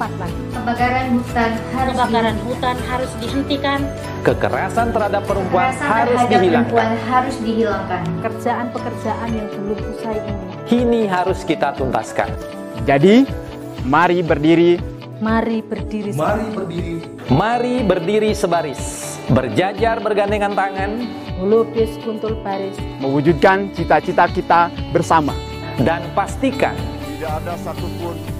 cepat 0.00 0.16
lagi. 0.16 0.42
Kebakaran 0.56 1.06
hutan 1.12 1.50
harus 1.76 1.92
Kebakaran 1.92 2.36
hutan 2.48 2.76
harus 2.88 3.12
dihentikan. 3.20 3.80
Kekerasan 4.24 4.86
terhadap 4.96 5.22
perempuan 5.28 5.64
Kekerasan 5.68 5.90
harus 5.92 6.08
terhadap 6.16 6.40
dihilangkan. 6.40 6.64
perempuan 6.72 6.92
harus 7.04 7.36
dihilangkan. 7.44 8.00
Pekerjaan-pekerjaan 8.16 9.28
yang 9.28 9.48
belum 9.52 9.80
usai 9.92 10.16
ini. 10.24 10.44
Kini 10.64 11.02
harus 11.04 11.44
kita 11.44 11.76
tuntaskan. 11.76 12.32
Jadi, 12.88 13.28
mari 13.84 14.24
berdiri, 14.24 14.80
Mari 15.20 15.60
berdiri 15.60 16.16
Mari 16.16 16.48
berdiri 16.48 16.96
Mari 17.28 17.74
berdiri 17.84 18.30
sebaris, 18.32 18.80
berjajar 19.28 20.00
bergandengan 20.00 20.56
tangan, 20.56 20.96
melukis 21.36 21.92
kuntul 22.00 22.40
baris, 22.40 22.72
mewujudkan 23.04 23.68
cita-cita 23.76 24.24
kita 24.32 24.72
bersama. 24.96 25.36
dan 25.84 26.00
pastikan 26.16 26.72
Tidak 27.20 27.28
ada 27.44 27.52
satupun 27.60 28.39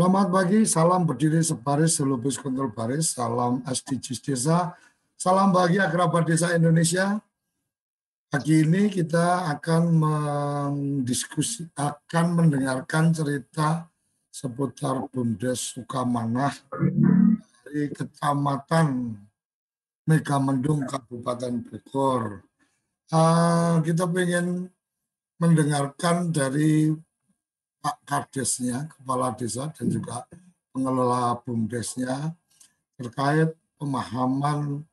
Selamat 0.00 0.32
pagi, 0.32 0.64
salam 0.64 1.04
berdiri 1.04 1.44
sebaris, 1.44 2.00
selubis 2.00 2.40
kontrol 2.40 2.72
baris, 2.72 3.12
salam 3.12 3.60
SDGs 3.68 4.24
Desa, 4.24 4.72
salam 5.12 5.52
bahagia 5.52 5.92
kerabat 5.92 6.24
desa 6.24 6.56
Indonesia. 6.56 7.20
Pagi 8.32 8.64
ini 8.64 8.88
kita 8.88 9.52
akan 9.52 9.82
mendiskusi, 10.00 11.68
akan 11.76 12.32
mendengarkan 12.32 13.12
cerita 13.12 13.92
seputar 14.32 15.04
Bumdes 15.12 15.76
Sukamanah 15.76 16.56
dari 17.60 17.92
Kecamatan 17.92 19.20
Megamendung, 20.08 20.88
Kabupaten 20.88 21.60
Bogor. 21.60 22.48
Ah, 23.12 23.84
kita 23.84 24.08
ingin 24.16 24.64
mendengarkan 25.36 26.32
dari 26.32 26.88
Pak 27.80 27.96
Kadesnya, 28.04 28.86
Kepala 28.92 29.32
Desa 29.32 29.72
dan 29.72 29.86
juga 29.88 30.28
pengelola 30.70 31.34
BUMDesnya 31.42 32.36
terkait 33.00 33.56
pemahaman 33.80 34.84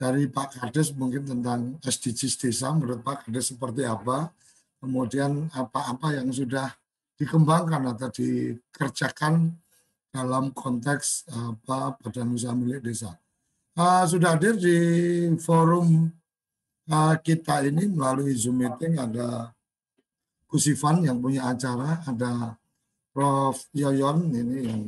dari 0.00 0.28
Pak 0.28 0.56
Kades 0.56 0.96
mungkin 0.96 1.28
tentang 1.28 1.76
SDGs 1.84 2.40
desa 2.40 2.72
menurut 2.72 3.04
Pak 3.04 3.28
Kades 3.28 3.52
seperti 3.52 3.84
apa, 3.84 4.32
kemudian 4.80 5.52
apa-apa 5.52 6.16
yang 6.16 6.32
sudah 6.32 6.72
dikembangkan 7.20 7.92
atau 7.92 8.08
dikerjakan 8.08 9.52
dalam 10.08 10.56
konteks 10.56 11.28
apa 11.28 12.00
badan 12.00 12.32
usaha 12.32 12.56
milik 12.56 12.80
desa. 12.80 13.12
Uh, 13.76 14.02
sudah 14.08 14.34
hadir 14.34 14.56
di 14.56 14.76
forum 15.36 16.08
uh, 16.90 17.14
kita 17.20 17.60
ini 17.64 17.86
melalui 17.86 18.32
Zoom 18.34 18.64
meeting 18.64 18.96
ada 18.98 19.52
Gus 20.50 20.66
Ivan 20.66 21.06
yang 21.06 21.22
punya 21.22 21.46
acara, 21.46 22.02
ada 22.02 22.58
Prof. 23.14 23.70
Yoyon 23.70 24.34
ini 24.34 24.58
yang 24.66 24.82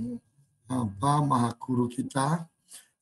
apa 0.67 1.23
maha 1.23 1.55
guru 1.55 1.87
kita. 1.87 2.51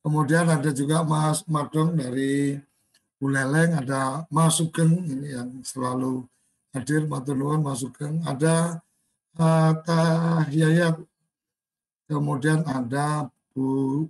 Kemudian 0.04 0.48
ada 0.48 0.68
juga 0.72 1.00
Mas 1.00 1.44
Madong 1.48 1.96
dari 1.96 2.60
Buleleng, 3.20 3.80
ada 3.80 4.24
Mas 4.32 4.60
Sugeng 4.60 5.04
ini 5.08 5.32
yang 5.36 5.50
selalu 5.64 6.24
hadir, 6.72 7.04
Matur 7.04 7.36
nuwun 7.36 7.60
Mas 7.64 7.84
Sugeng. 7.84 8.20
Ada 8.24 8.80
uh, 9.36 10.44
kemudian 12.08 12.64
ada 12.64 13.28
Bu 13.52 14.04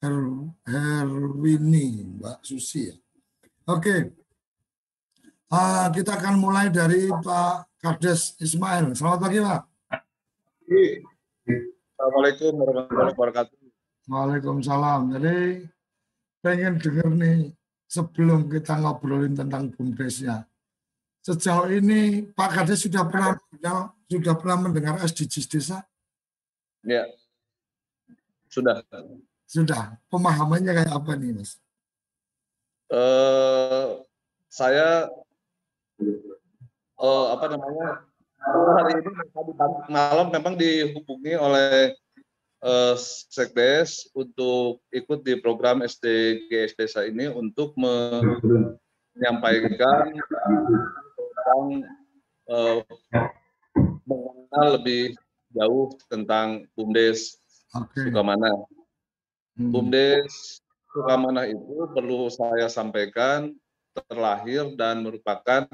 Her 0.00 0.16
Herwini, 0.64 2.02
Mbak 2.18 2.40
Susi 2.42 2.88
ya. 2.88 2.96
Oke, 3.68 4.16
Uh, 5.50 5.90
kita 5.90 6.14
akan 6.14 6.38
mulai 6.38 6.70
dari 6.70 7.10
Pak 7.10 7.82
Kades 7.82 8.38
Ismail. 8.38 8.94
Selamat 8.94 9.18
pagi, 9.18 9.42
Pak. 9.42 9.62
Assalamualaikum 11.98 12.52
warahmatullahi 12.54 13.10
wabarakatuh. 13.18 13.58
Waalaikumsalam. 14.06 15.10
Jadi 15.18 15.66
pengen 16.38 16.78
dengar 16.78 17.10
nih 17.18 17.50
sebelum 17.90 18.46
kita 18.46 18.78
ngobrolin 18.78 19.34
tentang 19.34 19.74
bumdesnya. 19.74 20.46
Sejauh 21.26 21.66
ini 21.66 22.30
Pak 22.30 22.54
Kades 22.54 22.86
sudah 22.86 23.10
pernah 23.10 23.34
sudah 24.06 24.34
pernah 24.38 24.70
mendengar 24.70 25.02
SDGs 25.02 25.50
desa? 25.50 25.82
Ya, 26.86 27.10
sudah. 28.46 28.86
Sudah. 29.50 29.98
Pemahamannya 30.14 30.78
kayak 30.78 30.94
apa 30.94 31.18
nih, 31.18 31.42
Mas? 31.42 31.58
Uh, 32.86 34.06
saya 34.46 35.10
uh, 37.00 37.26
apa 37.36 37.44
namanya 37.52 37.88
hari 38.80 38.92
ini 39.00 39.10
tadi 39.32 39.52
malam 39.92 40.32
memang 40.32 40.56
dihubungi 40.56 41.36
oleh 41.36 41.92
uh, 42.64 42.96
Sekdes 43.28 44.08
untuk 44.16 44.80
ikut 44.92 45.24
di 45.24 45.36
program 45.40 45.82
SDGs 45.84 46.74
Desa 46.76 47.04
ini 47.04 47.28
untuk 47.28 47.74
menyampaikan 47.76 50.12
tentang 51.16 51.84
uh, 52.48 52.80
mengenal 54.08 54.80
lebih 54.80 55.12
jauh 55.50 55.90
tentang 56.06 56.62
BUMDes 56.78 57.34
okay. 57.74 58.06
Sukamana. 58.08 58.50
Hmm. 59.58 59.70
BUMDes 59.74 60.62
Sukamana 60.90 61.46
itu 61.46 61.86
perlu 61.94 62.26
saya 62.30 62.66
sampaikan 62.66 63.54
terlahir 64.06 64.74
dan 64.78 65.02
merupakan 65.02 65.66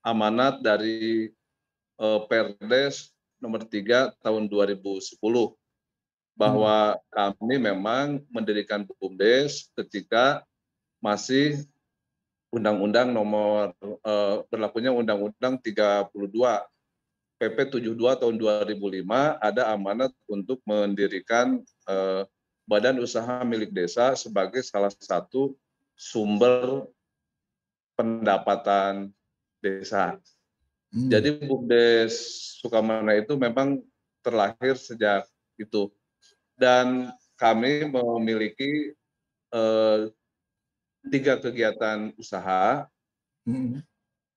amanat 0.00 0.64
dari 0.64 1.30
uh, 2.00 2.24
Perdes 2.24 3.12
nomor 3.40 3.64
3 3.64 4.16
tahun 4.20 4.44
2010 4.48 5.16
bahwa 6.36 6.96
kami 7.12 7.56
memang 7.60 8.24
mendirikan 8.32 8.88
BUMDes 8.88 9.68
ketika 9.76 10.40
masih 11.04 11.60
Undang-Undang 12.50 13.14
nomor 13.14 13.76
uh, 14.02 14.42
berlakunya 14.50 14.90
Undang-Undang 14.90 15.62
32 15.62 16.10
PP 17.40 17.56
72 17.72 18.20
tahun 18.20 18.36
2005 18.36 19.06
ada 19.40 19.62
amanat 19.72 20.12
untuk 20.28 20.60
mendirikan 20.66 21.62
uh, 21.88 22.26
badan 22.68 23.00
usaha 23.00 23.40
milik 23.46 23.72
desa 23.72 24.12
sebagai 24.18 24.60
salah 24.60 24.92
satu 24.92 25.56
sumber 25.96 26.84
pendapatan 27.96 29.14
desa. 29.60 30.18
Hmm. 30.90 31.08
Jadi 31.08 31.46
BUMDes 31.46 32.14
Sukamana 32.58 33.14
itu 33.14 33.38
memang 33.38 33.80
terlahir 34.20 34.74
sejak 34.74 35.24
itu. 35.56 35.88
Dan 36.58 37.08
kami 37.40 37.88
memiliki 37.88 38.92
eh, 39.50 40.00
tiga 41.08 41.40
kegiatan 41.40 42.12
usaha, 42.20 42.84
Hmm. 43.48 43.80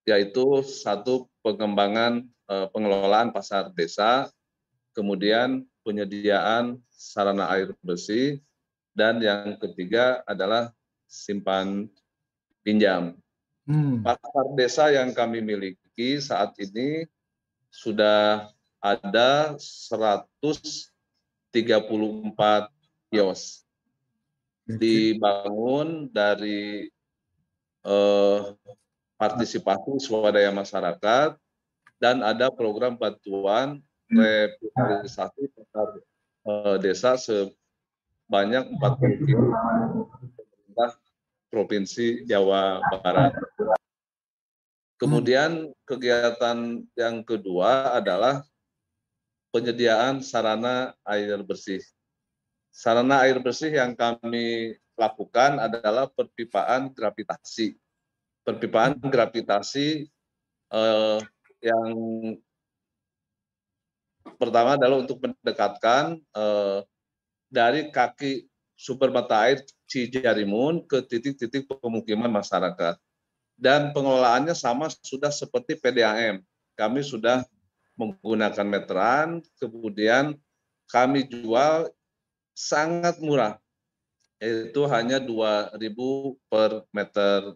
yaitu 0.08 0.64
satu 0.64 1.28
pengembangan 1.44 2.24
eh, 2.48 2.68
pengelolaan 2.72 3.36
pasar 3.36 3.68
desa, 3.76 4.32
kemudian 4.96 5.68
penyediaan 5.84 6.80
sarana 6.88 7.52
air 7.52 7.76
bersih, 7.84 8.40
dan 8.96 9.20
yang 9.20 9.60
ketiga 9.60 10.24
adalah 10.24 10.72
simpan 11.04 11.92
pinjam. 12.64 13.20
Hmm. 13.64 14.04
Pasar 14.04 14.46
desa 14.60 14.92
yang 14.92 15.16
kami 15.16 15.40
miliki 15.40 16.20
saat 16.20 16.52
ini 16.60 17.08
sudah 17.72 18.52
ada 18.84 19.56
134 19.56 21.48
kios 23.08 23.64
dibangun 24.68 26.12
dari 26.12 26.92
eh, 27.88 28.42
partisipasi 29.16 29.96
swadaya 30.04 30.52
masyarakat 30.52 31.40
dan 32.00 32.20
ada 32.20 32.52
program 32.52 33.00
bantuan 33.00 33.80
revitalisasi 34.12 35.48
pasar 35.56 35.88
eh, 36.52 36.76
desa 36.84 37.16
sebanyak 37.16 38.76
40 38.76 39.24
kios 39.24 39.56
pemerintah 40.36 41.00
provinsi 41.54 42.26
Jawa 42.26 42.82
Barat. 43.06 43.38
Kemudian 44.98 45.70
kegiatan 45.86 46.82
yang 46.98 47.22
kedua 47.22 47.94
adalah 47.94 48.42
penyediaan 49.54 50.26
sarana 50.26 50.98
air 51.06 51.38
bersih. 51.46 51.86
Sarana 52.74 53.22
air 53.22 53.38
bersih 53.38 53.70
yang 53.70 53.94
kami 53.94 54.74
lakukan 54.98 55.62
adalah 55.62 56.10
perpipaan 56.10 56.90
gravitasi. 56.90 57.78
Perpipaan 58.42 58.98
gravitasi 58.98 60.10
eh, 60.74 61.20
yang 61.62 61.90
pertama 64.42 64.74
adalah 64.74 65.06
untuk 65.06 65.22
mendekatkan 65.22 66.18
eh, 66.18 66.80
dari 67.54 67.94
kaki 67.94 68.53
sumber 68.78 69.14
mata 69.14 69.48
air 69.48 69.62
Cijarimun 69.88 70.84
ke 70.90 71.06
titik-titik 71.06 71.70
pemukiman 71.70 72.30
masyarakat. 72.30 72.98
Dan 73.54 73.94
pengelolaannya 73.94 74.58
sama 74.58 74.90
sudah 74.90 75.30
seperti 75.30 75.78
PDAM. 75.78 76.42
Kami 76.74 77.06
sudah 77.06 77.46
menggunakan 77.94 78.66
meteran, 78.66 79.46
kemudian 79.62 80.34
kami 80.90 81.30
jual 81.30 81.94
sangat 82.58 83.22
murah, 83.22 83.62
yaitu 84.42 84.82
hanya 84.90 85.22
2.000 85.22 85.78
per 86.50 86.86
meter 86.90 87.54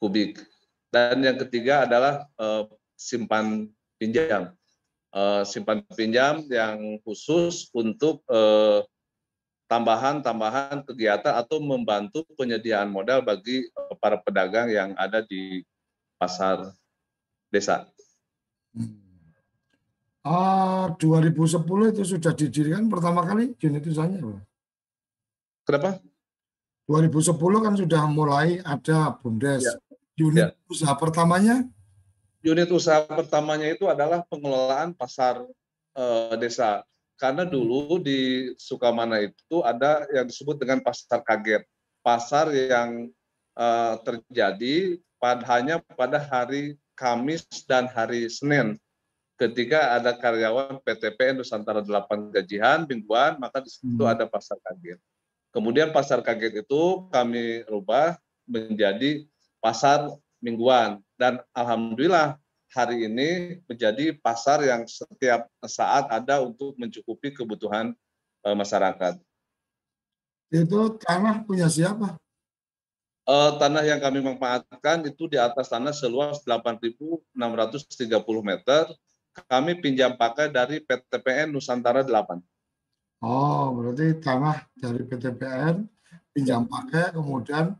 kubik. 0.00 0.40
Dan 0.88 1.22
yang 1.22 1.36
ketiga 1.36 1.84
adalah 1.84 2.24
eh, 2.40 2.64
simpan 2.96 3.68
pinjam. 4.00 4.56
Eh, 5.12 5.42
simpan 5.44 5.84
pinjam 5.92 6.48
yang 6.48 6.98
khusus 7.04 7.68
untuk 7.76 8.24
eh, 8.32 8.80
tambahan-tambahan 9.70 10.82
kegiatan 10.82 11.38
atau 11.38 11.62
membantu 11.62 12.26
penyediaan 12.34 12.90
modal 12.90 13.22
bagi 13.22 13.70
eh, 13.70 13.94
para 14.02 14.18
pedagang 14.18 14.66
yang 14.66 14.90
ada 14.98 15.22
di 15.22 15.62
pasar 16.18 16.74
desa. 17.54 17.86
Ah, 20.26 20.90
2010 20.98 21.94
itu 21.94 22.02
sudah 22.04 22.34
didirikan 22.34 22.90
pertama 22.90 23.22
kali 23.22 23.54
unit 23.62 23.86
usahanya. 23.86 24.42
Kenapa? 25.64 26.02
2010 26.90 27.38
kan 27.62 27.74
sudah 27.78 28.02
mulai 28.10 28.58
ada 28.66 29.14
BUMDes. 29.22 29.62
Ya. 29.64 29.74
Unit 30.20 30.52
Ya. 30.52 30.68
usaha 30.68 30.92
pertamanya 31.00 31.64
Unit 32.44 32.68
usaha 32.68 33.00
pertamanya 33.08 33.64
itu 33.72 33.88
adalah 33.88 34.20
pengelolaan 34.28 34.92
pasar 34.92 35.40
eh, 35.94 36.34
desa. 36.36 36.82
Karena 37.20 37.44
dulu 37.44 38.00
di 38.00 38.50
Sukamana 38.56 39.20
itu 39.20 39.60
ada 39.60 40.08
yang 40.08 40.24
disebut 40.24 40.56
dengan 40.56 40.80
pasar 40.80 41.20
kaget. 41.20 41.68
Pasar 42.00 42.48
yang 42.48 43.12
eh, 43.60 43.94
terjadi 44.00 44.96
pada, 45.20 45.44
hanya 45.52 45.84
pada 45.84 46.16
hari 46.16 46.80
Kamis 46.96 47.44
dan 47.68 47.84
hari 47.92 48.24
Senin. 48.32 48.80
Ketika 49.36 50.00
ada 50.00 50.16
karyawan 50.16 50.80
PTPN 50.80 51.40
Nusantara 51.40 51.84
8 51.84 52.32
gajian 52.32 52.88
mingguan, 52.88 53.36
maka 53.36 53.60
di 53.60 53.68
situ 53.72 54.00
Hmm. 54.00 54.12
ada 54.12 54.24
pasar 54.24 54.56
kaget. 54.64 55.00
Kemudian 55.52 55.92
pasar 55.92 56.24
kaget 56.24 56.64
itu 56.64 57.08
kami 57.12 57.64
rubah 57.68 58.16
menjadi 58.48 59.24
pasar 59.60 60.08
mingguan 60.40 61.04
dan 61.20 61.40
alhamdulillah 61.52 62.40
hari 62.70 63.10
ini 63.10 63.60
menjadi 63.66 64.14
pasar 64.18 64.62
yang 64.62 64.86
setiap 64.86 65.50
saat 65.66 66.06
ada 66.08 66.40
untuk 66.42 66.78
mencukupi 66.78 67.34
kebutuhan 67.34 67.92
eh, 68.46 68.56
masyarakat. 68.56 69.18
itu 70.50 70.98
tanah 70.98 71.46
punya 71.46 71.70
siapa? 71.70 72.18
Eh, 73.30 73.50
tanah 73.62 73.86
yang 73.86 74.02
kami 74.02 74.18
manfaatkan 74.18 75.06
itu 75.06 75.30
di 75.30 75.38
atas 75.38 75.70
tanah 75.70 75.94
seluas 75.94 76.42
8.630 76.42 77.30
meter. 78.42 78.90
Kami 79.46 79.78
pinjam 79.78 80.18
pakai 80.18 80.50
dari 80.50 80.82
PTPN 80.82 81.54
Nusantara 81.54 82.02
8. 82.02 82.42
Oh, 83.22 83.70
berarti 83.78 84.18
tanah 84.18 84.66
dari 84.74 85.06
PTPN 85.06 85.86
pinjam 86.34 86.66
pakai 86.66 87.14
kemudian 87.14 87.76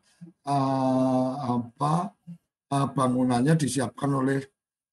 eh, 0.46 1.30
apa 1.34 2.14
eh, 2.70 2.88
bangunannya 2.94 3.58
disiapkan 3.58 4.10
oleh 4.12 4.44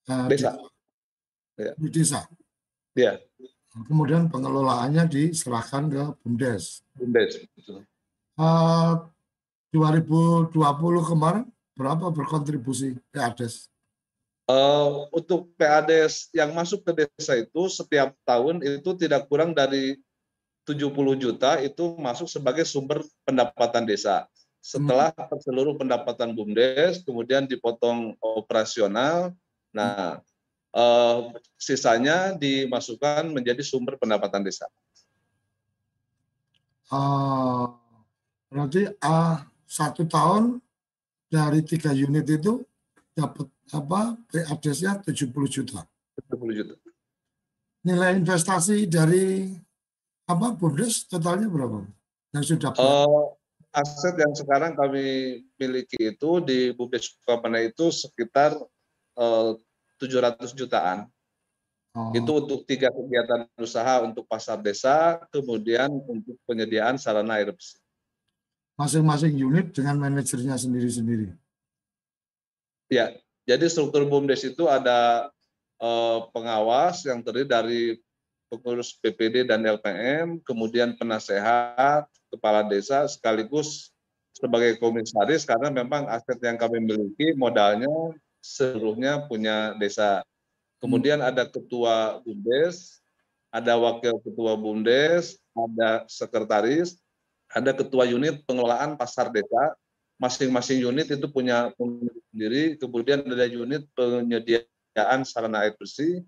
eh, 0.08 0.28
Desa. 0.32 0.52
Ya. 1.58 1.74
di 1.74 1.90
desa. 1.90 2.22
Ya, 2.94 3.18
Kemudian 3.86 4.30
pengelolaannya 4.30 5.06
diserahkan 5.06 5.90
ke 5.90 6.04
BUMDes. 6.26 6.82
BUMDes. 6.98 7.46
Eh, 8.38 8.94
2020 9.74 10.54
kemarin 11.06 11.46
berapa 11.78 12.10
berkontribusi 12.10 12.98
PADes? 13.14 13.70
Eh, 14.48 14.90
untuk 15.14 15.52
PADS 15.60 16.32
yang 16.32 16.56
masuk 16.56 16.82
ke 16.88 17.06
desa 17.06 17.36
itu 17.38 17.68
setiap 17.68 18.16
tahun 18.24 18.64
itu 18.64 18.96
tidak 18.96 19.28
kurang 19.28 19.52
dari 19.52 20.00
70 20.64 21.16
juta 21.16 21.60
itu 21.60 21.96
masuk 22.00 22.32
sebagai 22.32 22.64
sumber 22.64 23.04
pendapatan 23.28 23.84
desa. 23.84 24.26
Setelah 24.64 25.16
seluruh 25.44 25.80
pendapatan 25.80 26.36
BUMDes, 26.36 27.04
kemudian 27.08 27.48
dipotong 27.48 28.20
operasional, 28.20 29.32
nah 29.78 30.18
eh, 30.74 31.18
sisanya 31.62 32.34
dimasukkan 32.34 33.30
menjadi 33.30 33.62
sumber 33.62 34.02
pendapatan 34.02 34.42
desa. 34.42 34.66
Eh, 36.88 37.66
berarti 38.50 38.90
ah, 39.06 39.46
satu 39.68 40.08
tahun 40.08 40.64
dari 41.28 41.60
tiga 41.62 41.92
unit 41.92 42.24
itu 42.26 42.64
dapat 43.12 43.52
apa 43.76 44.16
PADes-nya 44.32 45.04
70 45.04 45.34
juta. 45.52 45.84
70 46.32 46.58
juta. 46.58 46.76
Nilai 47.84 48.16
investasi 48.16 48.88
dari 48.88 49.52
apa 50.28 50.56
BUMDes 50.56 51.08
totalnya 51.08 51.48
berapa? 51.52 51.84
Yang 52.36 52.56
sudah 52.56 52.72
Eh, 52.76 53.26
aset 53.76 54.16
yang 54.20 54.34
sekarang 54.36 54.76
kami 54.76 55.40
miliki 55.60 56.00
itu 56.00 56.32
di 56.44 56.72
BUMDes 56.72 57.20
Sukabana 57.20 57.60
itu 57.60 57.92
sekitar 57.92 58.56
eh, 59.20 59.52
700 60.00 60.54
jutaan. 60.54 61.10
Oh, 61.98 62.14
Itu 62.14 62.46
untuk 62.46 62.62
tiga 62.70 62.94
kegiatan 62.94 63.50
usaha 63.58 64.06
untuk 64.06 64.30
pasar 64.30 64.62
desa, 64.62 65.18
kemudian 65.34 65.90
untuk 65.90 66.38
penyediaan 66.46 67.02
sarana 67.02 67.42
air 67.42 67.50
bersih. 67.50 67.82
masing-masing 68.78 69.34
unit 69.34 69.74
dengan 69.74 69.98
manajernya 69.98 70.54
sendiri-sendiri. 70.54 71.34
Ya, 72.94 73.10
jadi 73.50 73.66
struktur 73.66 74.06
BUMDes 74.06 74.46
itu 74.46 74.70
ada 74.70 75.34
eh, 75.82 76.20
pengawas 76.30 77.02
yang 77.02 77.26
terdiri 77.26 77.50
dari 77.50 77.82
pengurus 78.54 78.94
PPD 79.02 79.50
dan 79.50 79.66
LPM, 79.66 80.46
kemudian 80.46 80.94
penasehat, 80.94 82.06
kepala 82.30 82.62
desa, 82.70 83.10
sekaligus 83.10 83.92
sebagai 84.38 84.78
komisaris 84.78 85.44
karena 85.44 85.74
memang 85.74 86.06
aset 86.08 86.38
yang 86.46 86.62
kami 86.62 86.78
miliki 86.78 87.34
modalnya 87.34 87.90
seluruhnya 88.48 89.28
punya 89.28 89.76
desa. 89.76 90.24
Kemudian 90.80 91.20
ada 91.20 91.44
ketua 91.44 92.24
BUMDes, 92.24 93.04
ada 93.52 93.76
wakil 93.76 94.22
ketua 94.24 94.56
BUMDes, 94.56 95.36
ada 95.52 96.08
sekretaris, 96.08 96.96
ada 97.52 97.76
ketua 97.76 98.08
unit 98.08 98.46
pengelolaan 98.48 98.96
pasar 98.96 99.28
desa. 99.34 99.76
Masing-masing 100.18 100.82
unit 100.82 101.12
itu 101.14 101.28
punya 101.30 101.70
sendiri. 102.34 102.74
Kemudian 102.82 103.22
ada 103.22 103.46
unit 103.46 103.86
penyediaan 103.94 105.22
sarana 105.28 105.68
air 105.68 105.78
bersih. 105.78 106.26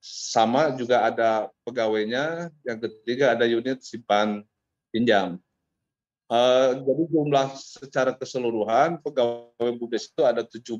sama 0.00 0.72
juga 0.80 1.04
ada 1.04 1.52
pegawainya, 1.60 2.48
yang 2.64 2.80
ketiga 2.80 3.36
ada 3.36 3.44
unit 3.44 3.84
simpan 3.84 4.40
pinjam. 4.88 5.36
Uh, 6.30 6.78
jadi 6.86 7.02
jumlah 7.10 7.58
secara 7.58 8.14
keseluruhan 8.14 9.02
pegawai 9.02 9.50
BUMDes 9.74 10.14
itu 10.14 10.22
ada 10.22 10.46
17 10.46 10.78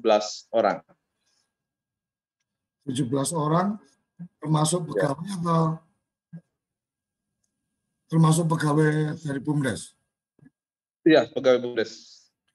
orang. 0.54 0.78
17 2.86 3.34
orang 3.34 3.74
termasuk 4.38 4.86
ya. 4.86 5.10
pegawai 5.10 5.26
ya. 5.26 5.34
atau 5.42 5.62
termasuk 8.06 8.46
pegawai 8.46 9.18
dari 9.26 9.40
BUMDes? 9.42 9.98
Iya, 11.02 11.26
pegawai 11.34 11.58
BUMDes. 11.66 11.92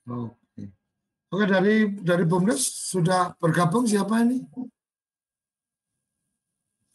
Oke. 0.08 0.64
Oke, 1.36 1.44
dari 1.52 1.92
dari 2.00 2.24
BUMDes 2.24 2.64
sudah 2.96 3.36
bergabung 3.44 3.84
siapa 3.84 4.24
ini? 4.24 4.40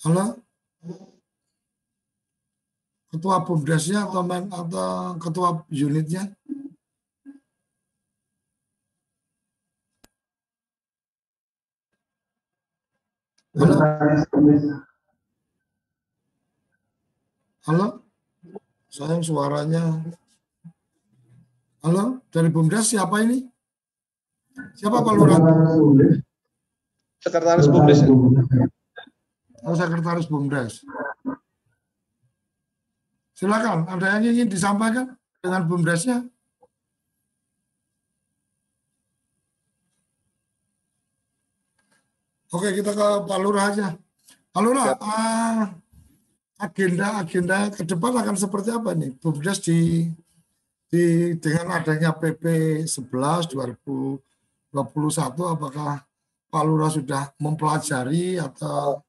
Halo? 0.01 0.41
Ketua 3.11 3.43
bumdesnya 3.43 4.07
atau 4.07 4.23
man, 4.23 4.47
atau 4.47 5.19
ketua 5.19 5.67
unitnya? 5.69 6.31
Halo? 13.59 13.75
Halo? 17.67 17.87
Sayang 18.91 19.23
suaranya. 19.27 20.07
Halo, 21.83 22.23
dari 22.31 22.47
Bumdes 22.51 22.95
siapa 22.95 23.27
ini? 23.27 23.43
Siapa 24.79 25.03
Pak 25.03 25.15
Lurah? 25.19 25.39
Sekretaris 27.19 27.67
Bumdes. 27.67 28.01
Oh, 29.67 29.75
sekretaris 29.75 30.27
Bumdes. 30.31 30.87
Silakan, 33.41 33.89
ada 33.89 34.21
yang 34.21 34.37
ingin 34.37 34.53
disampaikan 34.53 35.17
dengan 35.41 35.65
bumdesnya? 35.65 36.29
Oke, 42.53 42.69
kita 42.77 42.93
ke 42.93 43.09
Pak 43.25 43.39
Lurah 43.41 43.73
aja. 43.73 43.97
Pak 44.53 44.61
Lurah, 44.61 44.93
uh, 44.93 45.73
agenda-agenda 46.61 47.73
ke 47.73 47.89
depan 47.89 48.13
akan 48.21 48.37
seperti 48.37 48.77
apa 48.77 48.93
nih? 48.93 49.17
Bumdes 49.17 49.65
di, 49.65 50.05
di 50.93 51.33
dengan 51.41 51.81
adanya 51.81 52.13
PP 52.13 52.45
11 52.85 53.57
2021 53.57 54.21
apakah 55.49 56.05
Pak 56.53 56.65
Lurah 56.69 56.93
sudah 56.93 57.33
mempelajari 57.41 58.37
atau 58.37 59.01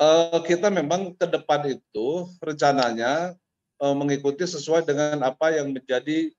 uh, 0.00 0.40
kita 0.42 0.72
memang 0.72 1.12
ke 1.14 1.26
depan 1.28 1.60
itu 1.68 2.26
rencananya 2.40 3.36
uh, 3.78 3.94
mengikuti 3.94 4.48
sesuai 4.48 4.88
dengan 4.88 5.20
apa 5.20 5.52
yang 5.52 5.70
menjadi 5.70 6.32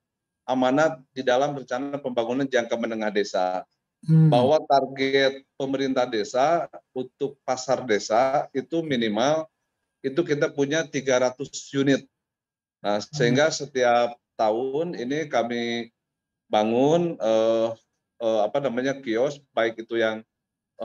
amanat 0.49 0.99
di 1.13 1.21
dalam 1.21 1.53
rencana 1.53 2.01
pembangunan 2.01 2.49
jangka 2.49 2.73
menengah 2.75 3.13
desa. 3.13 3.63
Hmm. 4.01 4.33
Bahwa 4.33 4.57
target 4.65 5.45
pemerintah 5.53 6.09
desa 6.09 6.65
untuk 6.89 7.37
pasar 7.45 7.85
desa 7.85 8.49
itu 8.49 8.81
minimal 8.81 9.45
itu 10.01 10.17
kita 10.25 10.49
punya 10.49 10.81
300 10.81 11.37
unit. 11.77 12.01
Nah, 12.81 12.97
sehingga 12.97 13.53
hmm. 13.53 13.55
setiap 13.61 14.17
tahun 14.33 14.97
ini 14.97 15.29
kami 15.29 15.93
bangun 16.49 17.13
uh, 17.21 17.77
uh, 18.17 18.39
apa 18.41 18.57
namanya 18.57 18.97
kios 18.97 19.37
baik 19.53 19.85
itu 19.85 20.01
yang 20.01 20.25
Eh, 20.25 20.30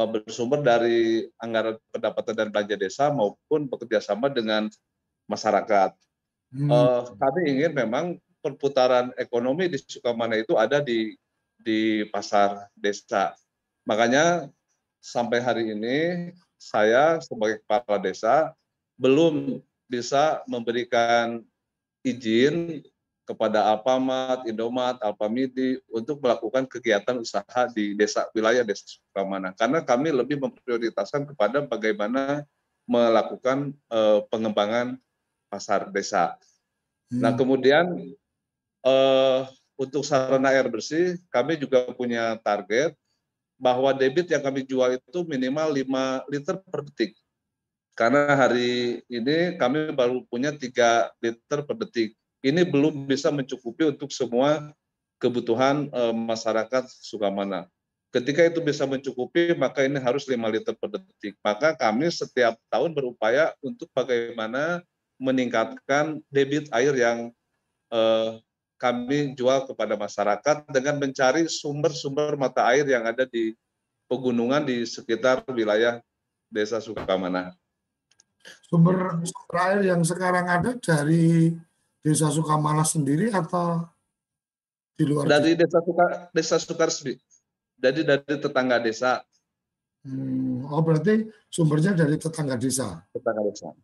bersumber 0.04 0.60
dari 0.60 1.24
anggaran 1.40 1.80
pendapatan 1.88 2.34
dan 2.36 2.48
belanja 2.52 2.76
desa 2.76 3.08
maupun 3.08 3.64
bekerja 3.64 4.04
sama 4.04 4.28
dengan 4.28 4.68
masyarakat. 5.24 5.96
Hmm. 6.52 6.68
Uh, 6.68 7.00
kami 7.16 7.40
ingin 7.56 7.72
memang 7.72 8.20
perputaran 8.44 9.10
ekonomi 9.16 9.72
di 9.72 9.80
Sukamana 9.80 10.36
itu 10.36 10.54
ada 10.60 10.84
di 10.84 11.16
di 11.56 12.04
pasar 12.12 12.68
desa. 12.76 13.32
Makanya 13.88 14.52
sampai 15.00 15.40
hari 15.40 15.72
ini 15.72 16.30
saya 16.60 17.18
sebagai 17.24 17.64
kepala 17.64 17.98
desa 17.98 18.52
belum 19.00 19.64
bisa 19.88 20.42
memberikan 20.46 21.42
izin 22.06 22.84
kepada 23.26 23.66
Alpamat, 23.74 24.46
Indomat, 24.46 25.02
Alpamidi 25.02 25.82
untuk 25.90 26.22
melakukan 26.22 26.62
kegiatan 26.70 27.18
usaha 27.18 27.66
di 27.74 27.98
desa 27.98 28.30
wilayah 28.30 28.62
desa 28.62 28.86
Sukamana 28.86 29.50
karena 29.58 29.82
kami 29.82 30.14
lebih 30.14 30.38
memprioritaskan 30.38 31.26
kepada 31.34 31.66
bagaimana 31.66 32.46
melakukan 32.86 33.74
uh, 33.90 34.22
pengembangan 34.30 34.94
pasar 35.50 35.90
desa. 35.90 36.38
Hmm. 37.10 37.26
Nah 37.26 37.32
kemudian 37.34 38.14
uh, 38.86 39.50
untuk 39.74 40.06
sarana 40.06 40.54
air 40.54 40.70
bersih 40.70 41.18
kami 41.28 41.58
juga 41.58 41.82
punya 41.98 42.38
target 42.38 42.94
bahwa 43.58 43.90
debit 43.90 44.30
yang 44.30 44.40
kami 44.40 44.62
jual 44.62 44.94
itu 44.94 45.26
minimal 45.26 45.74
5 45.74 46.30
liter 46.30 46.56
per 46.62 46.80
detik. 46.86 47.12
Karena 47.96 48.36
hari 48.36 49.00
ini 49.08 49.56
kami 49.58 49.90
baru 49.96 50.22
punya 50.30 50.54
3 50.54 51.10
liter 51.18 51.58
per 51.66 51.76
detik 51.82 52.14
ini 52.44 52.62
belum 52.64 53.08
bisa 53.08 53.32
mencukupi 53.32 53.88
untuk 53.88 54.12
semua 54.12 54.72
kebutuhan 55.16 55.88
e, 55.88 56.02
masyarakat 56.12 56.84
Sukamana. 57.00 57.68
Ketika 58.12 58.44
itu 58.48 58.64
bisa 58.64 58.88
mencukupi, 58.88 59.52
maka 59.56 59.84
ini 59.84 60.00
harus 60.00 60.24
5 60.24 60.40
liter 60.48 60.72
per 60.72 60.88
detik. 60.96 61.36
Maka 61.44 61.76
kami 61.76 62.08
setiap 62.08 62.56
tahun 62.72 62.96
berupaya 62.96 63.52
untuk 63.60 63.92
bagaimana 63.92 64.80
meningkatkan 65.20 66.20
debit 66.32 66.68
air 66.72 66.92
yang 66.96 67.32
e, 67.92 68.00
kami 68.76 69.32
jual 69.32 69.64
kepada 69.64 69.96
masyarakat 69.96 70.68
dengan 70.68 71.00
mencari 71.00 71.48
sumber-sumber 71.48 72.36
mata 72.36 72.64
air 72.68 72.84
yang 72.84 73.08
ada 73.08 73.24
di 73.24 73.56
pegunungan 74.06 74.62
di 74.64 74.84
sekitar 74.84 75.42
wilayah 75.48 76.00
Desa 76.52 76.78
Sukamana. 76.78 77.56
Sumber, 78.70 79.18
sumber 79.26 79.56
air 79.58 79.80
yang 79.90 80.00
sekarang 80.06 80.46
ada 80.46 80.70
dari 80.78 81.50
Desa 82.06 82.30
Sukamana 82.30 82.86
sendiri 82.86 83.34
atau 83.34 83.82
di 84.94 85.02
luar? 85.02 85.26
Dari 85.26 85.58
Desa 85.58 85.82
Suka 85.82 86.30
Desa 86.30 86.56
Sukarsmi. 86.62 87.18
Jadi 87.82 88.06
dari 88.06 88.22
tetangga 88.38 88.78
desa. 88.78 89.26
Hmm, 90.06 90.62
oh 90.70 90.80
berarti 90.86 91.26
sumbernya 91.50 91.98
dari 91.98 92.14
tetangga 92.14 92.54
desa. 92.54 93.02
Tetangga 93.10 93.42
desa. 93.42 93.74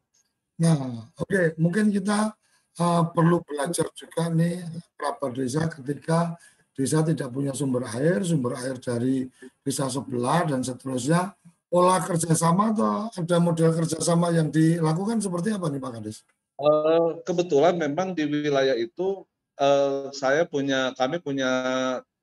Nah, 0.63 1.11
oke, 1.19 1.27
okay. 1.27 1.45
mungkin 1.59 1.91
kita 1.91 2.31
uh, 2.79 3.03
perlu 3.11 3.43
belajar 3.43 3.91
juga 3.93 4.31
nih 4.31 4.63
kerabat 4.95 5.33
desa 5.35 5.67
ketika 5.67 6.39
desa 6.73 7.03
tidak 7.03 7.29
punya 7.29 7.51
sumber 7.53 7.85
air, 7.91 8.23
sumber 8.23 8.55
air 8.63 8.79
dari 8.79 9.27
desa 9.67 9.91
sebelah 9.91 10.47
dan 10.47 10.63
seterusnya, 10.63 11.35
pola 11.67 11.99
kerjasama 12.01 12.71
atau 12.73 13.11
ada 13.13 13.37
model 13.43 13.71
kerjasama 13.77 14.31
yang 14.33 14.49
dilakukan 14.49 15.21
seperti 15.21 15.53
apa 15.53 15.69
nih 15.69 15.83
Pak 15.83 15.91
Kades? 15.99 16.23
Eh, 16.63 17.11
kebetulan 17.27 17.75
memang 17.75 18.15
di 18.15 18.23
wilayah 18.23 18.79
itu 18.79 19.27
uh, 19.59 20.15
saya 20.15 20.47
punya 20.47 20.95
kami 20.95 21.19
punya 21.19 21.51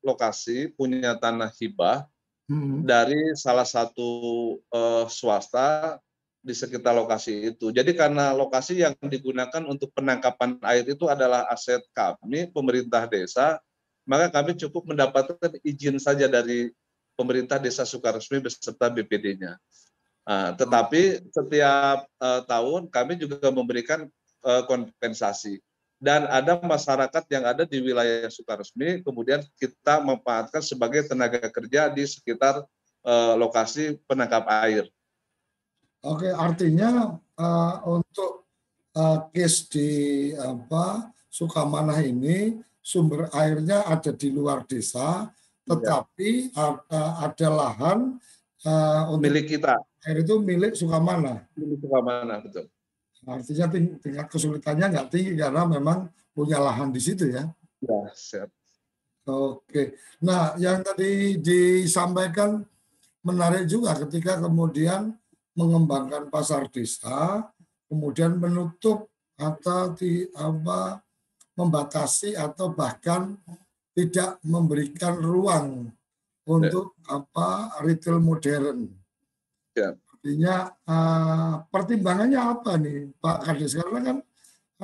lokasi 0.00 0.72
punya 0.72 1.12
tanah 1.20 1.52
hibah 1.60 2.08
hmm. 2.48 2.88
dari 2.88 3.36
salah 3.36 3.68
satu 3.68 4.08
uh, 4.72 5.04
swasta 5.12 6.00
di 6.40 6.56
sekitar 6.56 6.96
lokasi 6.96 7.52
itu. 7.52 7.68
Jadi 7.68 7.92
karena 7.92 8.32
lokasi 8.32 8.80
yang 8.80 8.96
digunakan 8.96 9.60
untuk 9.68 9.92
penangkapan 9.92 10.56
air 10.64 10.88
itu 10.88 11.04
adalah 11.04 11.44
aset 11.52 11.84
kami 11.92 12.48
pemerintah 12.48 13.04
desa, 13.04 13.60
maka 14.08 14.32
kami 14.32 14.56
cukup 14.56 14.88
mendapatkan 14.88 15.52
izin 15.60 16.00
saja 16.00 16.24
dari 16.32 16.72
pemerintah 17.12 17.60
desa 17.60 17.84
Sukaresmi 17.84 18.40
beserta 18.40 18.88
BPD-nya. 18.88 19.60
Nah, 20.24 20.56
tetapi 20.56 21.28
setiap 21.28 22.08
uh, 22.22 22.40
tahun 22.48 22.88
kami 22.88 23.20
juga 23.20 23.52
memberikan 23.52 24.08
kompensasi. 24.42 25.60
Dan 26.00 26.24
ada 26.32 26.56
masyarakat 26.56 27.24
yang 27.28 27.44
ada 27.44 27.68
di 27.68 27.76
wilayah 27.84 28.24
Sukaresmi, 28.32 29.04
kemudian 29.04 29.44
kita 29.60 30.00
memanfaatkan 30.00 30.64
sebagai 30.64 31.04
tenaga 31.04 31.44
kerja 31.52 31.92
di 31.92 32.08
sekitar 32.08 32.64
uh, 33.04 33.36
lokasi 33.36 34.00
penangkap 34.08 34.48
air. 34.64 34.88
Oke, 36.00 36.32
artinya 36.32 37.20
uh, 37.36 37.74
untuk 37.84 38.48
uh, 38.96 39.28
case 39.28 39.68
di 39.68 39.90
apa 40.32 41.12
Sukamanah 41.28 42.00
ini 42.00 42.56
sumber 42.80 43.28
airnya 43.36 43.84
ada 43.84 44.10
di 44.16 44.32
luar 44.32 44.64
desa, 44.64 45.28
tetapi 45.68 46.48
ya. 46.50 46.80
ada, 46.88 47.02
ada 47.28 47.48
lahan 47.52 47.98
uh, 48.64 49.12
untuk 49.12 49.28
milik 49.28 49.52
kita. 49.52 49.76
Air 50.08 50.24
itu 50.24 50.40
milik 50.40 50.72
Sukamana. 50.72 51.44
Milik 51.60 51.84
Sukamana, 51.84 52.40
betul. 52.40 52.72
Artinya 53.28 53.66
tingkat 54.00 54.26
kesulitannya 54.32 54.86
nggak 54.96 55.08
tinggi 55.12 55.32
karena 55.36 55.62
memang 55.68 56.08
punya 56.32 56.56
lahan 56.56 56.88
di 56.88 57.00
situ 57.02 57.28
ya. 57.28 57.44
Ya, 57.80 58.00
siap. 58.12 58.48
Oke. 59.28 59.96
Nah, 60.24 60.56
yang 60.56 60.80
tadi 60.80 61.36
disampaikan 61.36 62.64
menarik 63.20 63.68
juga 63.68 63.92
ketika 64.00 64.40
kemudian 64.40 65.12
mengembangkan 65.52 66.32
pasar 66.32 66.72
desa, 66.72 67.44
kemudian 67.90 68.40
menutup 68.40 69.12
atau 69.36 69.92
di 69.92 70.24
apa 70.36 71.00
membatasi 71.56 72.36
atau 72.36 72.72
bahkan 72.72 73.36
tidak 73.92 74.40
memberikan 74.40 75.20
ruang 75.20 75.92
untuk 76.48 76.96
apa 77.04 77.76
retail 77.84 78.16
modern. 78.22 78.88
Ya. 79.76 79.92
Artinya 80.20 80.68
uh, 80.84 81.64
pertimbangannya 81.72 82.36
apa 82.36 82.76
nih 82.76 83.08
Pak 83.16 83.38
Kades? 83.40 83.72
Karena 83.72 84.00
kan 84.04 84.16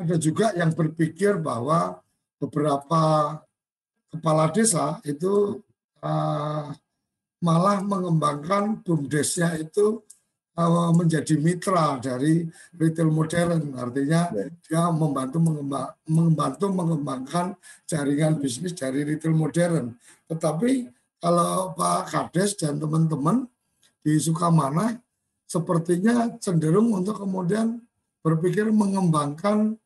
ada 0.00 0.16
juga 0.16 0.56
yang 0.56 0.72
berpikir 0.72 1.36
bahwa 1.36 2.00
beberapa 2.40 3.36
kepala 4.08 4.48
desa 4.48 4.96
itu 5.04 5.60
uh, 6.00 6.72
malah 7.44 7.84
mengembangkan 7.84 8.80
bumdesnya 8.80 9.60
itu 9.60 10.00
uh, 10.56 10.88
menjadi 10.96 11.36
mitra 11.36 12.00
dari 12.00 12.48
retail 12.72 13.12
modern. 13.12 13.76
Artinya 13.76 14.32
ya. 14.32 14.48
dia 14.64 14.82
membantu 14.88 15.36
mengembang, 15.36 15.92
membantu 16.08 16.66
mengembangkan 16.72 17.60
jaringan 17.84 18.40
bisnis 18.40 18.72
dari 18.72 19.04
retail 19.04 19.36
modern. 19.36 19.92
Tetapi 20.32 20.88
kalau 21.20 21.76
Pak 21.76 22.08
Kades 22.08 22.56
dan 22.56 22.80
teman-teman 22.80 23.44
di 24.00 24.16
Sukamana 24.16 24.96
sepertinya 25.46 26.34
cenderung 26.42 26.90
untuk 26.90 27.22
kemudian 27.22 27.80
berpikir 28.20 28.66
mengembangkan 28.74 29.78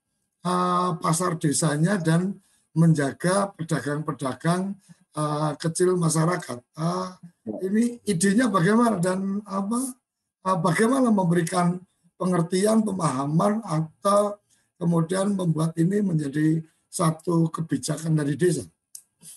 uh, 0.45 0.97
pasar 0.97 1.37
desanya 1.37 2.01
dan 2.01 2.41
menjaga 2.73 3.53
pedagang-pedagang 3.55 4.75
uh, 5.15 5.53
kecil 5.61 6.01
masyarakat. 6.01 6.59
Uh, 6.73 7.13
ini 7.61 8.01
idenya 8.09 8.49
bagaimana 8.49 8.97
dan 8.97 9.45
apa? 9.45 9.93
Uh, 10.41 10.57
bagaimana 10.57 11.13
memberikan 11.13 11.77
pengertian, 12.17 12.81
pemahaman 12.81 13.61
atau 13.61 14.41
kemudian 14.81 15.37
membuat 15.37 15.77
ini 15.77 16.01
menjadi 16.01 16.65
satu 16.89 17.53
kebijakan 17.53 18.17
dari 18.17 18.35
desa. 18.35 18.65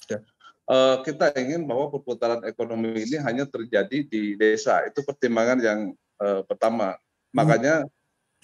Ya. 0.08 0.24
Uh, 0.64 1.04
kita 1.04 1.36
ingin 1.36 1.68
bahwa 1.68 1.92
perputaran 1.92 2.40
ekonomi 2.48 3.04
ini 3.04 3.20
hanya 3.20 3.44
terjadi 3.44 4.08
di 4.08 4.40
desa. 4.40 4.80
Itu 4.88 5.04
pertimbangan 5.04 5.60
yang 5.60 5.80
pertama. 6.20 6.96
Makanya 7.34 7.84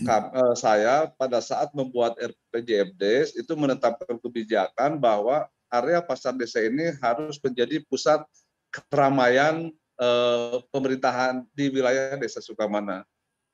uh, 0.08 0.56
saya 0.56 1.12
pada 1.20 1.44
saat 1.44 1.74
membuat 1.76 2.16
RPJMD 2.18 3.36
itu 3.36 3.54
menetapkan 3.58 4.16
kebijakan 4.20 4.96
bahwa 5.02 5.48
area 5.70 6.00
pasar 6.00 6.34
desa 6.34 6.64
ini 6.64 6.96
harus 7.04 7.38
menjadi 7.44 7.84
pusat 7.86 8.24
keramaian 8.72 9.70
uh, 10.00 10.62
pemerintahan 10.70 11.46
di 11.54 11.70
wilayah 11.70 12.18
Desa 12.18 12.42
Sukamana. 12.42 13.04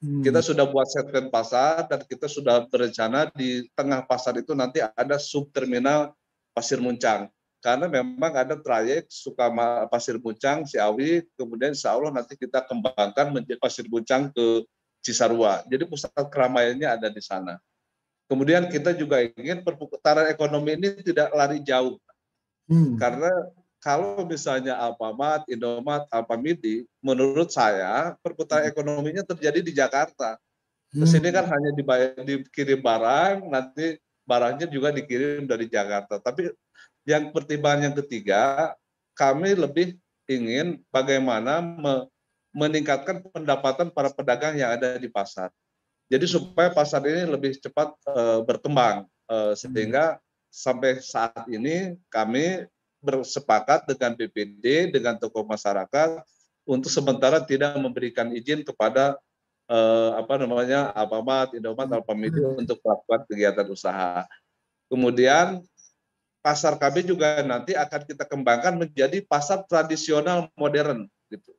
Hmm. 0.04 0.22
Kita 0.22 0.44
sudah 0.44 0.68
buat 0.68 0.88
segmen 0.92 1.32
pasar 1.32 1.88
dan 1.88 2.04
kita 2.04 2.28
sudah 2.28 2.68
berencana 2.68 3.32
di 3.32 3.64
tengah 3.74 4.04
pasar 4.04 4.36
itu 4.38 4.52
nanti 4.52 4.84
ada 4.84 5.16
subterminal 5.16 6.12
Pasir 6.56 6.80
Muncang 6.80 7.32
karena 7.66 7.90
memang 7.90 8.30
ada 8.30 8.54
trayek 8.54 9.10
Sukama 9.10 9.90
Pasir 9.90 10.22
Buncang, 10.22 10.70
Ciawi, 10.70 11.26
kemudian 11.34 11.74
insya 11.74 11.98
Allah 11.98 12.14
nanti 12.14 12.38
kita 12.38 12.62
kembangkan 12.62 13.34
menjadi 13.34 13.58
Pasir 13.58 13.90
Buncang 13.90 14.30
ke 14.30 14.62
Cisarua. 15.02 15.66
Jadi 15.66 15.90
pusat 15.90 16.14
keramaiannya 16.14 16.86
ada 16.86 17.10
di 17.10 17.18
sana. 17.26 17.58
Kemudian 18.30 18.70
kita 18.70 18.94
juga 18.94 19.26
ingin 19.26 19.66
perputaran 19.66 20.30
ekonomi 20.30 20.78
ini 20.78 20.94
tidak 21.02 21.34
lari 21.34 21.58
jauh. 21.66 21.98
Hmm. 22.70 23.02
Karena 23.02 23.34
kalau 23.82 24.22
misalnya 24.30 24.78
Alfamart, 24.78 25.50
Indomaret, 25.50 26.06
Alfamidi, 26.14 26.86
menurut 27.02 27.50
saya 27.50 28.14
perputaran 28.22 28.70
hmm. 28.70 28.72
ekonominya 28.78 29.24
terjadi 29.26 29.66
di 29.66 29.74
Jakarta. 29.74 30.38
Ke 30.94 31.06
sini 31.10 31.34
kan 31.34 31.50
hanya 31.50 31.74
dibayar, 31.74 32.14
dikirim 32.22 32.80
barang, 32.80 33.50
nanti 33.50 33.98
barangnya 34.24 34.70
juga 34.70 34.94
dikirim 34.94 35.50
dari 35.50 35.66
Jakarta. 35.66 36.22
Tapi 36.22 36.48
yang 37.06 37.30
pertimbangan 37.30 37.90
yang 37.90 37.96
ketiga, 38.04 38.74
kami 39.14 39.54
lebih 39.54 39.96
ingin 40.26 40.82
bagaimana 40.90 41.62
me 41.62 42.10
meningkatkan 42.56 43.20
pendapatan 43.36 43.92
para 43.92 44.08
pedagang 44.16 44.56
yang 44.56 44.72
ada 44.72 44.96
di 44.96 45.12
pasar. 45.12 45.52
Jadi 46.08 46.24
supaya 46.24 46.72
pasar 46.72 47.04
ini 47.04 47.28
lebih 47.28 47.60
cepat 47.60 47.92
uh, 48.08 48.40
berkembang 48.48 49.04
uh, 49.28 49.52
sehingga 49.52 50.24
sampai 50.48 51.04
saat 51.04 51.44
ini 51.52 52.00
kami 52.08 52.64
bersepakat 53.04 53.84
dengan 53.92 54.16
BPD 54.16 54.96
dengan 54.96 55.20
tokoh 55.20 55.44
masyarakat 55.44 56.24
untuk 56.64 56.88
sementara 56.88 57.44
tidak 57.44 57.76
memberikan 57.76 58.32
izin 58.32 58.64
kepada 58.64 59.20
uh, 59.68 60.16
apa 60.16 60.40
namanya 60.40 60.96
Alfamart, 60.96 61.54
Indomaret, 61.54 61.92
Alfamidi 61.92 62.40
untuk 62.42 62.80
melakukan 62.82 63.28
kegiatan 63.30 63.68
usaha. 63.68 64.24
Kemudian 64.88 65.60
pasar 66.46 66.78
kami 66.78 67.02
juga 67.02 67.42
nanti 67.42 67.74
akan 67.74 68.06
kita 68.06 68.22
kembangkan 68.30 68.78
menjadi 68.78 69.18
pasar 69.26 69.66
tradisional 69.66 70.46
modern 70.54 71.10
gitu. 71.34 71.50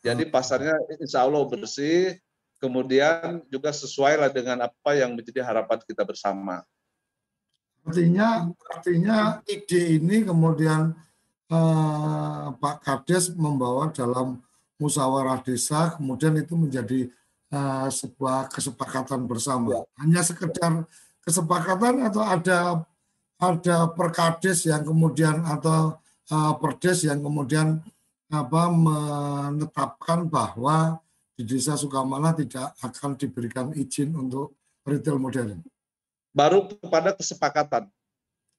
Jadi 0.00 0.24
pasarnya 0.24 0.72
insya 0.96 1.20
Allah 1.20 1.44
bersih, 1.44 2.16
kemudian 2.56 3.44
juga 3.52 3.68
sesuai 3.76 4.16
lah 4.16 4.30
dengan 4.32 4.64
apa 4.64 4.96
yang 4.96 5.12
menjadi 5.12 5.44
harapan 5.44 5.84
kita 5.84 6.00
bersama. 6.08 6.64
Artinya, 7.84 8.48
artinya 8.72 9.44
ide 9.44 10.00
ini 10.00 10.24
kemudian 10.24 10.96
eh, 11.52 12.46
Pak 12.56 12.76
Kades 12.88 13.36
membawa 13.36 13.92
dalam 13.92 14.40
musyawarah 14.80 15.44
desa, 15.44 15.92
kemudian 16.00 16.40
itu 16.40 16.56
menjadi 16.56 17.12
eh, 17.52 17.88
sebuah 17.92 18.48
kesepakatan 18.48 19.28
bersama. 19.28 19.84
Hanya 20.00 20.24
sekedar 20.24 20.88
kesepakatan 21.20 22.08
atau 22.08 22.24
ada 22.24 22.80
ada 23.42 23.90
perkades 23.90 24.70
yang 24.70 24.86
kemudian 24.86 25.42
atau 25.42 25.98
uh, 26.30 26.54
perdes 26.62 27.02
yang 27.10 27.18
kemudian 27.18 27.82
apa 28.30 28.62
menetapkan 28.70 30.30
bahwa 30.30 31.02
di 31.34 31.42
desa 31.42 31.74
Sukamana 31.74 32.30
tidak 32.32 32.72
akan 32.80 33.18
diberikan 33.18 33.74
izin 33.74 34.14
untuk 34.14 34.54
retail 34.86 35.18
modern. 35.18 35.58
Baru 36.32 36.70
kepada 36.70 37.12
kesepakatan. 37.12 37.90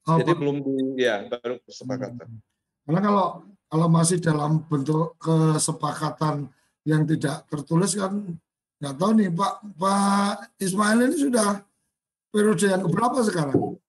Oh, 0.03 0.19
Jadi 0.19 0.35
belum 0.35 0.59
di 0.61 0.99
ya 0.99 1.23
baru 1.31 1.63
kesepakatan. 1.63 2.27
Hmm. 2.27 2.41
Karena 2.83 2.99
kalau 2.99 3.27
kalau 3.71 3.87
masih 3.87 4.19
dalam 4.19 4.67
bentuk 4.67 5.15
kesepakatan 5.17 6.51
yang 6.83 7.07
tidak 7.07 7.47
tertulis 7.47 7.95
kan 7.95 8.35
nggak 8.83 8.95
tahu 8.99 9.11
nih 9.15 9.31
Pak 9.31 9.53
Pak 9.79 10.59
Ismail 10.59 11.07
ini 11.07 11.15
sudah 11.15 11.63
periode 12.29 12.67
yang 12.67 12.83
berapa 12.91 13.23
sekarang? 13.23 13.79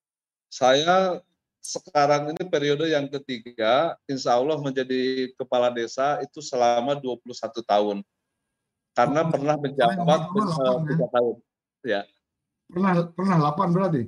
Saya 0.54 1.18
sekarang 1.58 2.30
ini 2.30 2.46
periode 2.46 2.86
yang 2.86 3.10
ketiga, 3.10 3.98
insya 4.06 4.38
Allah 4.38 4.54
menjadi 4.62 5.34
kepala 5.34 5.66
desa 5.74 6.22
itu 6.22 6.38
selama 6.38 6.94
21 6.94 7.26
tahun. 7.66 7.98
Karena 8.94 9.26
oh, 9.26 9.30
pernah 9.34 9.58
menjabat 9.58 10.20
tiga 10.86 11.06
tahun. 11.10 11.34
Ya. 11.82 12.06
Pernah 12.70 13.10
pernah 13.10 13.36
8 13.50 13.74
berarti? 13.74 14.02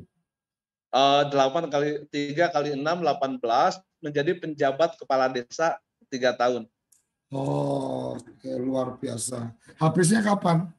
Uh, 0.94 1.26
8 1.34 1.66
kali 1.66 2.06
3 2.14 2.54
kali 2.54 2.70
6, 2.78 2.78
18 2.78 4.06
menjadi 4.06 4.32
penjabat 4.38 4.94
kepala 5.02 5.26
desa 5.26 5.82
tiga 6.06 6.30
tahun. 6.30 6.70
Oh, 7.34 8.14
luar 8.46 8.94
biasa. 9.02 9.50
Habisnya 9.82 10.22
kapan? 10.22 10.70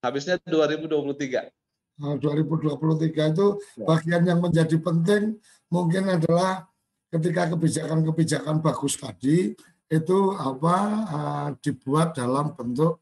Habisnya 0.00 0.40
2023. 0.48 1.52
2023 1.98 3.14
nah, 3.14 3.28
itu 3.30 3.46
ya. 3.78 3.86
bagian 3.86 4.22
yang 4.26 4.40
menjadi 4.42 4.76
penting 4.82 5.38
mungkin 5.70 6.10
adalah 6.10 6.66
ketika 7.14 7.54
kebijakan-kebijakan 7.54 8.58
bagus 8.58 8.98
tadi 8.98 9.54
itu 9.86 10.18
apa 10.34 10.76
uh, 11.06 11.48
dibuat 11.62 12.18
dalam 12.18 12.50
bentuk 12.58 12.98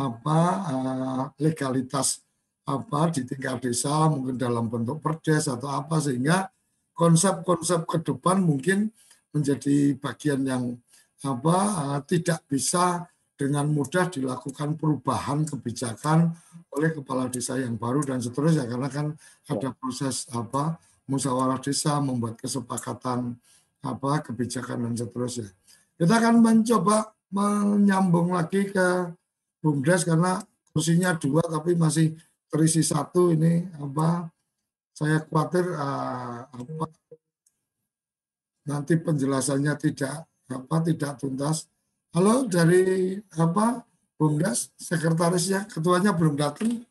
apa 0.00 0.40
uh, 0.72 1.22
legalitas 1.36 2.24
apa 2.64 3.12
di 3.12 3.28
tingkat 3.28 3.60
desa 3.60 4.08
mungkin 4.08 4.40
dalam 4.40 4.72
bentuk 4.72 5.04
perdes 5.04 5.44
atau 5.50 5.68
apa 5.68 6.00
sehingga 6.00 6.48
konsep-konsep 6.96 7.84
ke 7.84 8.00
depan 8.00 8.40
mungkin 8.40 8.88
menjadi 9.36 10.00
bagian 10.00 10.40
yang 10.48 10.64
apa 11.20 11.56
uh, 11.84 12.00
tidak 12.08 12.40
bisa 12.48 13.04
dengan 13.40 13.72
mudah 13.72 14.12
dilakukan 14.12 14.76
perubahan 14.76 15.48
kebijakan 15.48 16.36
oleh 16.76 16.92
kepala 16.92 17.32
desa 17.32 17.56
yang 17.56 17.80
baru 17.80 18.04
dan 18.04 18.20
seterusnya. 18.20 18.68
Karena 18.68 18.92
kan 18.92 19.16
ada 19.48 19.72
proses 19.72 20.28
apa 20.28 20.76
musyawarah 21.08 21.56
desa 21.56 21.96
membuat 22.04 22.36
kesepakatan 22.36 23.40
apa 23.80 24.20
kebijakan 24.28 24.92
dan 24.92 24.94
seterusnya. 25.00 25.48
Kita 25.96 26.20
akan 26.20 26.44
mencoba 26.44 27.16
menyambung 27.32 28.36
lagi 28.36 28.68
ke 28.68 29.08
Bumdes 29.64 30.04
karena 30.04 30.36
kursinya 30.76 31.16
dua 31.16 31.40
tapi 31.40 31.72
masih 31.80 32.12
terisi 32.52 32.84
satu. 32.84 33.32
Ini 33.32 33.80
apa 33.80 34.28
saya 34.92 35.24
khawatir 35.24 35.64
uh, 35.64 36.44
apa 36.44 36.84
nanti 38.68 39.00
penjelasannya 39.00 39.72
tidak 39.80 40.28
apa 40.52 40.76
tidak 40.84 41.16
tuntas 41.16 41.64
Halo 42.10 42.42
dari 42.50 43.14
apa 43.38 43.86
Bumdes, 44.18 44.74
sekretarisnya, 44.74 45.70
ketuanya 45.70 46.10
belum 46.10 46.34
datang, 46.34 46.82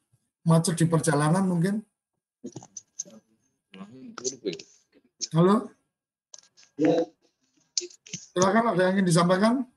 macet 0.47 0.79
di 0.79 0.87
perjalanan 0.87 1.43
mungkin. 1.43 1.83
Halo? 5.35 5.75
Silakan 8.31 8.71
ada 8.71 8.81
yang 8.87 9.03
ingin 9.03 9.11
disampaikan? 9.11 9.67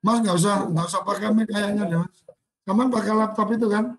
Mas 0.00 0.18
nggak 0.24 0.36
usah 0.40 0.72
nggak 0.72 0.86
usah 0.88 1.04
pakai 1.04 1.28
mic 1.36 1.52
kayaknya 1.52 1.84
deh 1.84 2.00
mas. 2.00 2.16
Kamu 2.64 2.88
pakai 2.88 3.12
laptop 3.12 3.48
itu 3.52 3.68
kan? 3.68 3.92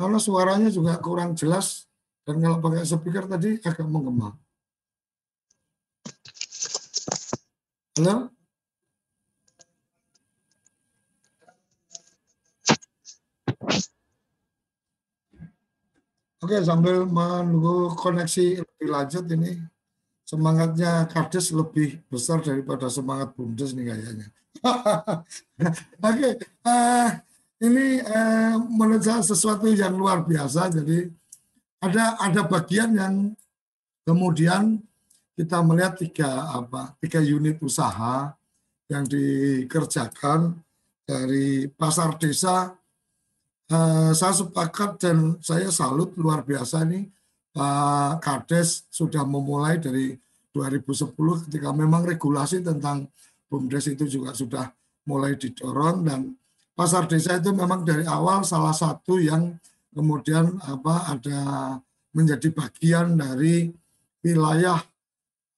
Karena 0.00 0.16
suaranya 0.16 0.72
juga 0.72 0.96
kurang 1.04 1.36
jelas 1.36 1.84
dan 2.24 2.40
kalau 2.40 2.64
pakai 2.64 2.88
speaker 2.88 3.28
tadi 3.28 3.60
agak 3.60 3.84
menggema. 3.84 4.32
Halo? 7.98 8.30
Oke, 16.40 16.56
sambil 16.62 17.02
menunggu 17.02 17.92
koneksi 17.98 18.62
lebih 18.62 18.88
lanjut 18.88 19.26
ini, 19.34 19.58
semangatnya 20.22 21.10
Kades 21.10 21.50
lebih 21.50 21.98
besar 22.06 22.38
daripada 22.38 22.86
semangat 22.86 23.34
Bumdes 23.34 23.74
nih 23.74 23.90
kayaknya. 23.90 24.26
Oke, 26.06 26.28
uh, 26.62 27.08
ini 27.58 27.98
uh, 28.06 28.54
menurut 28.70 29.02
sesuatu 29.02 29.66
yang 29.66 29.98
luar 29.98 30.22
biasa. 30.22 30.70
Jadi 30.78 31.10
ada 31.82 32.14
ada 32.22 32.46
bagian 32.46 32.94
yang 32.94 33.14
kemudian 34.06 34.78
kita 35.40 35.64
melihat 35.64 35.96
tiga 35.96 36.52
apa 36.52 36.92
tiga 37.00 37.24
unit 37.24 37.56
usaha 37.64 38.28
yang 38.92 39.08
dikerjakan 39.08 40.60
dari 41.08 41.64
pasar 41.72 42.20
desa. 42.20 42.76
Uh, 43.70 44.10
saya 44.12 44.34
sepakat 44.34 44.98
dan 45.00 45.38
saya 45.40 45.70
salut 45.70 46.12
luar 46.18 46.42
biasa 46.42 46.82
nih 46.84 47.06
Pak 47.54 48.18
Kades 48.18 48.90
sudah 48.90 49.22
memulai 49.22 49.78
dari 49.78 50.18
2010 50.50 51.14
ketika 51.46 51.70
memang 51.70 52.02
regulasi 52.02 52.66
tentang 52.66 53.06
BUMDes 53.46 53.94
itu 53.94 54.10
juga 54.10 54.34
sudah 54.34 54.74
mulai 55.06 55.38
didorong 55.38 56.02
dan 56.02 56.34
pasar 56.74 57.06
desa 57.06 57.38
itu 57.38 57.54
memang 57.54 57.86
dari 57.86 58.02
awal 58.10 58.42
salah 58.42 58.74
satu 58.74 59.22
yang 59.22 59.54
kemudian 59.94 60.58
apa 60.66 61.14
ada 61.14 61.40
menjadi 62.10 62.50
bagian 62.50 63.14
dari 63.14 63.70
wilayah 64.26 64.82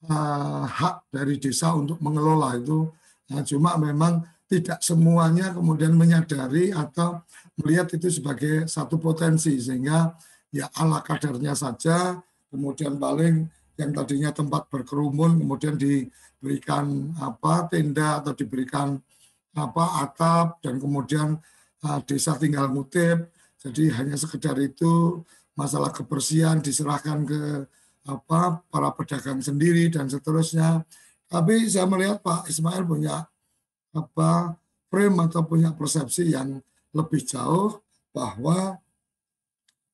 uh, 0.08 0.64
hak 0.66 1.12
dari 1.12 1.38
desa 1.38 1.74
untuk 1.76 1.98
mengelola 2.02 2.56
itu. 2.58 2.88
Nah, 3.30 3.42
cuma 3.46 3.78
memang 3.78 4.24
tidak 4.50 4.84
semuanya 4.84 5.56
kemudian 5.56 5.96
menyadari 5.96 6.74
atau 6.76 7.24
melihat 7.56 7.88
itu 7.96 8.12
sebagai 8.12 8.68
satu 8.68 9.00
potensi 9.00 9.56
sehingga 9.56 10.12
ya 10.52 10.68
ala 10.76 11.00
kadarnya 11.00 11.56
saja 11.56 12.20
kemudian 12.52 13.00
paling 13.00 13.48
yang 13.80 13.96
tadinya 13.96 14.28
tempat 14.28 14.68
berkerumun 14.68 15.40
kemudian 15.40 15.80
diberikan 15.80 17.16
apa 17.16 17.64
tenda 17.72 18.20
atau 18.20 18.36
diberikan 18.36 19.00
apa 19.56 20.04
atap 20.04 20.60
dan 20.60 20.76
kemudian 20.76 21.40
uh, 21.84 22.00
desa 22.04 22.36
tinggal 22.36 22.68
ngutip. 22.68 23.32
Jadi 23.56 23.88
hanya 23.94 24.18
sekedar 24.18 24.58
itu 24.58 25.22
masalah 25.56 25.92
kebersihan 25.94 26.58
diserahkan 26.60 27.24
ke 27.24 27.40
apa 28.02 28.62
para 28.66 28.90
pedagang 28.94 29.38
sendiri 29.38 29.86
dan 29.92 30.10
seterusnya 30.10 30.82
tapi 31.32 31.64
saya 31.64 31.88
melihat 31.88 32.20
Pak 32.20 32.52
Ismail 32.52 32.84
punya 32.84 33.24
apa 33.96 34.52
frame 34.92 35.24
atau 35.24 35.40
punya 35.48 35.72
persepsi 35.72 36.28
yang 36.36 36.60
lebih 36.92 37.24
jauh 37.24 37.80
bahwa 38.12 38.76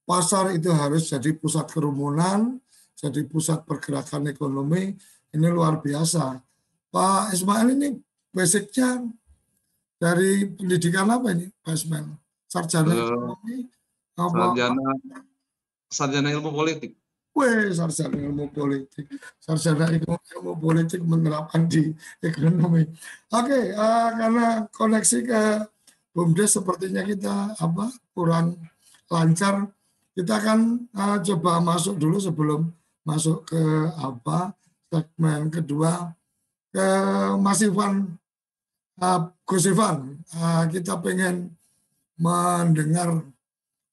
pasar 0.02 0.50
itu 0.58 0.74
harus 0.74 1.06
jadi 1.06 1.30
pusat 1.38 1.70
kerumunan, 1.70 2.58
jadi 2.98 3.22
pusat 3.22 3.62
pergerakan 3.62 4.26
ekonomi. 4.34 4.98
Ini 5.30 5.46
luar 5.46 5.78
biasa. 5.78 6.42
Pak 6.90 7.30
Ismail 7.30 7.78
ini 7.78 7.94
basicnya 8.34 9.06
dari 10.02 10.50
pendidikan 10.50 11.06
apa 11.06 11.30
ini, 11.38 11.46
Pak 11.62 11.70
Ismail? 11.70 12.18
Sarjana 12.50 12.90
uh, 12.90 12.98
ekonomi? 12.98 13.56
Sarjana, 14.18 14.82
sarjana 15.86 16.28
ilmu 16.34 16.50
politik. 16.50 16.98
Weh, 17.38 17.70
sarjana 17.70 18.18
ilmu 18.18 18.50
politik, 18.50 19.06
sarjana 19.38 19.86
ilmu, 19.94 20.18
ilmu 20.34 20.52
politik 20.58 20.98
menerapkan 21.06 21.70
di 21.70 21.94
ekonomi. 22.18 22.82
Oke, 23.30 23.46
okay, 23.46 23.64
uh, 23.78 23.86
eh, 23.86 24.08
karena 24.18 24.46
koneksi 24.74 25.18
ke 25.22 25.42
BUMDes 26.10 26.58
sepertinya 26.58 27.06
kita 27.06 27.54
apa 27.54 27.94
kurang 28.10 28.58
lancar. 29.06 29.70
Kita 30.18 30.42
akan 30.42 30.90
uh, 30.90 31.22
coba 31.22 31.62
masuk 31.62 31.94
dulu 31.94 32.18
sebelum 32.18 32.74
masuk 33.06 33.46
ke 33.46 33.62
apa 33.94 34.58
segmen 34.90 35.46
kedua 35.46 36.10
ke 36.74 36.86
Mas 37.38 37.62
Ivan 37.62 38.18
uh, 38.98 39.30
Gus 39.46 39.70
Ivan. 39.70 40.18
Uh, 40.34 40.66
kita 40.74 40.98
pengen 40.98 41.54
mendengar 42.18 43.22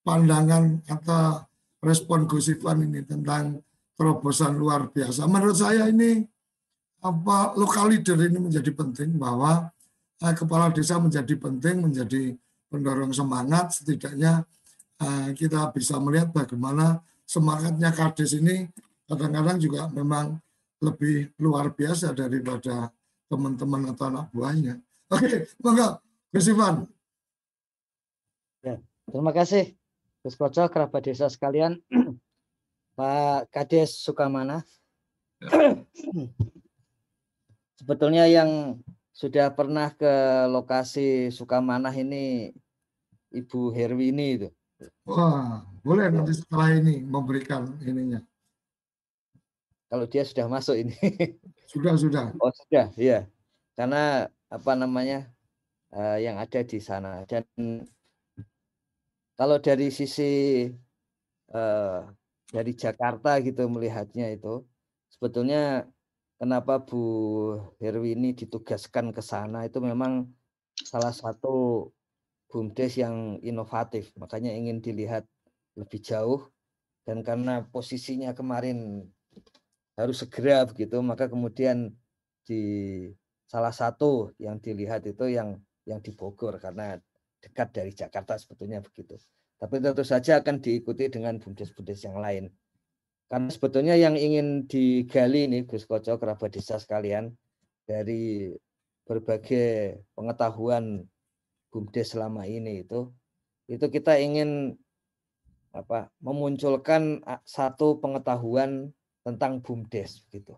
pandangan 0.02 0.82
atau 0.90 1.46
respon 1.86 2.26
Gus 2.26 2.50
Ivan 2.50 2.90
ini 2.90 3.06
tentang 3.06 3.62
terobosan 3.94 4.58
luar 4.58 4.90
biasa. 4.90 5.30
Menurut 5.30 5.56
saya 5.56 5.88
ini 5.88 6.26
apa 7.06 7.54
lokal 7.54 7.94
leader 7.94 8.18
ini 8.26 8.42
menjadi 8.42 8.74
penting 8.74 9.22
bahwa 9.22 9.70
eh, 10.26 10.34
kepala 10.34 10.74
desa 10.74 10.98
menjadi 10.98 11.38
penting 11.38 11.86
menjadi 11.86 12.34
pendorong 12.74 13.14
semangat 13.14 13.78
setidaknya 13.78 14.42
eh, 14.98 15.30
kita 15.38 15.70
bisa 15.70 16.02
melihat 16.02 16.34
bagaimana 16.34 17.06
semangatnya 17.30 17.94
Kades 17.94 18.34
ini 18.34 18.66
kadang-kadang 19.06 19.62
juga 19.62 19.86
memang 19.94 20.42
lebih 20.82 21.30
luar 21.38 21.72
biasa 21.72 22.12
daripada 22.18 22.90
teman-teman 23.30 23.94
atau 23.94 24.06
anak 24.10 24.28
buahnya. 24.34 24.82
Oke, 25.14 25.46
monggo 25.62 26.02
Gus 26.34 26.50
Ivan. 26.50 26.90
Ya, 28.66 28.82
terima 29.06 29.30
kasih. 29.30 29.85
Gus 30.26 30.34
Koco, 30.42 30.66
kerabat 30.74 31.06
desa 31.06 31.30
sekalian, 31.30 31.78
Pak 32.98 33.54
Kades 33.54 34.02
Sukamana. 34.02 34.66
Ya. 35.38 35.78
Sebetulnya 37.78 38.26
yang 38.26 38.82
sudah 39.14 39.54
pernah 39.54 39.94
ke 39.94 40.10
lokasi 40.50 41.30
Sukamanah 41.30 41.94
ini 41.94 42.50
Ibu 43.30 43.70
Herwini 43.70 44.26
itu. 44.34 44.50
Wah, 45.06 45.62
boleh 45.86 46.10
nanti 46.10 46.34
setelah 46.34 46.74
ini 46.74 47.06
memberikan 47.06 47.78
ininya. 47.86 48.18
Kalau 49.94 50.10
dia 50.10 50.26
sudah 50.26 50.50
masuk 50.50 50.82
ini. 50.82 50.98
Sudah, 51.70 51.98
sudah. 51.98 52.30
Oh, 52.40 52.54
sudah, 52.54 52.94
iya. 52.94 53.26
Karena 53.74 54.30
apa 54.50 54.72
namanya? 54.74 55.30
Uh, 55.90 56.22
yang 56.22 56.38
ada 56.38 56.60
di 56.62 56.78
sana 56.78 57.24
dan 57.24 57.44
kalau 59.36 59.60
dari 59.60 59.92
sisi 59.92 60.66
uh, 61.52 62.00
dari 62.50 62.72
Jakarta 62.76 63.40
gitu 63.44 63.68
melihatnya 63.68 64.32
itu 64.32 64.64
sebetulnya 65.12 65.88
kenapa 66.40 66.84
Bu 66.84 67.04
Herwini 67.80 68.36
ditugaskan 68.36 69.12
ke 69.12 69.22
sana 69.24 69.68
itu 69.68 69.80
memang 69.84 70.28
salah 70.76 71.12
satu 71.12 71.88
bumdes 72.52 72.96
yang 72.96 73.40
inovatif 73.44 74.16
makanya 74.16 74.52
ingin 74.56 74.80
dilihat 74.80 75.28
lebih 75.76 76.00
jauh 76.00 76.48
dan 77.04 77.20
karena 77.22 77.68
posisinya 77.68 78.32
kemarin 78.32 79.04
harus 79.96 80.24
segera 80.24 80.64
begitu 80.68 81.00
maka 81.04 81.28
kemudian 81.28 81.92
di 82.48 82.64
salah 83.48 83.72
satu 83.72 84.32
yang 84.40 84.60
dilihat 84.60 85.04
itu 85.08 85.32
yang 85.32 85.60
yang 85.88 86.00
di 86.02 86.12
Bogor 86.12 86.58
karena 86.60 87.00
dekat 87.46 87.70
dari 87.70 87.94
Jakarta 87.94 88.34
sebetulnya 88.42 88.82
begitu. 88.82 89.14
Tapi 89.62 89.78
tentu 89.78 90.02
saja 90.02 90.42
akan 90.42 90.60
diikuti 90.60 91.08
dengan 91.08 91.38
bumdes-bumdes 91.38 92.02
yang 92.04 92.18
lain. 92.18 92.50
Karena 93.30 93.50
sebetulnya 93.50 93.96
yang 93.98 94.18
ingin 94.18 94.66
digali 94.66 95.50
ini 95.50 95.66
Gus 95.66 95.86
Koco 95.86 96.18
kerabat 96.18 96.58
desa 96.58 96.82
sekalian 96.82 97.34
dari 97.86 98.54
berbagai 99.06 100.02
pengetahuan 100.18 101.06
bumdes 101.70 102.18
selama 102.18 102.50
ini 102.50 102.82
itu 102.82 103.14
itu 103.70 103.86
kita 103.90 104.18
ingin 104.22 104.78
apa 105.74 106.10
memunculkan 106.22 107.22
satu 107.44 108.00
pengetahuan 108.00 108.94
tentang 109.26 109.60
bumdes 109.60 110.24
gitu. 110.30 110.56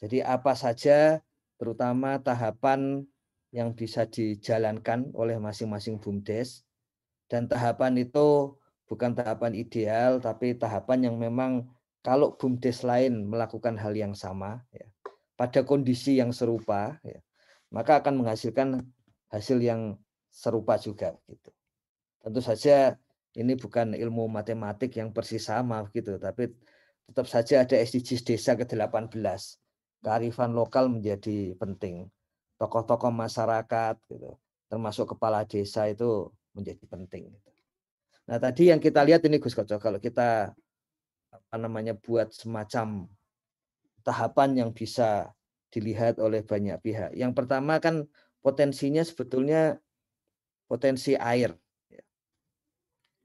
Jadi 0.00 0.24
apa 0.24 0.56
saja 0.56 1.20
terutama 1.60 2.18
tahapan 2.18 3.04
yang 3.54 3.70
bisa 3.70 4.02
dijalankan 4.10 5.14
oleh 5.14 5.38
masing-masing 5.38 6.02
BUMDes 6.02 6.66
dan 7.30 7.46
tahapan 7.46 8.02
itu 8.02 8.58
bukan 8.90 9.14
tahapan 9.14 9.54
ideal 9.54 10.18
tapi 10.18 10.58
tahapan 10.58 11.06
yang 11.06 11.16
memang 11.22 11.70
kalau 12.02 12.34
BUMDes 12.34 12.82
lain 12.82 13.30
melakukan 13.30 13.78
hal 13.78 13.94
yang 13.94 14.12
sama 14.12 14.58
ya, 14.74 14.84
pada 15.38 15.62
kondisi 15.62 16.18
yang 16.18 16.34
serupa 16.34 16.98
ya, 17.06 17.22
maka 17.70 18.02
akan 18.02 18.26
menghasilkan 18.26 18.82
hasil 19.30 19.62
yang 19.62 19.96
serupa 20.34 20.74
juga 20.76 21.14
gitu. 21.30 21.54
Tentu 22.20 22.42
saja 22.42 22.98
ini 23.38 23.54
bukan 23.54 23.94
ilmu 23.94 24.26
matematik 24.28 24.98
yang 24.98 25.14
persis 25.14 25.46
sama 25.46 25.86
gitu, 25.94 26.18
tapi 26.18 26.50
tetap 27.06 27.26
saja 27.30 27.62
ada 27.62 27.78
SDGs 27.78 28.22
desa 28.26 28.52
ke-18. 28.58 29.14
Kearifan 30.04 30.52
lokal 30.52 30.92
menjadi 30.92 31.56
penting. 31.56 32.10
Tokoh-tokoh 32.54 33.10
masyarakat 33.10 33.98
gitu, 34.06 34.38
termasuk 34.70 35.16
kepala 35.16 35.42
desa 35.42 35.90
itu 35.90 36.30
menjadi 36.54 36.84
penting. 36.86 37.34
Gitu. 37.34 37.50
Nah, 38.30 38.38
tadi 38.40 38.70
yang 38.72 38.80
kita 38.80 39.04
lihat 39.04 39.26
ini 39.26 39.42
Gus 39.42 39.52
Koco, 39.52 39.76
kalau 39.76 39.98
kita 39.98 40.54
apa 41.34 41.56
namanya 41.58 41.98
buat 41.98 42.30
semacam 42.30 43.10
tahapan 44.06 44.50
yang 44.64 44.70
bisa 44.70 45.34
dilihat 45.74 46.22
oleh 46.22 46.46
banyak 46.46 46.78
pihak. 46.78 47.10
Yang 47.18 47.32
pertama 47.34 47.82
kan 47.82 48.06
potensinya 48.44 49.02
sebetulnya 49.02 49.82
potensi 50.70 51.18
air. 51.18 51.56
Ya. 51.90 52.04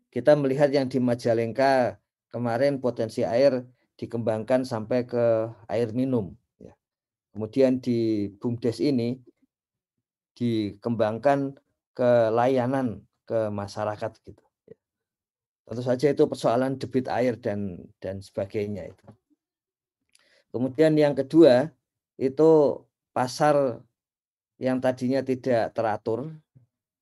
Kita 0.10 0.34
melihat 0.34 0.74
yang 0.74 0.90
di 0.90 0.98
Majalengka 0.98 2.00
kemarin 2.34 2.82
potensi 2.82 3.22
air 3.22 3.68
dikembangkan 4.00 4.64
sampai 4.64 5.04
ke 5.04 5.52
air 5.68 5.92
minum. 5.92 6.39
Kemudian 7.34 7.78
di 7.80 8.28
BUMDes 8.42 8.82
ini 8.82 9.16
dikembangkan 10.34 11.54
ke 11.94 12.12
layanan 12.32 13.04
ke 13.28 13.52
masyarakat 13.54 14.12
gitu. 14.26 14.44
Tentu 15.70 15.86
saja 15.86 16.10
itu 16.10 16.26
persoalan 16.26 16.82
debit 16.82 17.06
air 17.06 17.38
dan 17.38 17.78
dan 18.02 18.26
sebagainya 18.26 18.90
itu. 18.90 19.06
Kemudian 20.50 20.98
yang 20.98 21.14
kedua 21.14 21.70
itu 22.18 22.82
pasar 23.14 23.78
yang 24.58 24.82
tadinya 24.82 25.22
tidak 25.22 25.78
teratur 25.78 26.34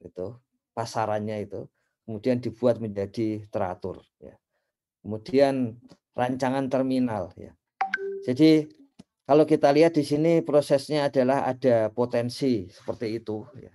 itu 0.03 0.35
pasarannya 0.75 1.47
itu 1.47 1.65
kemudian 2.03 2.43
dibuat 2.43 2.83
menjadi 2.83 3.47
teratur 3.47 4.03
ya. 4.19 4.35
Kemudian 4.99 5.79
rancangan 6.11 6.67
terminal 6.67 7.31
ya. 7.39 7.55
Jadi 8.27 8.67
kalau 9.27 9.43
kita 9.43 9.75
lihat 9.75 9.99
di 9.99 10.07
sini 10.07 10.39
prosesnya 10.39 11.11
adalah 11.11 11.43
ada 11.43 11.91
potensi 11.91 12.71
seperti 12.71 13.19
itu 13.19 13.43
ya. 13.59 13.73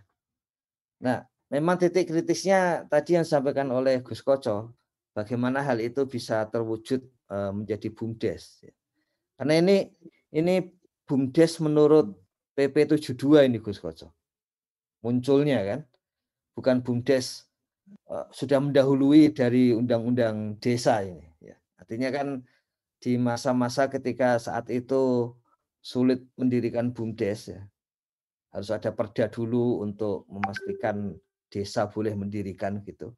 Nah, 1.04 1.18
memang 1.52 1.76
titik 1.76 2.08
kritisnya 2.08 2.88
tadi 2.88 3.20
yang 3.20 3.28
disampaikan 3.28 3.68
oleh 3.68 4.00
Gus 4.00 4.24
Koco 4.24 4.72
bagaimana 5.12 5.60
hal 5.60 5.84
itu 5.84 6.08
bisa 6.08 6.48
terwujud 6.48 7.04
menjadi 7.32 7.88
BUMDes 7.92 8.64
ya. 8.64 8.74
Karena 9.36 9.60
ini 9.60 9.76
ini 10.32 10.64
BUMDes 11.04 11.60
menurut 11.60 12.16
PP 12.56 12.96
72 12.96 13.48
ini 13.48 13.60
Gus 13.60 13.80
Koco. 13.80 14.12
Munculnya 15.04 15.60
kan. 15.64 15.80
Bukan 16.52 16.84
BUMDes 16.84 17.48
uh, 18.12 18.28
sudah 18.28 18.60
mendahului 18.60 19.32
dari 19.32 19.72
undang-undang 19.72 20.60
desa 20.60 21.00
ini 21.00 21.24
ya. 21.40 21.56
Artinya 21.80 22.08
kan 22.12 22.44
di 23.02 23.16
masa-masa 23.18 23.88
ketika 23.88 24.36
saat 24.38 24.68
itu 24.70 25.34
sulit 25.82 26.22
mendirikan 26.38 26.94
BUMDes 26.94 27.52
ya. 27.52 27.60
Harus 28.54 28.70
ada 28.70 28.94
perda 28.94 29.26
dulu 29.26 29.82
untuk 29.82 30.24
memastikan 30.30 31.10
desa 31.50 31.90
boleh 31.90 32.14
mendirikan 32.14 32.80
gitu. 32.86 33.12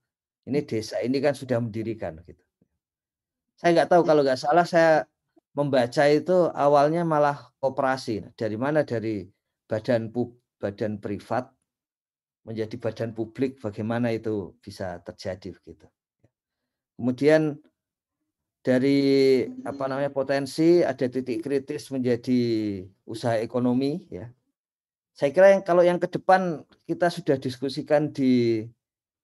Ini 0.49 0.65
desa 0.65 0.99
ini 1.05 1.21
kan 1.21 1.37
sudah 1.37 1.61
mendirikan 1.61 2.19
gitu. 2.25 2.41
Saya 3.61 3.71
nggak 3.77 3.91
tahu 3.93 4.03
kalau 4.03 4.25
nggak 4.25 4.41
salah 4.41 4.67
saya 4.67 5.05
membaca 5.55 6.05
itu 6.11 6.51
awalnya 6.51 7.07
malah 7.07 7.53
koperasi. 7.63 8.27
Dari 8.35 8.57
mana? 8.59 8.83
Dari 8.83 9.29
badan 9.71 10.11
pub, 10.11 10.35
badan 10.59 10.99
privat 10.99 11.53
menjadi 12.43 12.77
badan 12.81 13.15
publik. 13.15 13.63
Bagaimana 13.63 14.11
itu 14.11 14.59
bisa 14.59 14.99
terjadi 15.05 15.55
begitu. 15.55 15.87
Kemudian 16.99 17.59
dari 18.65 18.99
apa 19.69 19.85
namanya 19.85 20.09
potensi 20.09 20.81
ada 20.81 21.05
titik 21.05 21.45
kritis 21.45 21.93
menjadi 21.93 22.41
usaha 23.05 23.37
ekonomi 23.37 24.09
ya. 24.09 24.33
Saya 25.13 25.31
kira 25.31 25.53
yang 25.53 25.63
kalau 25.63 25.85
yang 25.85 26.01
ke 26.01 26.09
depan 26.09 26.65
kita 26.89 27.13
sudah 27.13 27.37
diskusikan 27.37 28.09
di 28.09 28.65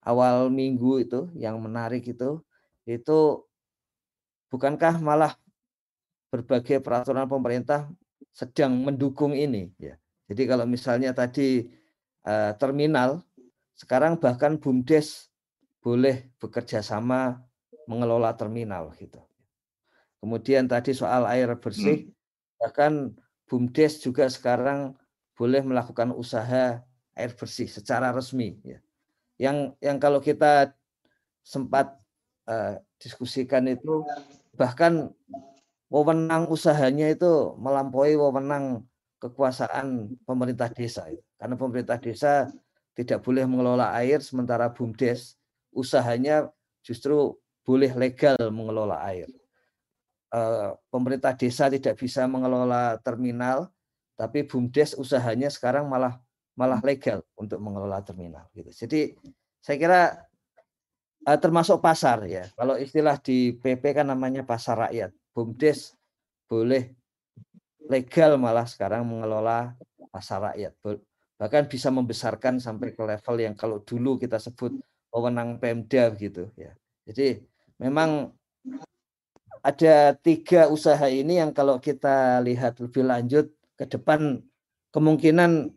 awal 0.05 0.53
minggu 0.53 1.01
itu 1.01 1.21
yang 1.41 1.57
menarik 1.57 2.05
itu 2.05 2.45
itu 2.85 3.49
bukankah 4.53 5.01
malah 5.01 5.33
berbagai 6.29 6.85
peraturan 6.85 7.25
pemerintah 7.25 7.89
sedang 8.37 8.77
mendukung 8.77 9.33
ini 9.33 9.73
ya. 9.81 9.97
Jadi 10.29 10.47
kalau 10.47 10.69
misalnya 10.69 11.17
tadi 11.17 11.65
uh, 12.29 12.53
terminal 12.61 13.25
sekarang 13.75 14.21
bahkan 14.21 14.61
BUMDes 14.61 15.33
boleh 15.81 16.29
bekerja 16.37 16.85
sama 16.85 17.41
mengelola 17.89 18.37
terminal 18.37 18.93
gitu. 19.01 19.30
Kemudian 20.21 20.69
tadi 20.69 20.93
soal 20.93 21.25
air 21.25 21.49
bersih 21.57 22.07
hmm. 22.07 22.13
bahkan 22.61 22.93
BUMDes 23.49 24.05
juga 24.05 24.29
sekarang 24.29 24.95
boleh 25.35 25.65
melakukan 25.65 26.13
usaha 26.13 26.85
air 27.17 27.33
bersih 27.33 27.67
secara 27.67 28.13
resmi 28.13 28.61
ya. 28.63 28.79
Yang 29.41 29.57
yang 29.81 29.97
kalau 29.97 30.21
kita 30.21 30.77
sempat 31.41 31.97
uh, 32.45 32.77
diskusikan 33.01 33.65
itu 33.65 34.05
bahkan 34.55 35.09
wewenang 35.89 36.47
usahanya 36.53 37.09
itu 37.09 37.57
melampaui 37.57 38.15
wewenang 38.15 38.85
kekuasaan 39.19 40.21
pemerintah 40.29 40.69
desa 40.69 41.09
itu. 41.09 41.25
Karena 41.41 41.57
pemerintah 41.57 41.97
desa 41.97 42.53
tidak 42.93 43.25
boleh 43.25 43.49
mengelola 43.49 43.97
air 43.97 44.21
sementara 44.21 44.69
BUMDes 44.69 45.41
usahanya 45.73 46.53
justru 46.85 47.41
boleh 47.65 47.97
legal 47.97 48.37
mengelola 48.53 49.01
air. 49.09 49.25
Pemerintah 50.89 51.35
desa 51.35 51.67
tidak 51.67 51.99
bisa 51.99 52.23
mengelola 52.31 52.95
terminal, 53.03 53.67
tapi 54.15 54.47
BUMDes 54.47 54.95
usahanya 54.95 55.51
sekarang 55.51 55.91
malah 55.91 56.23
malah 56.55 56.79
legal 56.85 57.25
untuk 57.35 57.57
mengelola 57.57 58.05
terminal 58.05 58.47
gitu. 58.53 58.71
Jadi 58.71 59.17
saya 59.59 59.77
kira 59.81 60.03
termasuk 61.41 61.81
pasar 61.81 62.25
ya. 62.29 62.47
Kalau 62.55 62.77
istilah 62.77 63.17
di 63.19 63.57
PP 63.57 63.97
kan 63.97 64.07
namanya 64.07 64.45
pasar 64.45 64.89
rakyat. 64.89 65.11
BUMDes 65.35 65.97
boleh 66.51 66.95
legal 67.91 68.39
malah 68.39 68.67
sekarang 68.69 69.09
mengelola 69.09 69.75
pasar 70.15 70.53
rakyat. 70.53 70.73
Bahkan 71.41 71.67
bisa 71.67 71.89
membesarkan 71.89 72.61
sampai 72.61 72.93
ke 72.93 73.03
level 73.03 73.37
yang 73.41 73.55
kalau 73.57 73.81
dulu 73.81 74.21
kita 74.21 74.37
sebut 74.37 74.77
wewenang 75.11 75.57
Pemda 75.59 76.13
gitu 76.15 76.53
ya. 76.55 76.71
Jadi 77.09 77.41
memang 77.81 78.37
ada 79.61 80.17
tiga 80.17 80.69
usaha 80.73 81.07
ini 81.09 81.41
yang 81.41 81.53
kalau 81.53 81.77
kita 81.77 82.41
lihat 82.41 82.81
lebih 82.81 83.05
lanjut 83.05 83.53
ke 83.77 83.85
depan 83.85 84.41
kemungkinan 84.93 85.73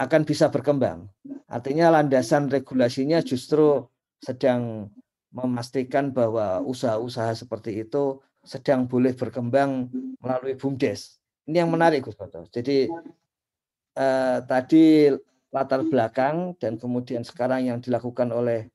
akan 0.00 0.22
bisa 0.24 0.48
berkembang. 0.52 1.08
Artinya 1.48 1.92
landasan 1.92 2.48
regulasinya 2.48 3.20
justru 3.20 3.84
sedang 4.20 4.88
memastikan 5.32 6.12
bahwa 6.12 6.60
usaha-usaha 6.64 7.32
seperti 7.32 7.84
itu 7.84 8.20
sedang 8.44 8.84
boleh 8.84 9.16
berkembang 9.16 9.88
melalui 10.20 10.58
BUMDes. 10.58 11.22
Ini 11.48 11.64
yang 11.64 11.70
menarik 11.72 12.06
Gus 12.06 12.18
Toto. 12.18 12.44
Jadi 12.50 12.90
eh, 13.96 14.38
tadi 14.44 15.10
latar 15.52 15.84
belakang 15.84 16.56
dan 16.56 16.80
kemudian 16.80 17.22
sekarang 17.22 17.68
yang 17.68 17.78
dilakukan 17.78 18.28
oleh 18.32 18.68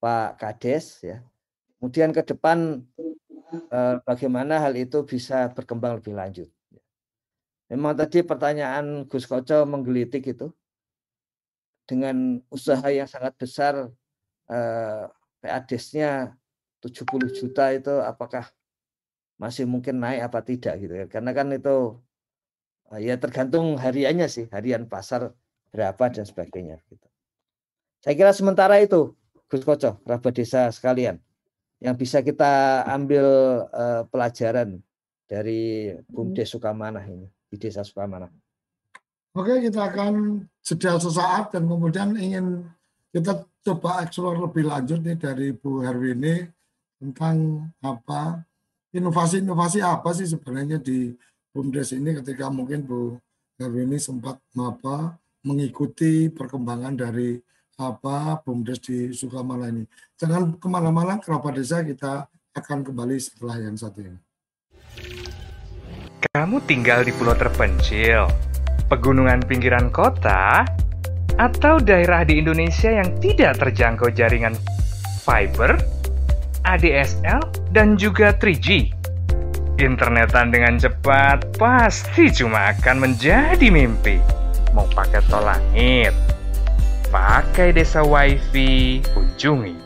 Pak 0.00 0.40
Kades 0.40 1.04
ya. 1.04 1.22
Kemudian 1.78 2.14
ke 2.14 2.22
depan 2.22 2.82
bagaimana 4.04 4.60
hal 4.60 4.74
itu 4.76 5.04
bisa 5.04 5.48
berkembang 5.52 6.00
lebih 6.00 6.16
lanjut. 6.16 6.48
Memang 7.72 7.96
tadi 7.96 8.20
pertanyaan 8.20 9.08
Gus 9.08 9.24
Koco 9.24 9.64
menggelitik 9.64 10.28
itu 10.28 10.52
dengan 11.88 12.36
usaha 12.52 12.84
yang 12.92 13.08
sangat 13.08 13.32
besar 13.40 13.88
eh, 14.52 15.04
PADES-nya 15.40 16.36
70 16.84 17.32
juta 17.32 17.72
itu 17.72 17.94
apakah 18.04 18.44
masih 19.40 19.64
mungkin 19.64 20.04
naik 20.04 20.28
apa 20.28 20.44
tidak 20.44 20.74
gitu 20.84 20.94
ya. 21.00 21.06
Karena 21.08 21.32
kan 21.32 21.48
itu 21.48 21.96
eh, 22.92 23.08
ya 23.08 23.16
tergantung 23.16 23.80
hariannya 23.80 24.28
sih, 24.28 24.52
harian 24.52 24.84
pasar 24.84 25.32
berapa 25.72 26.12
dan 26.12 26.28
sebagainya 26.28 26.76
gitu. 26.92 27.08
Saya 28.04 28.14
kira 28.20 28.36
sementara 28.36 28.84
itu 28.84 29.16
Gus 29.48 29.64
Koco, 29.64 29.96
kerabat 30.04 30.32
desa 30.36 30.68
sekalian 30.68 31.16
yang 31.82 31.98
bisa 31.98 32.22
kita 32.22 32.86
ambil 32.86 33.26
uh, 33.74 34.06
pelajaran 34.06 34.78
dari 35.26 35.90
BUMDes 36.06 36.54
Sukamanah 36.54 37.02
ini 37.10 37.26
di 37.50 37.56
Desa 37.58 37.82
Sukamanah. 37.82 38.30
Oke, 39.34 39.58
kita 39.64 39.90
akan 39.90 40.44
jeda 40.62 41.00
sesaat 41.02 41.56
dan 41.56 41.66
kemudian 41.66 42.14
ingin 42.14 42.62
kita 43.10 43.42
coba 43.66 44.06
eksplor 44.06 44.38
lebih 44.38 44.68
lanjut 44.70 45.02
nih 45.02 45.18
dari 45.18 45.50
Bu 45.50 45.82
Herwini 45.82 46.46
tentang 47.02 47.66
apa 47.82 48.46
inovasi-inovasi 48.94 49.82
apa 49.82 50.14
sih 50.14 50.30
sebenarnya 50.30 50.78
di 50.78 51.10
BUMDes 51.50 51.98
ini 51.98 52.14
ketika 52.22 52.46
mungkin 52.52 52.86
Bu 52.86 53.18
Herwini 53.58 53.98
sempat 53.98 54.38
apa 54.54 55.16
mengikuti 55.42 56.30
perkembangan 56.30 56.94
dari 56.94 57.40
apa 57.80 58.40
BUMDes 58.44 58.80
di 58.84 58.98
Sukamana 59.16 59.72
ini. 59.72 59.84
Jangan 60.20 60.56
ke 60.60 60.68
mana-mana, 60.68 61.16
kerabat 61.22 61.56
desa 61.56 61.80
kita 61.80 62.28
akan 62.52 62.84
kembali 62.84 63.16
setelah 63.16 63.56
yang 63.60 63.76
satu 63.76 64.04
ini. 64.04 64.18
Kamu 66.32 66.62
tinggal 66.64 67.02
di 67.02 67.12
pulau 67.16 67.34
terpencil, 67.34 68.30
pegunungan 68.88 69.42
pinggiran 69.44 69.88
kota, 69.90 70.64
atau 71.40 71.80
daerah 71.80 72.22
di 72.22 72.38
Indonesia 72.40 72.92
yang 72.92 73.08
tidak 73.18 73.58
terjangkau 73.58 74.12
jaringan 74.12 74.54
fiber, 75.24 75.80
ADSL, 76.62 77.40
dan 77.72 77.96
juga 77.96 78.36
3G. 78.36 78.92
Internetan 79.80 80.52
dengan 80.52 80.78
cepat 80.78 81.58
pasti 81.58 82.30
cuma 82.30 82.70
akan 82.76 83.08
menjadi 83.08 83.66
mimpi. 83.72 84.20
Mau 84.76 84.86
pakai 84.92 85.20
tol 85.26 85.42
langit, 85.42 86.14
pakai 87.12 87.76
desa 87.76 88.00
wifi, 88.00 89.04
kunjungi 89.12 89.76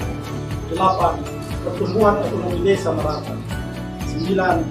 Delapan, 0.68 1.37
pertumbuhan 1.64 2.22
ekonomi 2.22 2.58
desa 2.62 2.90
merata. 2.94 3.34
9. 4.18 4.64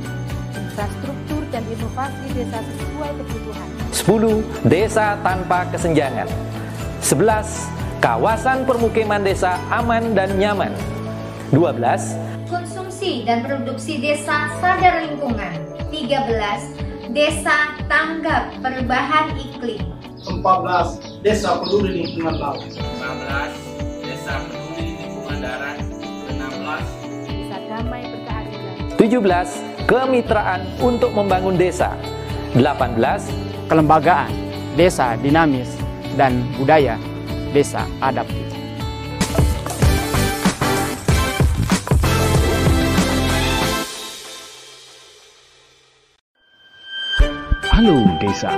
Infrastruktur 0.58 1.42
dan 1.50 1.64
inovasi 1.72 2.26
desa 2.36 2.58
sesuai 2.62 3.12
kebutuhan. 3.24 3.68
10. 3.90 4.68
Desa 4.68 5.06
tanpa 5.24 5.66
kesenjangan. 5.72 6.28
11. 7.02 7.78
Kawasan 7.98 8.68
permukiman 8.70 9.26
desa 9.26 9.58
aman 9.74 10.14
dan 10.14 10.38
nyaman. 10.38 10.70
12. 11.50 12.14
Konsumsi 12.46 13.26
dan 13.26 13.42
produksi 13.42 13.98
desa 13.98 14.54
sadar 14.62 15.08
lingkungan. 15.08 15.58
13. 15.90 16.78
Desa 17.16 17.74
tanggap 17.90 18.54
perubahan 18.62 19.34
iklim. 19.40 19.82
14. 20.22 21.24
Desa 21.26 21.58
peduli 21.64 22.04
lingkungan 22.06 22.36
laut. 22.38 22.62
15. 22.70 24.06
Desa 24.06 24.34
peduli 24.46 25.00
lingkungan 25.00 25.38
darat. 25.42 25.97
16. 27.78 27.86
Desa 27.86 27.86
damai 27.86 28.04
berkeadilan. 28.10 28.74
17. 28.98 29.86
Kemitraan 29.88 30.62
untuk 30.82 31.12
membangun 31.14 31.56
desa 31.56 31.94
18. 32.58 33.70
Kelembagaan 33.70 34.32
Desa 34.80 35.20
dinamis 35.20 35.70
dan 36.16 36.42
budaya 36.56 36.96
Desa 37.54 37.84
adaptif 38.02 38.48
Halo 47.68 47.98
Desa 48.18 48.52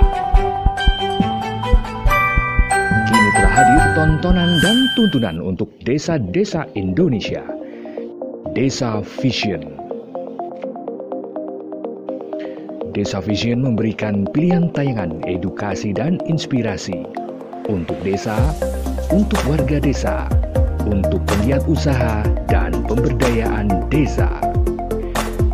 Kini 3.06 3.28
telah 3.36 3.52
hadir 3.52 3.82
tontonan 3.98 4.50
dan 4.62 4.76
tuntunan 4.96 5.36
untuk 5.42 5.68
desa-desa 5.84 6.64
Indonesia 6.78 7.42
Desa 8.50 8.98
Vision 9.22 9.62
Desa 12.90 13.22
Vision 13.22 13.62
memberikan 13.62 14.26
pilihan 14.34 14.74
tayangan 14.74 15.22
edukasi 15.22 15.94
dan 15.94 16.18
inspirasi 16.26 17.06
untuk 17.70 17.94
desa, 18.02 18.34
untuk 19.14 19.38
warga 19.46 19.78
desa, 19.78 20.26
untuk 20.82 21.22
penggiat 21.30 21.62
usaha 21.70 22.26
dan 22.50 22.74
pemberdayaan 22.90 23.86
desa. 23.86 24.26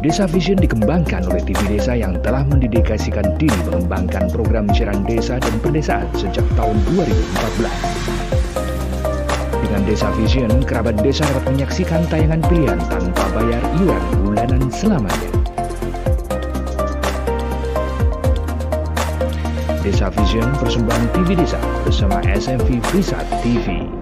Desa 0.01 0.25
Vision 0.25 0.57
dikembangkan 0.57 1.29
oleh 1.29 1.45
TV 1.45 1.77
Desa 1.77 1.93
yang 1.93 2.17
telah 2.25 2.49
mendedikasikan 2.49 3.37
diri 3.37 3.61
mengembangkan 3.69 4.33
program 4.33 4.73
siaran 4.73 5.05
desa 5.05 5.37
dan 5.37 5.53
pedesaan 5.61 6.09
sejak 6.17 6.49
tahun 6.57 6.81
2014. 6.97 8.26
Desa 9.87 10.11
Vision, 10.19 10.51
kerabat 10.67 10.99
desa 10.99 11.23
dapat 11.31 11.47
menyaksikan 11.55 12.03
tayangan 12.11 12.43
pilihan 12.51 12.75
tanpa 12.91 13.23
bayar 13.39 13.63
iuran 13.79 14.03
bulanan 14.19 14.67
selamanya. 14.67 15.31
Desa 19.87 20.11
Vision 20.11 20.51
persembahan 20.59 21.07
TV 21.15 21.39
Desa 21.39 21.63
bersama 21.87 22.19
SMV 22.27 22.83
Prisat 22.91 23.23
TV. 23.47 23.96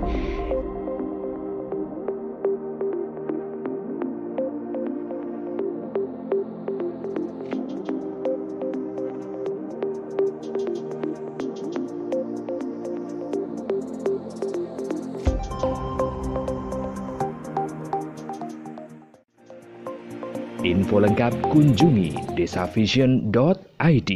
Info 20.94 21.02
lengkap 21.02 21.50
kunjungi 21.50 22.38
desavision.id. 22.38 24.10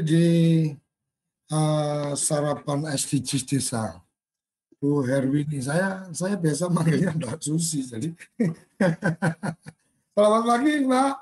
di 0.00 0.28
uh, 1.52 2.16
sarapan 2.16 2.88
SDGs 2.88 3.44
desa. 3.44 4.00
Bu 4.80 5.04
Herwini 5.04 5.60
saya 5.60 6.08
saya 6.16 6.40
biasa 6.40 6.72
manggilnya 6.72 7.12
Mbak 7.20 7.36
Susi 7.44 7.84
jadi. 7.84 8.16
Selamat 10.16 10.42
pagi 10.56 10.72
Mbak. 10.88 11.12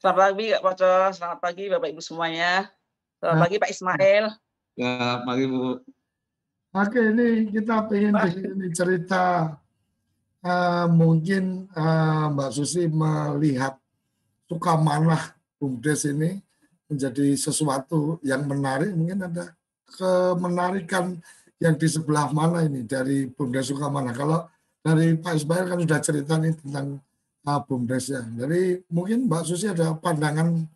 Selamat 0.00 0.16
pagi 0.32 0.46
Kak 0.56 0.62
Poco. 0.64 0.94
Selamat 1.12 1.38
pagi 1.44 1.64
Bapak 1.68 1.88
Ibu 1.92 2.00
semuanya. 2.00 2.72
Selamat 3.20 3.36
nah. 3.36 3.42
pagi 3.44 3.56
Pak 3.60 3.68
Ismail. 3.76 4.24
Selamat 4.72 5.20
pagi 5.28 5.44
Bu 5.52 5.84
Oke 6.74 6.98
ini 6.98 7.54
kita 7.54 7.86
pengen 7.86 8.18
ini 8.34 8.66
cerita 8.74 9.54
uh, 10.42 10.86
mungkin 10.90 11.70
uh, 11.70 12.34
Mbak 12.34 12.50
Susi 12.50 12.90
melihat 12.90 13.78
suka 14.50 14.74
manah 14.74 15.38
BUMDes 15.62 16.10
ini 16.10 16.42
menjadi 16.90 17.38
sesuatu 17.38 18.18
yang 18.26 18.42
menarik. 18.50 18.90
Mungkin 18.90 19.22
ada 19.22 19.54
kemenarikan 19.86 21.22
yang 21.62 21.78
di 21.78 21.86
sebelah 21.86 22.34
mana 22.34 22.66
ini 22.66 22.82
dari 22.82 23.30
Bumdes 23.30 23.70
Sukamana 23.70 24.10
kalau 24.10 24.42
dari 24.82 25.14
Pak 25.14 25.30
Ismail 25.30 25.70
kan 25.70 25.78
sudah 25.78 26.00
cerita 26.02 26.42
nih 26.42 26.58
tentang 26.58 26.98
uh, 27.46 27.60
Bumdes 27.62 28.10
ya. 28.10 28.26
Jadi 28.34 28.82
mungkin 28.90 29.30
Mbak 29.30 29.46
Susi 29.46 29.70
ada 29.70 29.94
pandangan 29.94 30.66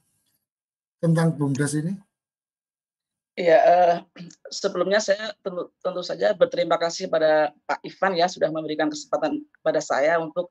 tentang 1.03 1.35
Bumdes 1.35 1.75
ini 1.75 1.91
Iya, 3.39 3.59
uh, 3.63 3.97
sebelumnya 4.51 4.99
saya 4.99 5.31
tentu, 5.47 5.71
tentu 5.79 6.03
saja 6.03 6.35
berterima 6.35 6.75
kasih 6.75 7.07
pada 7.07 7.55
Pak 7.71 7.87
Ivan 7.87 8.19
ya 8.19 8.27
sudah 8.27 8.51
memberikan 8.51 8.91
kesempatan 8.91 9.47
kepada 9.55 9.79
saya 9.79 10.19
untuk 10.19 10.51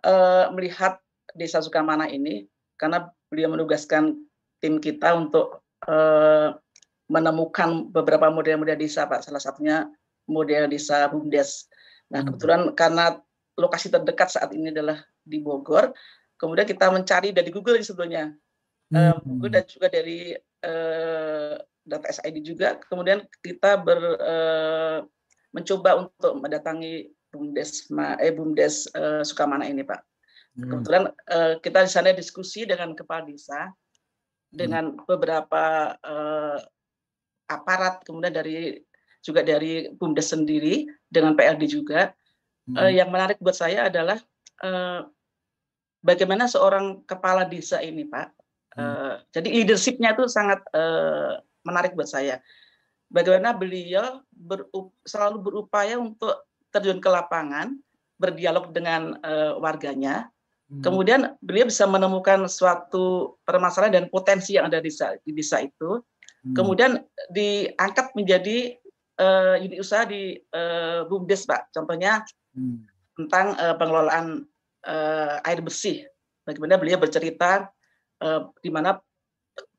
uh, 0.00 0.48
melihat 0.56 0.96
Desa 1.36 1.60
Sukamana 1.60 2.08
ini 2.08 2.48
karena 2.80 3.12
beliau 3.28 3.52
menugaskan 3.52 4.16
tim 4.64 4.80
kita 4.80 5.12
untuk 5.12 5.60
uh, 5.84 6.56
menemukan 7.12 7.92
beberapa 7.92 8.32
model-model 8.32 8.80
desa, 8.80 9.04
Pak. 9.04 9.28
Salah 9.28 9.42
satunya 9.42 9.84
model 10.24 10.72
desa 10.72 11.12
Bumdes. 11.12 11.68
Nah, 12.08 12.24
hmm. 12.24 12.32
kebetulan 12.32 12.60
karena 12.72 13.04
lokasi 13.60 13.92
terdekat 13.92 14.32
saat 14.32 14.56
ini 14.56 14.72
adalah 14.72 15.04
di 15.20 15.36
Bogor, 15.36 15.92
kemudian 16.40 16.64
kita 16.64 16.88
mencari 16.88 17.36
dari 17.36 17.52
Google 17.52 17.76
sebetulnya. 17.84 18.32
Hmm. 18.88 18.96
Uh, 18.96 19.16
Google 19.20 19.52
dan 19.60 19.64
juga 19.68 19.92
dari 19.92 20.32
data 21.82 22.06
SID 22.08 22.42
juga. 22.42 22.78
Kemudian 22.88 23.26
kita 23.42 23.78
ber, 23.82 24.00
uh, 24.18 24.98
mencoba 25.52 26.08
untuk 26.08 26.32
mendatangi 26.40 27.10
BUMDes 27.32 27.88
eh 28.20 28.32
BUMDes 28.32 28.92
uh, 28.92 29.22
Sukamana 29.24 29.64
ini, 29.64 29.82
Pak. 29.82 30.00
Hmm. 30.52 30.68
Kebetulan 30.68 31.02
uh, 31.32 31.54
kita 31.64 31.88
di 31.88 31.90
sana 31.90 32.12
diskusi 32.12 32.68
dengan 32.68 32.92
kepala 32.92 33.24
desa, 33.24 33.72
dengan 34.52 34.92
hmm. 34.92 35.08
beberapa 35.08 35.96
uh, 35.96 36.60
aparat, 37.48 38.04
kemudian 38.04 38.36
dari 38.36 38.76
juga 39.24 39.40
dari 39.40 39.88
BUMDes 39.96 40.36
sendiri, 40.36 40.84
dengan 41.08 41.32
PLD 41.32 41.64
juga. 41.72 42.12
Hmm. 42.68 42.76
Uh, 42.78 42.92
yang 42.92 43.08
menarik 43.08 43.40
buat 43.40 43.56
saya 43.56 43.88
adalah 43.88 44.20
uh, 44.60 45.08
bagaimana 46.04 46.46
seorang 46.46 47.00
kepala 47.08 47.48
desa 47.48 47.80
ini, 47.80 48.04
Pak. 48.04 48.28
Hmm. 48.76 48.80
Uh, 48.82 49.14
jadi 49.32 49.48
leadershipnya 49.48 50.12
itu 50.12 50.28
sangat 50.28 50.60
uh, 50.76 51.40
menarik 51.62 51.94
buat 51.96 52.10
saya. 52.10 52.42
Bagaimana 53.12 53.52
beliau 53.52 54.24
berup, 54.32 54.96
selalu 55.04 55.38
berupaya 55.40 56.00
untuk 56.00 56.48
terjun 56.72 56.98
ke 56.98 57.08
lapangan, 57.12 57.76
berdialog 58.16 58.72
dengan 58.72 59.20
uh, 59.20 59.60
warganya, 59.60 60.32
Hmm. 60.72 60.80
Kemudian 60.80 61.20
beliau 61.44 61.68
bisa 61.68 61.84
menemukan 61.84 62.48
suatu 62.48 63.36
permasalahan 63.44 64.00
dan 64.00 64.04
potensi 64.08 64.56
yang 64.56 64.72
ada 64.72 64.80
di 64.80 64.88
desa, 64.88 65.12
di 65.20 65.32
desa 65.36 65.60
itu. 65.60 66.00
Hmm. 66.40 66.56
Kemudian 66.56 66.96
diangkat 67.28 68.16
menjadi 68.16 68.80
uh, 69.20 69.60
unit 69.60 69.84
usaha 69.84 70.08
di 70.08 70.40
uh, 70.56 71.04
BUMDes, 71.12 71.44
Pak. 71.44 71.76
Contohnya 71.76 72.24
hmm. 72.56 72.88
tentang 73.20 73.52
uh, 73.60 73.76
pengelolaan 73.76 74.48
uh, 74.88 75.44
air 75.44 75.60
bersih. 75.60 76.08
Bagaimana 76.48 76.80
beliau 76.80 76.96
bercerita 76.96 77.68
uh, 78.24 78.48
di 78.64 78.72
mana 78.72 78.96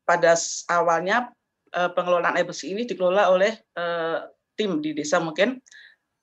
pada 0.06 0.38
awalnya 0.70 1.34
uh, 1.74 1.90
pengelolaan 1.92 2.38
air 2.38 2.46
bersih 2.46 2.72
ini 2.72 2.86
dikelola 2.86 3.28
oleh 3.28 3.52
uh, 3.76 4.24
tim 4.54 4.78
di 4.78 4.94
desa 4.94 5.18
mungkin 5.18 5.58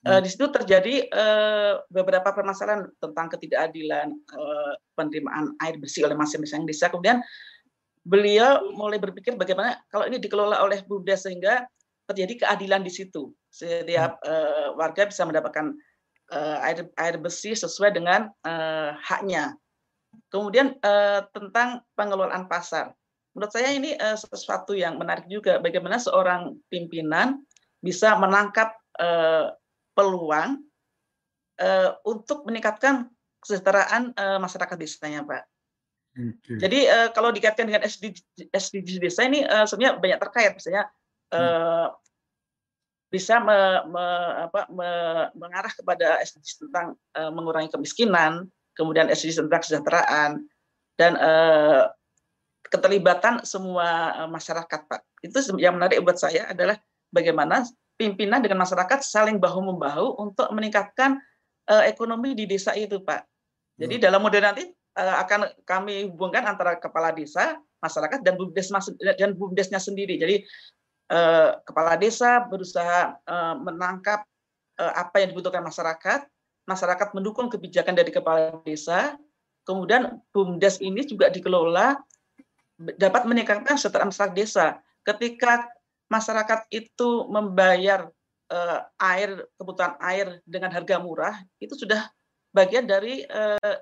Uh, 0.02 0.18
di 0.18 0.34
situ 0.34 0.50
terjadi 0.50 1.06
uh, 1.14 1.78
beberapa 1.94 2.34
permasalahan 2.34 2.90
tentang 2.98 3.30
ketidakadilan 3.38 4.10
uh, 4.34 4.74
penerimaan 4.98 5.54
air 5.62 5.78
bersih 5.78 6.10
oleh 6.10 6.18
masing-masing 6.18 6.66
desa. 6.66 6.90
Kemudian 6.90 7.22
beliau 8.02 8.66
mulai 8.74 8.98
berpikir 8.98 9.38
bagaimana 9.38 9.78
kalau 9.94 10.10
ini 10.10 10.18
dikelola 10.18 10.58
oleh 10.66 10.82
BUMDes 10.90 11.30
sehingga 11.30 11.70
terjadi 12.10 12.46
keadilan 12.50 12.82
di 12.82 12.90
situ. 12.90 13.30
Setiap 13.54 14.18
uh, 14.26 14.74
warga 14.74 15.06
bisa 15.06 15.22
mendapatkan 15.22 15.70
uh, 16.34 16.58
air 16.66 16.90
air 16.98 17.22
bersih 17.22 17.54
sesuai 17.54 17.94
dengan 17.94 18.34
uh, 18.42 18.98
haknya. 19.06 19.54
Kemudian 20.34 20.82
uh, 20.82 21.30
tentang 21.30 21.86
pengelolaan 21.94 22.50
pasar. 22.50 22.98
Menurut 23.32 23.52
saya 23.52 23.72
ini 23.72 23.96
uh, 23.96 24.18
sesuatu 24.20 24.76
yang 24.76 25.00
menarik 25.00 25.26
juga 25.32 25.58
bagaimana 25.64 25.96
seorang 25.96 26.60
pimpinan 26.68 27.40
bisa 27.80 28.14
menangkap 28.20 28.76
uh, 29.00 29.56
peluang 29.96 30.60
uh, 31.60 31.92
untuk 32.04 32.44
meningkatkan 32.44 33.08
kesejahteraan 33.42 34.14
uh, 34.14 34.38
masyarakat 34.38 34.76
desanya, 34.78 35.24
Pak. 35.24 35.44
Okay. 36.12 36.60
Jadi 36.60 36.80
uh, 36.92 37.10
kalau 37.16 37.32
dikaitkan 37.32 37.72
dengan 37.72 37.88
SDG, 37.88 38.20
SDG 38.52 39.00
desa 39.00 39.24
ini 39.24 39.48
uh, 39.48 39.64
sebenarnya 39.64 39.96
banyak 39.98 40.20
terkait, 40.20 40.52
misalnya 40.52 40.92
uh, 41.32 41.40
hmm. 41.40 41.90
bisa 43.08 43.40
me, 43.40 43.60
me, 43.88 44.06
apa, 44.52 44.62
me, 44.76 44.90
mengarah 45.40 45.72
kepada 45.72 46.20
SDG 46.20 46.68
tentang 46.68 47.00
uh, 47.16 47.32
mengurangi 47.32 47.72
kemiskinan, 47.72 48.52
kemudian 48.76 49.08
SDG 49.08 49.48
tentang 49.48 49.64
kesejahteraan 49.64 50.32
dan 51.00 51.16
uh, 51.16 51.88
keterlibatan 52.72 53.44
semua 53.44 54.16
masyarakat, 54.32 54.88
Pak. 54.88 55.02
Itu 55.20 55.44
yang 55.60 55.76
menarik 55.76 56.00
buat 56.02 56.16
saya 56.16 56.48
adalah 56.50 56.80
bagaimana 57.12 57.68
pimpinan 58.00 58.42
dengan 58.42 58.64
masyarakat 58.64 59.04
saling 59.06 59.38
bahu 59.38 59.62
membahu 59.62 60.18
untuk 60.18 60.50
meningkatkan 60.56 61.22
uh, 61.70 61.84
ekonomi 61.86 62.34
di 62.34 62.50
desa 62.50 62.74
itu, 62.74 62.98
Pak. 63.04 63.28
Jadi 63.78 64.00
hmm. 64.00 64.04
dalam 64.04 64.22
model 64.24 64.42
nanti 64.42 64.66
uh, 64.98 65.16
akan 65.22 65.52
kami 65.68 66.10
hubungkan 66.10 66.48
antara 66.48 66.80
kepala 66.82 67.14
desa, 67.14 67.60
masyarakat 67.84 68.26
dan 68.26 68.34
bumdes 68.40 68.74
dan 68.98 69.38
bumdesnya 69.38 69.78
sendiri. 69.78 70.18
Jadi 70.18 70.42
uh, 71.14 71.62
kepala 71.62 72.00
desa 72.00 72.42
berusaha 72.50 73.20
uh, 73.26 73.56
menangkap 73.62 74.26
uh, 74.82 74.94
apa 74.98 75.22
yang 75.22 75.36
dibutuhkan 75.36 75.62
masyarakat, 75.62 76.26
masyarakat 76.66 77.08
mendukung 77.14 77.54
kebijakan 77.54 77.94
dari 77.94 78.10
kepala 78.10 78.58
desa, 78.66 79.18
kemudian 79.66 80.22
bumdes 80.34 80.82
ini 80.82 81.06
juga 81.06 81.30
dikelola 81.30 81.98
dapat 82.98 83.24
meningkatkan 83.30 83.78
kesejahteraan 83.78 84.10
masyarakat 84.10 84.34
desa. 84.36 84.68
Ketika 85.02 85.66
masyarakat 86.12 86.68
itu 86.70 87.26
membayar 87.32 88.10
uh, 88.52 88.80
air 89.00 89.48
kebutuhan 89.56 89.96
air 90.04 90.44
dengan 90.44 90.70
harga 90.76 91.00
murah 91.00 91.36
itu 91.64 91.74
sudah 91.74 92.12
bagian 92.52 92.84
dari 92.84 93.24
uh, 93.26 93.76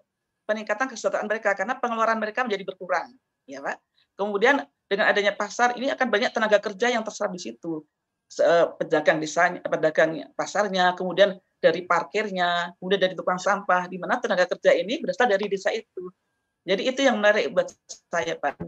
peningkatan 0.45 0.89
kesejahteraan 0.89 1.25
mereka 1.25 1.57
karena 1.57 1.77
pengeluaran 1.77 2.21
mereka 2.21 2.45
menjadi 2.45 2.63
berkurang 2.69 3.09
ya 3.49 3.61
pak. 3.65 3.81
Kemudian 4.13 4.61
dengan 4.89 5.05
adanya 5.09 5.33
pasar 5.33 5.73
ini 5.79 5.89
akan 5.89 6.07
banyak 6.09 6.31
tenaga 6.33 6.59
kerja 6.59 6.91
yang 6.91 7.01
terserap 7.05 7.31
di 7.33 7.41
situ. 7.41 7.81
Eh, 8.29 8.67
pedagang 8.77 9.17
desanya 9.17 9.57
pedagang 9.65 10.21
pasarnya 10.37 10.93
kemudian 10.93 11.33
dari 11.57 11.81
parkirnya 11.81 12.77
kemudian 12.77 13.01
dari 13.01 13.17
tukang 13.17 13.41
sampah 13.41 13.89
di 13.89 13.97
mana 13.97 14.21
tenaga 14.21 14.45
kerja 14.45 14.69
ini 14.77 15.01
berasal 15.01 15.25
dari 15.25 15.49
desa 15.49 15.73
itu. 15.73 16.13
Jadi 16.61 16.93
itu 16.93 17.01
yang 17.01 17.17
menarik 17.17 17.49
buat 17.49 17.73
saya 17.89 18.37
pak 18.37 18.61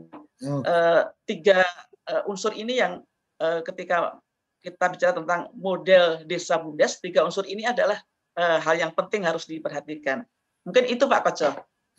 oh. 0.46 0.62
uh, 0.66 1.10
tiga 1.26 1.66
uh, 2.10 2.24
unsur 2.30 2.54
ini 2.58 2.80
yang 2.82 3.02
Eh, 3.42 3.62
ketika 3.66 4.22
kita 4.62 4.86
bicara 4.94 5.18
tentang 5.18 5.50
model 5.58 6.22
desa 6.30 6.62
bumdes, 6.62 7.02
tiga 7.02 7.26
unsur 7.26 7.42
ini 7.50 7.66
adalah 7.66 7.98
uh, 8.38 8.62
hal 8.62 8.78
yang 8.78 8.94
penting 8.94 9.26
harus 9.26 9.50
diperhatikan. 9.50 10.22
Mungkin 10.62 10.86
itu 10.86 11.10
Pak 11.10 11.26
Koco. 11.26 11.50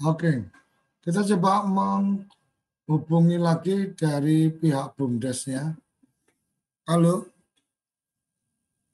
Oke, 0.07 0.47
kita 1.03 1.27
coba 1.35 1.67
menghubungi 1.67 3.43
lagi 3.43 3.91
dari 3.91 4.55
pihak 4.55 4.95
bumdesnya. 4.95 5.75
Halo, 6.87 7.27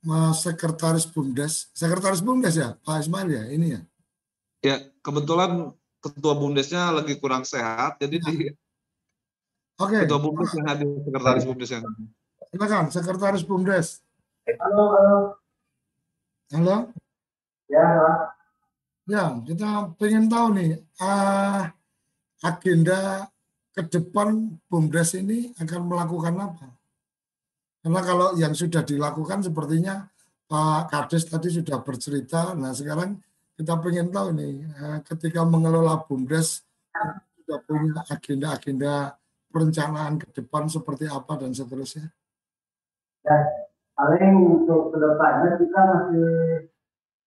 Mas 0.01 0.41
Sekretaris 0.41 1.05
Bumdes, 1.05 1.69
Sekretaris 1.77 2.25
Bumdes 2.25 2.57
ya, 2.57 2.81
Pak 2.81 3.05
Ismail 3.05 3.29
ya, 3.29 3.45
ini 3.53 3.77
ya? 3.77 3.81
Ya, 4.65 4.77
kebetulan 5.05 5.77
Ketua 6.01 6.33
Bumdesnya 6.33 6.97
lagi 6.97 7.21
kurang 7.21 7.45
sehat, 7.45 8.01
jadi 8.01 8.17
di 8.17 8.35
Oke. 9.79 9.99
Ketua 10.03 10.19
Bumdes 10.19 10.51
yang 10.59 10.67
hadir, 10.67 10.91
Sekretaris 11.07 11.45
Bumdes 11.47 11.71
yang 11.71 11.83
hadir. 11.87 12.07
Silakan, 12.51 12.85
Sekretaris 12.91 13.45
Bumdes. 13.47 13.87
Halo, 14.59 14.85
halo. 14.91 15.19
Halo. 16.51 16.77
Ya, 17.71 17.85
halo. 17.87 18.13
Ya, 19.09 19.25
kita 19.47 19.95
pengen 19.97 20.27
tahu 20.27 20.47
nih, 20.59 20.83
uh, 20.99 21.71
agenda 22.43 23.31
ke 23.71 23.87
depan 23.87 24.59
Bumdes 24.67 25.15
ini 25.15 25.55
akan 25.57 25.87
melakukan 25.87 26.35
apa? 26.43 26.75
Karena 27.79 28.01
kalau 28.03 28.35
yang 28.35 28.53
sudah 28.59 28.83
dilakukan 28.83 29.47
sepertinya 29.47 30.11
Pak 30.51 30.91
Kades 30.91 31.31
tadi 31.31 31.55
sudah 31.55 31.79
bercerita, 31.87 32.53
nah 32.59 32.75
sekarang 32.75 33.17
kita 33.55 33.79
pengen 33.79 34.11
tahu 34.11 34.35
nih, 34.35 34.67
uh, 34.75 34.99
ketika 35.07 35.47
mengelola 35.47 36.03
Bumdes, 36.03 36.67
sudah 37.39 37.63
punya 37.63 38.03
agenda-agenda 38.11 39.15
perencanaan 39.49 40.21
ke 40.21 40.29
depan 40.37 40.69
seperti 40.69 41.09
apa 41.09 41.41
dan 41.41 41.53
seterusnya? 41.53 42.13
dan 43.29 43.45
paling 43.93 44.35
untuk 44.63 44.95
ke 44.95 44.97
depannya 44.97 45.59
kita 45.61 45.81
masih 45.85 46.31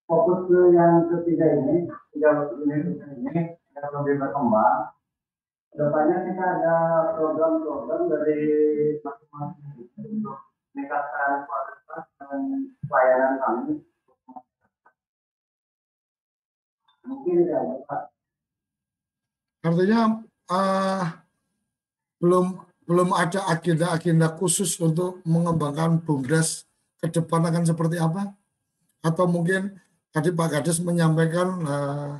fokus 0.09 0.39
ke 0.49 0.59
yang 0.73 1.05
ketiga 1.13 1.45
ini 1.61 1.85
tiga 2.15 2.49
ini 2.63 2.75
ini 2.97 3.35
yang 3.77 3.87
lebih 4.01 4.17
berkembang 4.17 4.89
ke 5.71 5.75
depannya 5.77 6.17
kita 6.25 6.43
ada 6.43 6.75
program-program 7.15 8.01
dari 8.09 8.41
masing-masing 9.03 9.87
untuk 9.99 10.37
meningkatkan 10.73 11.45
kualitas 11.45 12.03
dan 12.17 12.39
pelayanan 12.87 13.33
kami 13.39 13.85
mungkin 17.01 17.49
ya 17.49 17.59
Pak. 17.89 18.01
Artinya 19.61 20.01
uh, 20.49 21.20
belum 22.21 22.61
belum 22.85 23.09
ada 23.17 23.49
agenda-agenda 23.49 24.31
khusus 24.37 24.77
untuk 24.77 25.19
mengembangkan 25.25 26.01
BUMDes 26.05 26.69
ke 27.01 27.09
depan 27.09 27.41
akan 27.49 27.65
seperti 27.65 27.97
apa? 27.97 28.29
Atau 29.01 29.25
mungkin 29.25 29.73
tadi 30.13 30.29
Pak 30.29 30.47
Kades 30.53 30.77
menyampaikan 30.83 31.47
eh, 31.65 32.11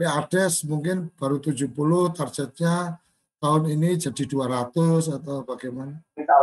PADES 0.00 0.64
mungkin 0.64 1.12
baru 1.18 1.36
70 1.42 1.68
targetnya 2.16 2.96
tahun 3.40 3.62
ini 3.74 4.00
jadi 4.00 4.22
200 4.24 5.18
atau 5.20 5.42
bagaimana? 5.44 5.98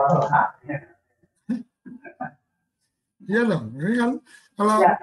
Iya 3.27 3.43
dong, 3.43 3.75
ini 3.75 3.99
kan 3.99 4.11
kalau 4.55 4.79
ya, 4.79 4.95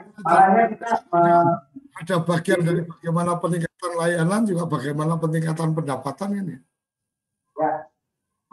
kita, 0.72 0.90
uh, 1.12 1.60
ada 2.00 2.16
bagian 2.24 2.64
dari 2.64 2.80
bagaimana 2.88 3.36
peningkatan 3.36 3.92
layanan 4.00 4.48
juga 4.48 4.64
bagaimana 4.64 5.20
peningkatan 5.20 5.76
pendapatan 5.76 6.30
ini. 6.40 6.56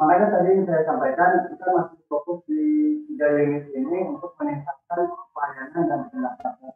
Ya, 0.02 0.10
makanya 0.10 0.34
tadi 0.34 0.66
saya 0.66 0.82
sampaikan 0.82 1.46
kita 1.46 1.66
masih 1.78 2.02
fokus 2.10 2.42
unit 2.50 3.66
ini 3.70 3.98
untuk 4.10 4.34
meningkatkan 4.42 5.14
pelayanan 5.30 5.84
dan 5.86 6.02
pendapatan 6.10 6.74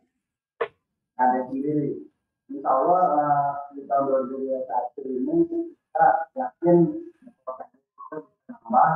ada 1.17 1.39
sendiri. 1.49 2.05
Insya 2.53 2.69
Allah 2.69 3.01
uh, 3.17 3.51
di 3.73 3.81
tahun 3.89 4.29
2021 4.29 5.09
ini 5.09 5.35
kita 5.41 6.07
yakin 6.37 6.77
nambah 8.45 8.93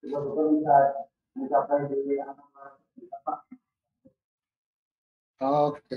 betul-betul 0.00 0.46
bisa 0.56 0.76
mencapai 1.36 1.92
di 1.92 2.16
Oke. 5.44 5.96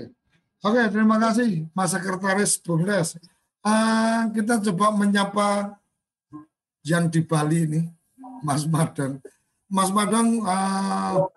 Oke, 0.60 0.82
terima 0.92 1.16
kasih 1.24 1.72
Mas 1.72 1.96
Sekretaris 1.96 2.60
Bumdes. 2.60 3.16
Uh, 3.64 4.28
kita 4.36 4.60
coba 4.60 4.92
menyapa 4.92 5.80
yang 6.84 7.08
di 7.12 7.20
Bali 7.24 7.58
ini, 7.68 7.80
Mas 8.44 8.64
Madang. 8.64 9.20
Mas 9.70 9.90
Madang, 9.92 10.40
uh, 10.42 11.28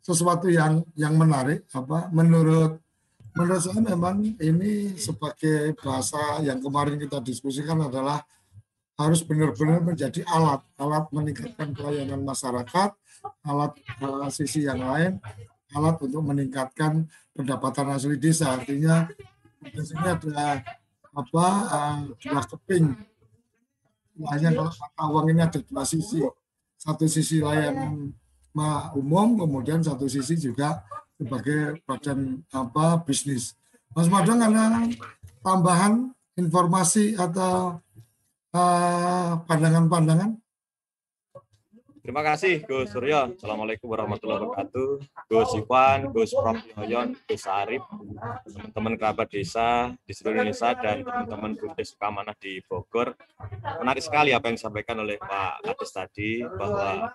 sesuatu 0.00 0.48
yang 0.48 0.82
yang 0.96 1.14
menarik 1.14 1.68
apa 1.70 2.08
menurut 2.10 2.80
menurut 3.36 3.60
saya 3.62 3.78
memang 3.78 4.18
ini 4.42 4.96
sebagai 4.98 5.76
bahasa 5.78 6.42
yang 6.42 6.58
kemarin 6.58 6.98
kita 6.98 7.22
diskusikan 7.22 7.78
adalah 7.84 8.24
harus 8.98 9.22
benar-benar 9.22 9.80
menjadi 9.84 10.26
alat 10.26 10.64
alat 10.80 11.04
meningkatkan 11.14 11.76
pelayanan 11.76 12.20
masyarakat 12.26 12.90
alat 13.46 13.72
uh, 14.02 14.28
sisi 14.32 14.66
yang 14.66 14.82
lain 14.82 15.20
alat 15.76 15.96
untuk 16.02 16.24
meningkatkan 16.26 17.06
pendapatan 17.36 17.94
asli 17.94 18.18
desa 18.18 18.56
artinya 18.56 19.06
di 19.62 19.82
sini 19.84 20.04
ada 20.04 20.64
apa 21.12 21.46
uh, 21.70 22.00
dua 22.18 22.42
keping 22.50 22.98
hanya 24.28 24.52
kalau 24.52 24.72
mata 24.72 25.04
uang 25.08 25.26
ini 25.32 25.40
ada 25.40 25.58
dua 25.64 25.82
sisi 25.88 26.20
satu 26.80 27.04
sisi 27.08 27.44
layanan 27.44 28.12
umum, 28.96 29.38
kemudian 29.38 29.80
satu 29.84 30.08
sisi 30.10 30.36
juga 30.40 30.82
sebagai 31.20 31.78
badan 31.84 32.40
apa 32.50 33.04
bisnis. 33.04 33.54
Mas 33.92 34.08
Madang 34.08 34.40
ada 34.40 34.88
tambahan 35.44 36.14
informasi 36.38 37.18
atau 37.18 37.82
uh, 38.54 39.30
pandangan-pandangan? 39.44 40.40
Terima 42.00 42.24
kasih 42.24 42.64
Gus 42.64 42.96
Suryo. 42.96 43.36
Assalamualaikum 43.36 43.84
warahmatullahi 43.92 44.40
wabarakatuh. 44.40 44.88
Gus 45.28 45.52
Iwan, 45.52 46.08
Gus 46.08 46.32
Prof. 46.32 46.56
Yoyon, 46.80 47.12
Gus 47.28 47.44
Arif, 47.44 47.84
teman-teman 48.48 48.96
kerabat 48.96 49.28
desa 49.28 49.92
di 50.08 50.12
seluruh 50.16 50.40
Indonesia 50.40 50.72
dan 50.80 51.04
teman-teman 51.04 51.60
Bumdes 51.60 51.92
Sukamanah 51.92 52.32
di 52.40 52.64
Bogor. 52.64 53.12
Menarik 53.84 54.00
sekali 54.00 54.32
apa 54.32 54.48
yang 54.48 54.56
disampaikan 54.56 54.96
oleh 55.04 55.20
Pak 55.20 55.60
Kades 55.60 55.92
tadi 55.92 56.40
bahwa 56.40 57.12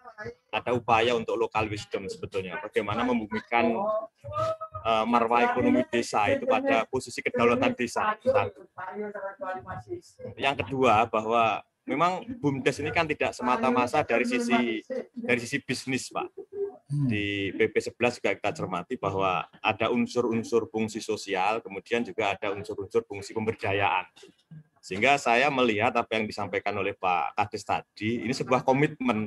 ada 0.53 0.71
upaya 0.77 1.17
untuk 1.17 1.33
lokal 1.33 1.65
wisdom 1.65 2.05
sebetulnya. 2.05 2.61
Bagaimana 2.61 3.01
membumikan 3.01 3.73
uh, 4.85 5.05
marwah 5.09 5.49
ekonomi 5.49 5.81
desa 5.89 6.29
itu 6.29 6.45
pada 6.45 6.85
posisi 6.85 7.25
kedaulatan 7.25 7.73
desa. 7.73 8.13
Yang 10.37 10.55
kedua 10.61 11.09
bahwa 11.09 11.65
memang 11.85 12.25
bumdes 12.41 12.81
ini 12.81 12.89
kan 12.89 13.05
tidak 13.05 13.31
semata-mata 13.31 14.01
dari 14.01 14.25
sisi 14.25 14.81
dari 15.13 15.39
sisi 15.39 15.61
bisnis 15.61 16.09
pak. 16.09 16.29
Di 16.85 17.49
PP 17.57 17.97
11 17.97 18.21
juga 18.21 18.29
kita 18.37 18.51
cermati 18.53 18.93
bahwa 18.97 19.49
ada 19.57 19.89
unsur-unsur 19.89 20.69
fungsi 20.69 21.01
sosial 21.01 21.61
kemudian 21.61 22.05
juga 22.05 22.37
ada 22.37 22.53
unsur-unsur 22.53 23.05
fungsi 23.05 23.33
pemberdayaan. 23.33 24.05
Sehingga 24.85 25.17
saya 25.17 25.49
melihat 25.49 25.97
apa 25.97 26.13
yang 26.13 26.29
disampaikan 26.29 26.77
oleh 26.77 26.93
Pak 26.93 27.33
Kades 27.33 27.65
tadi 27.65 28.21
ini 28.21 28.33
sebuah 28.37 28.61
komitmen 28.61 29.25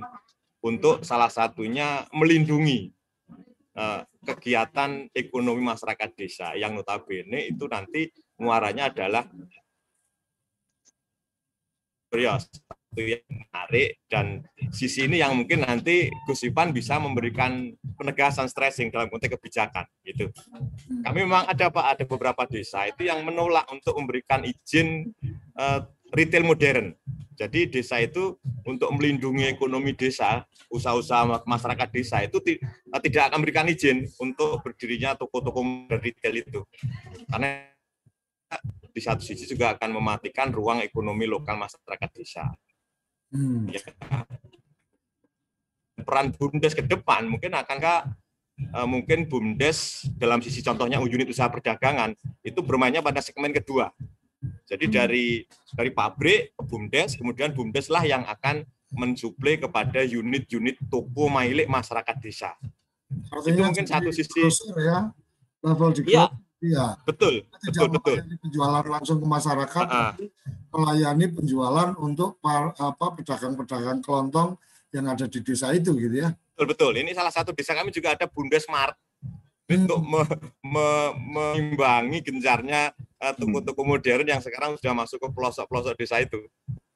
untuk 0.62 1.02
salah 1.02 1.30
satunya 1.30 2.06
melindungi 2.14 2.94
uh, 3.74 4.06
kegiatan 4.22 5.10
ekonomi 5.10 5.62
masyarakat 5.62 6.10
desa. 6.14 6.54
Yang 6.54 6.82
notabene 6.82 7.50
itu 7.50 7.66
nanti 7.66 8.06
muaranya 8.38 8.90
adalah 8.90 9.26
ya 12.16 12.40
satu 12.40 13.04
yang 13.04 13.20
menarik 13.28 14.00
dan 14.08 14.40
sisi 14.72 15.04
ini 15.04 15.20
yang 15.20 15.36
mungkin 15.36 15.60
nanti 15.60 16.08
Gus 16.24 16.40
Ipan 16.40 16.72
bisa 16.72 16.96
memberikan 16.96 17.68
penegasan 18.00 18.48
stressing 18.48 18.88
dalam 18.88 19.12
konteks 19.12 19.36
kebijakan 19.36 19.84
gitu. 20.02 20.32
Kami 21.04 21.18
memang 21.28 21.44
ada 21.44 21.68
Pak 21.68 21.84
ada 21.84 22.04
beberapa 22.08 22.48
desa 22.48 22.88
itu 22.88 23.04
yang 23.04 23.20
menolak 23.28 23.68
untuk 23.68 23.92
memberikan 24.00 24.40
izin 24.42 25.12
uh, 25.60 25.84
retail 26.16 26.48
modern. 26.48 26.96
Jadi 27.38 27.70
desa 27.70 28.02
itu 28.02 28.34
untuk 28.66 28.90
melindungi 28.90 29.46
ekonomi 29.46 29.94
desa, 29.94 30.42
usaha-usaha 30.74 31.46
masyarakat 31.46 31.88
desa 31.94 32.26
itu 32.26 32.42
tidak 32.42 33.30
akan 33.30 33.38
memberikan 33.38 33.70
izin 33.70 34.10
untuk 34.18 34.58
berdirinya 34.66 35.14
toko-toko 35.14 35.62
retail 36.02 36.34
itu. 36.42 36.60
Karena 37.30 37.62
di 38.98 39.02
satu 39.06 39.22
sisi 39.22 39.46
juga 39.46 39.78
akan 39.78 39.94
mematikan 39.94 40.50
ruang 40.50 40.82
ekonomi 40.82 41.30
lokal 41.30 41.54
masyarakat 41.54 42.10
desa. 42.10 42.50
Hmm. 43.30 43.70
Ya. 43.70 43.78
Peran 46.02 46.34
BUMDes 46.34 46.74
ke 46.74 46.82
depan 46.82 47.30
mungkin 47.30 47.54
akankah 47.54 48.10
uh, 48.74 48.88
mungkin 48.90 49.30
BUMDes 49.30 50.10
dalam 50.18 50.42
sisi 50.42 50.66
contohnya 50.66 50.98
unit 50.98 51.30
usaha 51.30 51.46
perdagangan 51.46 52.18
itu 52.42 52.58
bermainnya 52.58 52.98
pada 52.98 53.22
segmen 53.22 53.54
kedua. 53.54 53.94
Jadi 54.66 54.90
hmm. 54.90 54.94
dari 54.94 55.26
dari 55.78 55.90
pabrik 55.94 56.58
ke 56.58 56.62
BUMDes, 56.66 57.14
kemudian 57.14 57.54
BUMDes 57.54 57.86
lah 57.86 58.02
yang 58.02 58.26
akan 58.26 58.66
mensuplai 58.90 59.60
kepada 59.60 60.02
unit-unit 60.02 60.80
toko 60.90 61.30
milik 61.30 61.70
masyarakat 61.70 62.16
desa. 62.18 62.56
Artinya 63.30 63.62
itu 63.62 63.68
mungkin 63.70 63.86
satu 63.86 64.10
sisi 64.10 64.42
ya, 64.74 65.12
level 65.64 65.90
di 65.92 66.02
ya, 66.12 66.28
Iya. 66.58 66.98
Betul. 67.06 67.46
Tidak 67.62 67.86
betul, 67.86 68.18
betul. 68.18 68.38
penjualan 68.42 68.86
langsung 68.86 69.22
ke 69.22 69.26
masyarakat, 69.26 69.86
uh 69.86 70.10
-uh. 70.10 70.12
melayani 70.74 71.26
penjualan 71.30 71.94
untuk 72.02 72.42
par, 72.42 72.74
apa 72.74 73.06
pedagang-pedagang 73.14 74.02
kelontong 74.02 74.58
yang 74.90 75.06
ada 75.06 75.28
di 75.28 75.38
desa 75.44 75.70
itu 75.70 75.94
gitu 75.94 76.26
ya. 76.26 76.34
Betul 76.58 76.66
betul. 76.74 76.92
Ini 76.98 77.14
salah 77.14 77.30
satu 77.30 77.54
desa 77.54 77.76
kami 77.76 77.94
juga 77.94 78.18
ada 78.18 78.26
Bunda 78.26 78.58
Smart 78.58 78.98
hmm. 79.70 79.86
untuk 79.86 80.00
me, 80.02 80.20
me, 80.64 80.86
mengimbangi 81.14 82.18
gencarnya 82.24 82.90
uh, 83.22 83.34
toko-toko 83.38 83.86
modern 83.86 84.26
yang 84.26 84.42
sekarang 84.42 84.74
sudah 84.80 84.94
masuk 84.96 85.22
ke 85.22 85.28
pelosok-pelosok 85.30 85.94
desa 85.94 86.18
itu. 86.18 86.42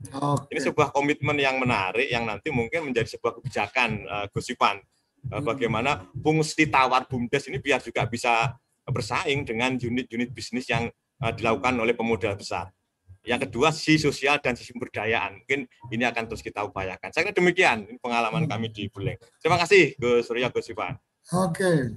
Okay. 0.02 0.58
Ini 0.58 0.60
sebuah 0.66 0.90
komitmen 0.90 1.38
yang 1.38 1.62
menarik 1.62 2.10
yang 2.10 2.26
nanti 2.26 2.50
mungkin 2.50 2.90
menjadi 2.90 3.14
sebuah 3.14 3.38
kebijakan 3.38 3.90
uh, 4.10 4.26
Gus 4.34 4.50
Ipan. 4.50 4.82
Uh, 5.30 5.38
bagaimana 5.38 6.02
fungsi 6.18 6.66
tawar 6.66 7.06
bumdes 7.06 7.46
ini 7.46 7.62
biar 7.62 7.78
juga 7.78 8.02
bisa 8.10 8.58
bersaing 8.88 9.46
dengan 9.46 9.78
unit-unit 9.78 10.34
bisnis 10.34 10.66
yang 10.66 10.90
uh, 11.22 11.32
dilakukan 11.32 11.78
oleh 11.78 11.94
pemodal 11.94 12.34
besar. 12.34 12.74
Yang 13.22 13.46
kedua, 13.46 13.70
sisi 13.70 14.02
sosial 14.02 14.42
dan 14.42 14.58
sisi 14.58 14.74
pemberdayaan. 14.74 15.46
Mungkin 15.46 15.70
ini 15.94 16.02
akan 16.02 16.26
terus 16.26 16.42
kita 16.42 16.66
upayakan. 16.66 17.14
Saya 17.14 17.30
kira 17.30 17.38
demikian 17.38 17.86
pengalaman 18.02 18.50
kami 18.50 18.66
di 18.74 18.90
Buleng. 18.90 19.14
Terima 19.38 19.62
kasih, 19.62 19.94
Gus 19.94 20.26
Surya, 20.26 20.50
Gus 20.50 20.66
Ivan. 20.74 20.98
Oke. 21.30 21.94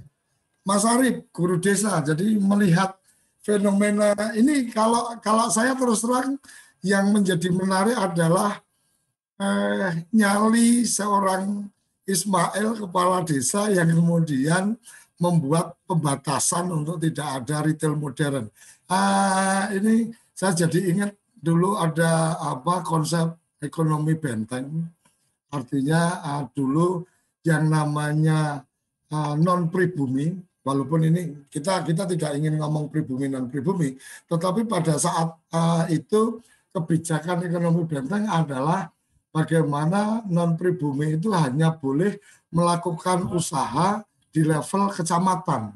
Mas 0.62 0.86
Arif, 0.86 1.26
guru 1.34 1.58
desa. 1.58 1.98
Jadi 2.06 2.38
melihat 2.38 2.94
fenomena 3.42 4.14
ini 4.38 4.70
kalau 4.70 5.18
kalau 5.22 5.50
saya 5.50 5.74
terus 5.74 6.02
terang 6.02 6.38
yang 6.86 7.10
menjadi 7.10 7.50
menarik 7.54 7.98
adalah 7.98 8.62
eh, 9.38 10.06
nyali 10.14 10.86
seorang 10.86 11.70
Ismail 12.06 12.86
kepala 12.86 13.26
desa 13.26 13.70
yang 13.74 13.90
kemudian 13.90 14.78
membuat 15.20 15.80
pembatasan 15.88 16.68
untuk 16.72 17.00
tidak 17.00 17.44
ada 17.44 17.64
retail 17.64 17.96
modern. 17.96 18.52
Ah, 18.92 19.72
ini 19.72 20.12
saya 20.36 20.68
jadi 20.68 20.92
ingat 20.92 21.12
dulu 21.40 21.80
ada 21.80 22.36
apa 22.42 22.84
konsep 22.84 23.32
ekonomi 23.64 24.20
benteng. 24.20 24.92
Artinya 25.52 26.02
ah, 26.20 26.44
dulu 26.52 27.08
yang 27.48 27.72
namanya 27.72 28.66
ah, 29.14 29.34
non 29.40 29.72
pribumi, 29.72 30.36
walaupun 30.66 31.08
ini 31.08 31.48
kita 31.48 31.86
kita 31.88 32.04
tidak 32.12 32.36
ingin 32.36 32.60
ngomong 32.60 32.92
pribumi 32.92 33.32
non 33.32 33.48
pribumi, 33.48 33.96
tetapi 34.28 34.68
pada 34.68 35.00
saat 35.00 35.32
ah, 35.56 35.88
itu 35.88 36.44
kebijakan 36.76 37.48
ekonomi 37.48 37.88
benteng 37.88 38.28
adalah 38.28 38.92
bagaimana 39.32 40.28
non 40.28 40.60
pribumi 40.60 41.16
itu 41.16 41.32
hanya 41.32 41.72
boleh 41.72 42.20
melakukan 42.52 43.32
usaha 43.32 44.04
di 44.36 44.44
level 44.44 44.92
kecamatan. 44.92 45.72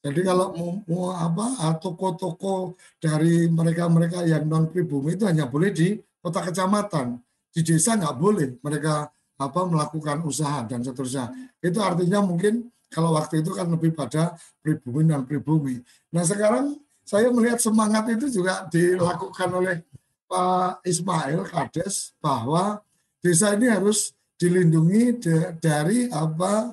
Jadi 0.00 0.20
kalau 0.24 0.56
mau, 0.88 1.12
apa 1.12 1.60
ah, 1.60 1.76
toko-toko 1.76 2.72
dari 2.96 3.44
mereka-mereka 3.52 4.24
yang 4.24 4.48
non 4.48 4.72
pribumi 4.72 5.20
itu 5.20 5.28
hanya 5.28 5.44
boleh 5.44 5.68
di 5.68 6.00
kota 6.24 6.40
kecamatan, 6.40 7.20
di 7.52 7.60
desa 7.60 8.00
nggak 8.00 8.16
boleh 8.16 8.56
mereka 8.64 9.12
apa 9.36 9.60
melakukan 9.68 10.24
usaha 10.24 10.64
dan 10.64 10.80
seterusnya. 10.80 11.28
Itu 11.60 11.84
artinya 11.84 12.24
mungkin 12.24 12.72
kalau 12.88 13.12
waktu 13.12 13.44
itu 13.44 13.52
kan 13.52 13.68
lebih 13.68 13.92
pada 13.92 14.32
pribumi 14.64 15.04
dan 15.04 15.28
pribumi. 15.28 15.84
Nah 16.16 16.24
sekarang 16.24 16.80
saya 17.04 17.28
melihat 17.28 17.60
semangat 17.60 18.08
itu 18.16 18.40
juga 18.40 18.64
dilakukan 18.72 19.52
oleh 19.52 19.84
Pak 20.24 20.80
Ismail 20.88 21.44
Kades 21.44 22.16
bahwa 22.24 22.80
desa 23.20 23.52
ini 23.52 23.68
harus 23.68 24.16
dilindungi 24.40 25.20
dari 25.60 26.08
apa 26.08 26.72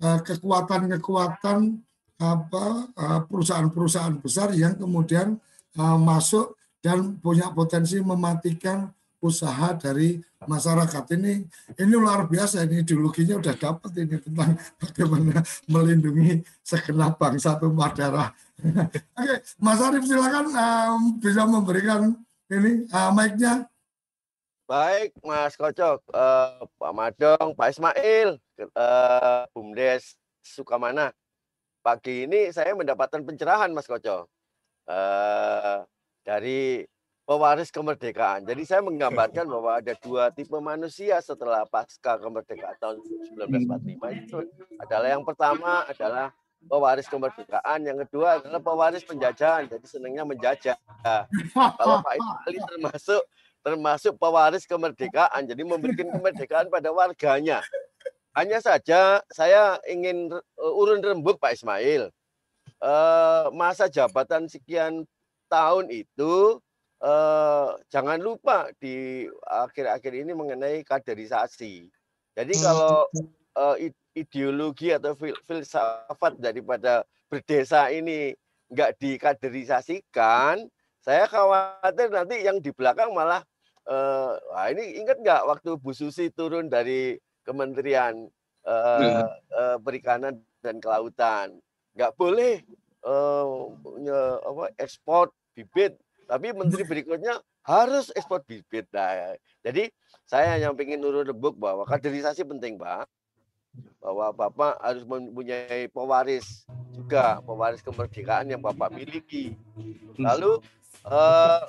kekuatan-kekuatan 0.00 1.58
apa 2.20 2.64
perusahaan-perusahaan 3.28 4.20
besar 4.20 4.52
yang 4.52 4.76
kemudian 4.76 5.40
masuk 5.78 6.56
dan 6.84 7.16
punya 7.20 7.52
potensi 7.52 8.00
mematikan 8.00 8.92
usaha 9.20 9.76
dari 9.76 10.16
masyarakat 10.48 11.04
ini 11.20 11.44
ini 11.76 11.92
luar 11.92 12.24
biasa 12.24 12.64
ini 12.64 12.80
ideologinya 12.80 13.36
udah 13.36 13.54
dapat 13.56 13.92
ini 14.00 14.16
tentang 14.16 14.56
bagaimana 14.80 15.44
melindungi 15.68 16.40
segenap 16.64 17.20
bangsa 17.20 17.60
tumpah 17.60 17.92
darah. 17.92 18.28
Oke, 19.20 19.34
Mas 19.60 19.80
Arief 19.84 20.04
silakan 20.08 20.46
um, 20.52 21.00
bisa 21.20 21.44
memberikan 21.44 22.16
ini 22.48 22.88
uh, 22.88 23.12
mic-nya. 23.12 23.68
Baik, 24.70 25.18
Mas 25.26 25.58
Kocok, 25.58 25.98
uh, 26.14 26.62
Pak 26.78 26.92
Madong, 26.94 27.58
Pak 27.58 27.74
Ismail, 27.74 28.38
uh, 28.78 29.42
Bumdes 29.50 30.14
Sukamana. 30.46 31.10
Pagi 31.82 32.22
ini 32.22 32.54
saya 32.54 32.70
mendapatkan 32.78 33.18
pencerahan, 33.26 33.74
Mas 33.74 33.90
Kocok, 33.90 34.30
uh, 34.86 35.82
dari 36.22 36.86
pewaris 37.26 37.74
kemerdekaan. 37.74 38.46
Jadi 38.46 38.62
saya 38.62 38.78
menggambarkan 38.86 39.42
bahwa 39.58 39.82
ada 39.82 39.90
dua 39.98 40.30
tipe 40.30 40.54
manusia 40.62 41.18
setelah 41.18 41.66
pasca 41.66 42.22
kemerdekaan 42.22 42.78
tahun 42.78 43.02
1945 43.42 44.22
itu 44.22 44.38
adalah 44.78 45.08
yang 45.10 45.26
pertama 45.26 45.82
adalah 45.90 46.30
pewaris 46.62 47.10
kemerdekaan, 47.10 47.90
yang 47.90 47.98
kedua 48.06 48.38
adalah 48.38 48.62
pewaris 48.62 49.02
penjajahan. 49.02 49.66
Jadi 49.66 49.86
senangnya 49.90 50.22
menjajah. 50.22 50.78
Kalau 51.58 52.06
Pak 52.06 52.14
Ismail 52.14 52.62
termasuk 52.70 53.22
termasuk 53.60 54.16
pewaris 54.16 54.64
kemerdekaan, 54.64 55.44
jadi 55.44 55.62
memberikan 55.62 56.08
kemerdekaan 56.08 56.68
pada 56.72 56.90
warganya. 56.90 57.60
Hanya 58.32 58.62
saja 58.62 59.20
saya 59.34 59.76
ingin 59.90 60.30
urun 60.56 61.02
rembuk 61.02 61.36
Pak 61.42 61.58
Ismail. 61.58 62.08
masa 63.52 63.92
jabatan 63.92 64.48
sekian 64.48 65.04
tahun 65.52 65.92
itu 65.92 66.56
eh, 67.04 67.68
jangan 67.92 68.16
lupa 68.16 68.72
di 68.80 69.28
akhir-akhir 69.44 70.12
ini 70.16 70.32
mengenai 70.32 70.80
kaderisasi. 70.86 71.92
Jadi 72.32 72.54
kalau 72.56 73.04
eh, 73.58 73.92
ideologi 74.14 74.94
atau 74.94 75.12
fil 75.12 75.36
filsafat 75.44 76.40
daripada 76.40 77.04
berdesa 77.28 77.92
ini 77.92 78.32
nggak 78.70 78.96
dikaderisasikan, 79.02 80.70
saya 81.02 81.26
khawatir 81.26 82.08
nanti 82.08 82.46
yang 82.46 82.62
di 82.62 82.70
belakang 82.70 83.10
malah 83.10 83.42
eh, 83.90 84.32
wah 84.38 84.66
ini 84.70 85.02
ingat 85.02 85.18
nggak 85.18 85.42
waktu 85.50 85.74
Bu 85.76 85.90
Susi 85.90 86.30
turun 86.30 86.70
dari 86.70 87.18
Kementerian 87.42 88.30
eh, 88.64 89.26
eh, 89.26 89.76
Perikanan 89.82 90.38
dan 90.62 90.78
Kelautan, 90.78 91.58
nggak 91.98 92.14
boleh 92.14 92.62
eh, 93.02 93.44
apa, 94.46 94.64
ekspor 94.78 95.34
bibit 95.52 95.98
tapi 96.30 96.54
menteri 96.54 96.86
berikutnya 96.90 97.42
harus 97.66 98.14
ekspor 98.14 98.46
bibit. 98.46 98.86
Nah, 98.94 99.34
jadi 99.66 99.90
saya 100.30 100.54
hanya 100.54 100.70
ingin 100.78 101.02
urut 101.02 101.26
rebuk 101.26 101.58
bahwa 101.58 101.82
kaderisasi 101.82 102.46
penting, 102.46 102.78
Pak. 102.78 103.10
Bahwa 103.98 104.30
Bapak 104.30 104.78
harus 104.78 105.02
mempunyai 105.02 105.90
pewaris 105.90 106.66
juga, 106.94 107.42
pewaris 107.42 107.82
kemerdekaan 107.82 108.46
yang 108.46 108.62
Bapak 108.62 108.94
miliki. 108.94 109.58
Lalu 110.14 110.62
eh, 111.10 111.62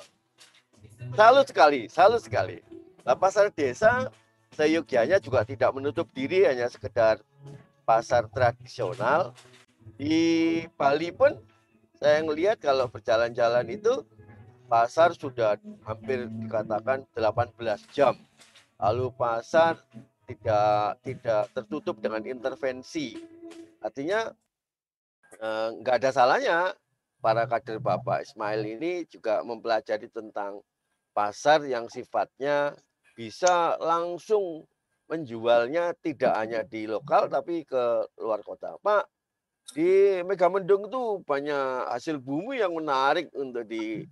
salut 1.14 1.46
sekali, 1.48 1.80
salut 1.90 2.22
sekali. 2.22 2.58
Nah, 3.02 3.18
pasar 3.18 3.50
desa 3.50 4.08
seyogianya 4.54 5.18
juga 5.18 5.42
tidak 5.42 5.74
menutup 5.74 6.06
diri 6.14 6.46
hanya 6.46 6.70
sekedar 6.70 7.18
pasar 7.82 8.30
tradisional. 8.30 9.34
Di 9.98 10.62
Bali 10.78 11.10
pun 11.10 11.34
saya 11.98 12.22
melihat 12.22 12.58
kalau 12.62 12.86
berjalan-jalan 12.86 13.66
itu 13.70 14.06
pasar 14.70 15.14
sudah 15.14 15.58
hampir 15.84 16.30
dikatakan 16.30 17.04
18 17.14 17.52
jam. 17.92 18.14
Lalu 18.78 19.10
pasar 19.14 19.78
tidak 20.26 21.02
tidak 21.02 21.42
tertutup 21.52 21.98
dengan 21.98 22.22
intervensi. 22.24 23.18
Artinya 23.82 24.30
eh, 25.38 25.68
nggak 25.82 25.96
ada 26.02 26.10
salahnya 26.14 26.58
para 27.22 27.46
kader 27.46 27.78
Bapak 27.78 28.26
Ismail 28.26 28.62
ini 28.66 29.06
juga 29.06 29.46
mempelajari 29.46 30.10
tentang 30.10 30.62
pasar 31.12 31.64
yang 31.68 31.86
sifatnya 31.88 32.76
bisa 33.12 33.76
langsung 33.78 34.64
menjualnya 35.12 35.92
tidak 36.00 36.32
hanya 36.40 36.64
di 36.64 36.88
lokal 36.88 37.28
tapi 37.28 37.68
ke 37.68 38.08
luar 38.16 38.40
kota. 38.40 38.80
Pak, 38.80 39.04
di 39.76 40.20
Megamendung 40.24 40.88
itu 40.88 41.20
banyak 41.22 41.92
hasil 41.92 42.16
bumi 42.16 42.64
yang 42.64 42.72
menarik 42.72 43.28
untuk 43.36 43.68
di 43.68 44.08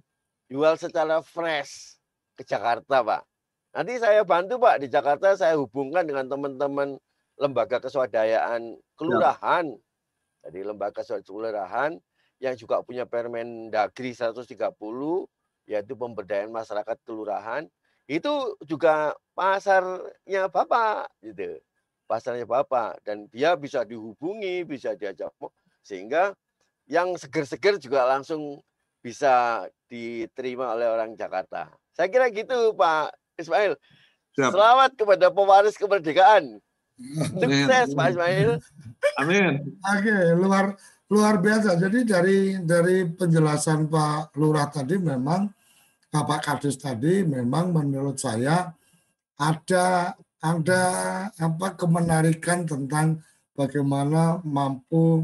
jual 0.52 0.76
secara 0.76 1.24
fresh 1.24 1.96
ke 2.36 2.44
Jakarta, 2.44 3.00
Pak. 3.00 3.22
Nanti 3.70 3.96
saya 3.96 4.26
bantu, 4.26 4.60
Pak, 4.60 4.84
di 4.84 4.92
Jakarta 4.92 5.32
saya 5.38 5.56
hubungkan 5.56 6.04
dengan 6.04 6.28
teman-teman 6.28 7.00
lembaga 7.40 7.80
keswadayaan 7.80 8.76
kelurahan. 8.98 9.72
Jadi 10.44 10.58
lembaga 10.60 11.00
keswadayaan 11.00 11.24
kelurahan 11.24 11.90
yang 12.40 12.56
juga 12.56 12.80
punya 12.84 13.04
Permen 13.04 13.72
Dagri 13.72 14.12
130 14.12 14.44
yaitu 15.70 15.94
pemberdayaan 15.94 16.50
masyarakat 16.50 16.98
kelurahan. 17.06 17.70
Itu 18.10 18.58
juga 18.66 19.14
pasarnya 19.38 20.50
Bapak 20.50 21.06
gitu. 21.22 21.62
Pasarnya 22.10 22.42
Bapak 22.42 23.06
dan 23.06 23.30
dia 23.30 23.54
bisa 23.54 23.86
dihubungi, 23.86 24.66
bisa 24.66 24.98
diajak 24.98 25.30
sehingga 25.86 26.34
yang 26.90 27.14
seger-seger 27.14 27.78
juga 27.78 28.02
langsung 28.02 28.58
bisa 28.98 29.62
diterima 29.86 30.74
oleh 30.74 30.90
orang 30.90 31.14
Jakarta. 31.14 31.70
Saya 31.94 32.10
kira 32.10 32.26
gitu 32.34 32.74
Pak 32.74 33.14
Ismail. 33.38 33.78
Siap. 34.34 34.50
Selamat 34.50 34.90
kepada 34.98 35.30
pewaris 35.30 35.78
kemerdekaan. 35.78 36.58
Sukses 37.38 37.94
Pak 37.94 38.06
Ismail. 38.12 38.58
Amin. 39.22 39.78
Oke, 39.86 40.16
luar 40.34 40.74
luar 41.06 41.38
biasa. 41.38 41.78
Jadi 41.78 41.98
dari 42.02 42.38
dari 42.60 43.06
penjelasan 43.06 43.86
Pak 43.86 44.34
Lurah 44.34 44.66
tadi 44.66 44.98
memang 44.98 45.48
Bapak 46.10 46.42
Kadis 46.42 46.74
tadi 46.74 47.22
memang 47.22 47.70
menurut 47.70 48.18
saya 48.18 48.74
ada 49.38 50.18
ada 50.42 50.82
apa 51.30 51.68
kemenarikan 51.78 52.66
tentang 52.66 53.22
bagaimana 53.54 54.42
mampu 54.42 55.22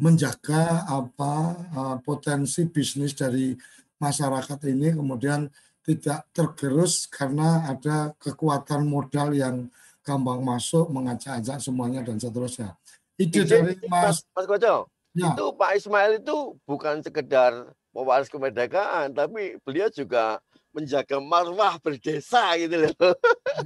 menjaga 0.00 0.88
apa 0.88 1.34
uh, 1.76 1.96
potensi 2.00 2.64
bisnis 2.66 3.12
dari 3.12 3.52
masyarakat 4.00 4.58
ini 4.66 4.96
kemudian 4.96 5.46
tidak 5.82 6.30
tergerus 6.32 7.10
karena 7.10 7.68
ada 7.68 8.14
kekuatan 8.16 8.86
modal 8.86 9.34
yang 9.34 9.68
gampang 10.02 10.42
masuk 10.42 10.90
mengajak-ajak 10.90 11.58
semuanya 11.62 12.02
dan 12.02 12.18
seterusnya. 12.18 12.74
Ide, 13.18 13.46
dari 13.46 13.74
Mas 13.86 14.26
Mas, 14.34 14.46
Koco, 14.46 14.90
ya. 15.14 15.30
itu 15.34 15.44
Pak 15.54 15.70
Ismail 15.78 16.22
itu 16.22 16.58
bukan 16.66 17.02
sekedar 17.02 17.70
pewaris 17.92 18.32
kemerdekaan, 18.32 19.12
tapi 19.12 19.60
beliau 19.62 19.92
juga 19.92 20.40
menjaga 20.72 21.20
marwah 21.20 21.76
berdesa 21.78 22.56
gitu 22.56 22.88
loh. 22.88 22.92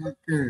Oke. 0.02 0.40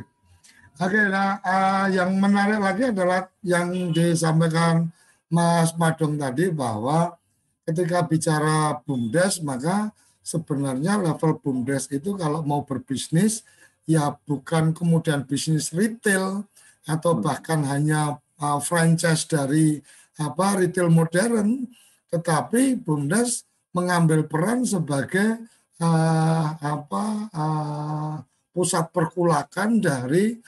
Oke, 0.76 1.00
nah 1.08 1.40
uh, 1.40 1.88
yang 1.88 2.12
menarik 2.20 2.60
lagi 2.60 2.92
adalah 2.92 3.32
yang 3.40 3.72
disampaikan 3.96 4.92
Mas 5.32 5.72
Madong 5.72 6.20
tadi 6.20 6.52
bahwa 6.52 7.16
ketika 7.64 8.04
bicara 8.04 8.76
BUMDes 8.84 9.40
maka 9.40 9.88
sebenarnya 10.20 11.00
level 11.00 11.40
BUMDes 11.40 11.88
itu 11.90 12.12
kalau 12.20 12.44
mau 12.44 12.60
berbisnis 12.62 13.40
ya 13.88 14.14
bukan 14.28 14.76
kemudian 14.76 15.24
bisnis 15.24 15.72
retail 15.72 16.44
atau 16.84 17.16
hmm. 17.16 17.22
bahkan 17.24 17.64
hanya 17.66 18.20
uh, 18.36 18.60
franchise 18.60 19.24
dari 19.24 19.80
apa 20.20 20.60
retail 20.60 20.92
modern 20.92 21.66
tetapi 22.12 22.78
BUMDes 22.84 23.48
mengambil 23.76 24.24
peran 24.24 24.64
sebagai 24.64 25.44
uh, 25.84 26.46
apa 26.56 27.04
uh, 27.36 28.14
pusat 28.56 28.88
perkulakan 28.88 29.84
dari 29.84 30.40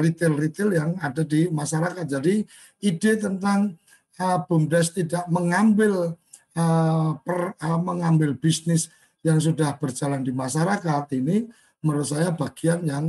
retail-retail 0.00 0.70
uh, 0.72 0.76
yang 0.78 0.90
ada 1.02 1.22
di 1.22 1.50
masyarakat. 1.50 2.06
Jadi 2.06 2.46
ide 2.82 3.12
tentang 3.18 3.74
uh, 4.22 4.38
BUMDes 4.46 4.94
tidak 4.94 5.26
mengambil 5.26 6.14
uh, 6.54 7.10
per, 7.22 7.58
uh, 7.58 7.80
mengambil 7.82 8.34
bisnis 8.38 8.90
yang 9.24 9.40
sudah 9.40 9.74
berjalan 9.80 10.20
di 10.20 10.30
masyarakat 10.30 11.04
ini 11.16 11.48
menurut 11.80 12.08
saya 12.08 12.32
bagian 12.32 12.84
yang 12.84 13.04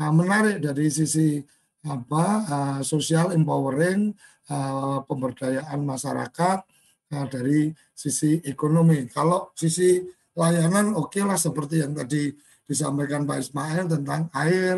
uh, 0.00 0.12
menarik 0.12 0.60
dari 0.60 0.88
sisi 0.92 1.40
apa 1.86 2.24
uh, 2.44 2.80
social 2.82 3.30
empowering 3.32 4.12
uh, 4.50 5.00
pemberdayaan 5.06 5.80
masyarakat 5.86 6.66
uh, 7.12 7.26
dari 7.26 7.70
sisi 7.94 8.40
ekonomi. 8.42 9.06
Kalau 9.10 9.52
sisi 9.54 10.02
layanan 10.36 10.92
oke 10.96 11.16
okay 11.16 11.22
lah 11.24 11.38
seperti 11.38 11.80
yang 11.80 11.96
tadi 11.96 12.32
disampaikan 12.66 13.24
Pak 13.24 13.38
Ismail 13.40 13.84
tentang 13.86 14.26
air 14.34 14.76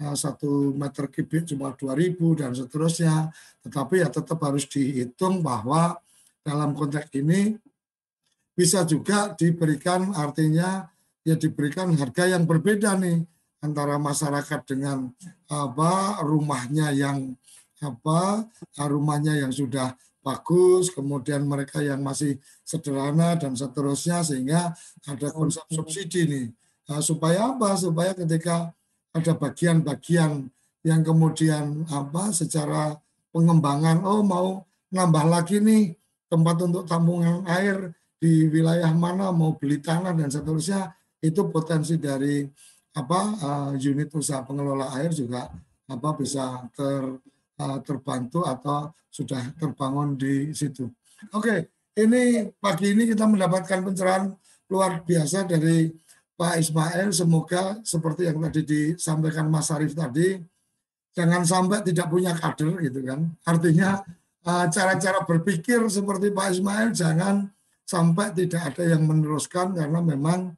eh, 0.00 0.16
satu 0.16 0.72
meter 0.72 1.12
kubik 1.12 1.44
cuma 1.44 1.76
2000 1.76 2.40
dan 2.40 2.50
seterusnya. 2.56 3.28
Tetapi 3.62 4.00
ya 4.00 4.08
tetap 4.08 4.40
harus 4.40 4.64
dihitung 4.64 5.44
bahwa 5.44 6.00
dalam 6.40 6.72
konteks 6.72 7.12
ini 7.14 7.54
bisa 8.56 8.82
juga 8.82 9.36
diberikan 9.38 10.10
artinya 10.16 10.88
ya 11.22 11.36
diberikan 11.38 11.94
harga 11.94 12.26
yang 12.26 12.48
berbeda 12.48 12.96
nih 12.98 13.22
antara 13.62 14.00
masyarakat 14.02 14.60
dengan 14.66 15.12
apa 15.46 16.24
rumahnya 16.26 16.90
yang 16.90 17.38
apa 17.78 18.48
rumahnya 18.74 19.46
yang 19.46 19.52
sudah 19.54 19.94
bagus, 20.28 20.92
kemudian 20.92 21.48
mereka 21.48 21.80
yang 21.80 22.04
masih 22.04 22.36
sederhana 22.60 23.32
dan 23.40 23.56
seterusnya 23.56 24.20
sehingga 24.20 24.76
ada 25.08 25.28
konsep 25.32 25.64
subsidi 25.72 26.28
nih. 26.28 26.46
Nah, 26.92 27.00
supaya 27.00 27.56
apa? 27.56 27.72
Supaya 27.80 28.12
ketika 28.12 28.68
ada 29.16 29.32
bagian-bagian 29.32 30.52
yang 30.84 31.00
kemudian 31.00 31.88
apa 31.88 32.30
secara 32.36 33.00
pengembangan 33.32 34.04
oh 34.04 34.20
mau 34.20 34.62
nambah 34.92 35.24
lagi 35.28 35.60
nih 35.60 35.96
tempat 36.28 36.56
untuk 36.64 36.84
tampungan 36.84 37.44
air 37.48 37.92
di 38.18 38.46
wilayah 38.48 38.90
mana 38.92 39.30
mau 39.32 39.56
beli 39.56 39.80
tanah 39.80 40.12
dan 40.12 40.28
seterusnya 40.28 40.92
itu 41.22 41.50
potensi 41.50 41.98
dari 41.98 42.46
apa 42.94 43.20
uh, 43.42 43.70
unit 43.74 44.10
usaha 44.14 44.42
pengelola 44.42 44.90
air 44.98 45.14
juga 45.14 45.50
apa 45.88 46.08
bisa 46.18 46.66
ter 46.74 47.04
terbantu 47.82 48.46
atau 48.46 48.94
sudah 49.10 49.50
terbangun 49.58 50.14
di 50.14 50.54
situ. 50.54 50.86
Oke, 51.34 51.66
ini 51.98 52.46
pagi 52.62 52.94
ini 52.94 53.10
kita 53.10 53.26
mendapatkan 53.26 53.82
pencerahan 53.82 54.30
luar 54.70 55.02
biasa 55.02 55.48
dari 55.48 55.90
Pak 56.38 56.54
Ismail. 56.62 57.10
Semoga 57.10 57.82
seperti 57.82 58.30
yang 58.30 58.38
tadi 58.46 58.62
disampaikan 58.62 59.50
Mas 59.50 59.74
Arif 59.74 59.98
tadi, 59.98 60.38
jangan 61.10 61.42
sampai 61.42 61.82
tidak 61.82 62.06
punya 62.06 62.30
kader 62.38 62.78
gitu 62.78 63.02
kan. 63.02 63.26
Artinya 63.42 63.98
uh, 64.46 64.66
cara-cara 64.70 65.26
berpikir 65.26 65.82
seperti 65.90 66.30
Pak 66.30 66.48
Ismail 66.54 66.94
jangan 66.94 67.50
sampai 67.82 68.30
tidak 68.36 68.74
ada 68.74 68.84
yang 68.84 69.02
meneruskan 69.08 69.74
karena 69.74 69.98
memang 69.98 70.54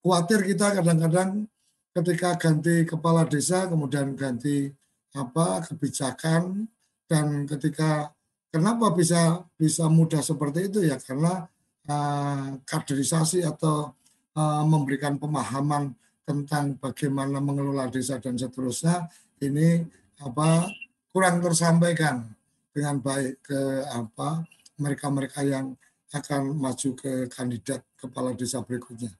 khawatir 0.00 0.46
kita 0.46 0.80
kadang-kadang 0.80 1.44
ketika 1.90 2.38
ganti 2.38 2.86
kepala 2.86 3.26
desa 3.26 3.66
kemudian 3.66 4.14
ganti 4.14 4.70
apa 5.14 5.66
kebijakan 5.66 6.70
dan 7.10 7.46
ketika 7.50 8.14
kenapa 8.54 8.94
bisa 8.94 9.42
bisa 9.58 9.90
mudah 9.90 10.22
seperti 10.22 10.70
itu 10.70 10.86
ya 10.86 10.98
karena 11.02 11.50
uh, 11.90 12.58
kaderisasi 12.62 13.42
atau 13.42 13.90
uh, 14.38 14.62
memberikan 14.62 15.18
pemahaman 15.18 15.94
tentang 16.22 16.78
bagaimana 16.78 17.42
mengelola 17.42 17.90
desa 17.90 18.22
dan 18.22 18.38
seterusnya 18.38 19.10
ini 19.42 19.82
apa 20.22 20.70
kurang 21.10 21.42
tersampaikan 21.42 22.30
dengan 22.70 23.02
baik 23.02 23.42
ke 23.42 23.60
apa 23.90 24.46
mereka-mereka 24.78 25.42
yang 25.42 25.74
akan 26.10 26.54
maju 26.54 26.90
ke 26.98 27.30
kandidat 27.30 27.82
kepala 27.98 28.34
desa 28.34 28.62
berikutnya. 28.62 29.10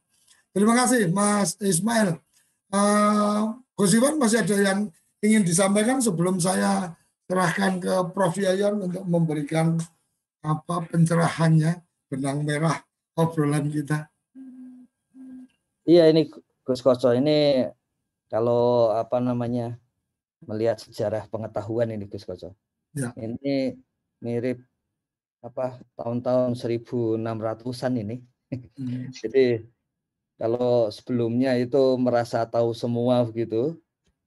Terima 0.50 0.74
kasih 0.74 1.10
Mas 1.10 1.54
Ismail. 1.58 2.18
Uh, 2.70 3.58
Gus 3.74 3.94
Iwan 3.94 4.18
masih 4.18 4.42
ada 4.42 4.56
yang 4.58 4.80
ingin 5.20 5.44
disampaikan 5.44 6.00
sebelum 6.00 6.40
saya 6.40 6.96
serahkan 7.28 7.78
ke 7.78 7.94
Prof 8.10 8.34
Yayan 8.34 8.80
untuk 8.80 9.04
memberikan 9.06 9.76
apa 10.40 10.82
pencerahannya 10.88 11.84
benang 12.08 12.42
merah 12.42 12.80
obrolan 13.14 13.68
kita. 13.68 14.08
Iya 15.84 16.08
ini 16.08 16.32
Gus 16.64 16.80
Koco 16.80 17.12
ini 17.12 17.68
kalau 18.32 18.90
apa 18.90 19.20
namanya 19.20 19.76
melihat 20.44 20.80
sejarah 20.80 21.28
pengetahuan 21.28 21.92
ini 21.92 22.08
Gus 22.08 22.24
Koco. 22.24 22.56
Ya. 22.96 23.12
Ini 23.14 23.76
mirip 24.24 24.64
apa 25.40 25.80
tahun-tahun 25.96 26.56
1600-an 26.56 27.94
ini. 28.00 28.16
Hmm. 28.76 29.08
Jadi 29.18 29.64
kalau 30.40 30.88
sebelumnya 30.88 31.52
itu 31.60 32.00
merasa 32.00 32.48
tahu 32.48 32.72
semua 32.72 33.20
begitu, 33.28 33.76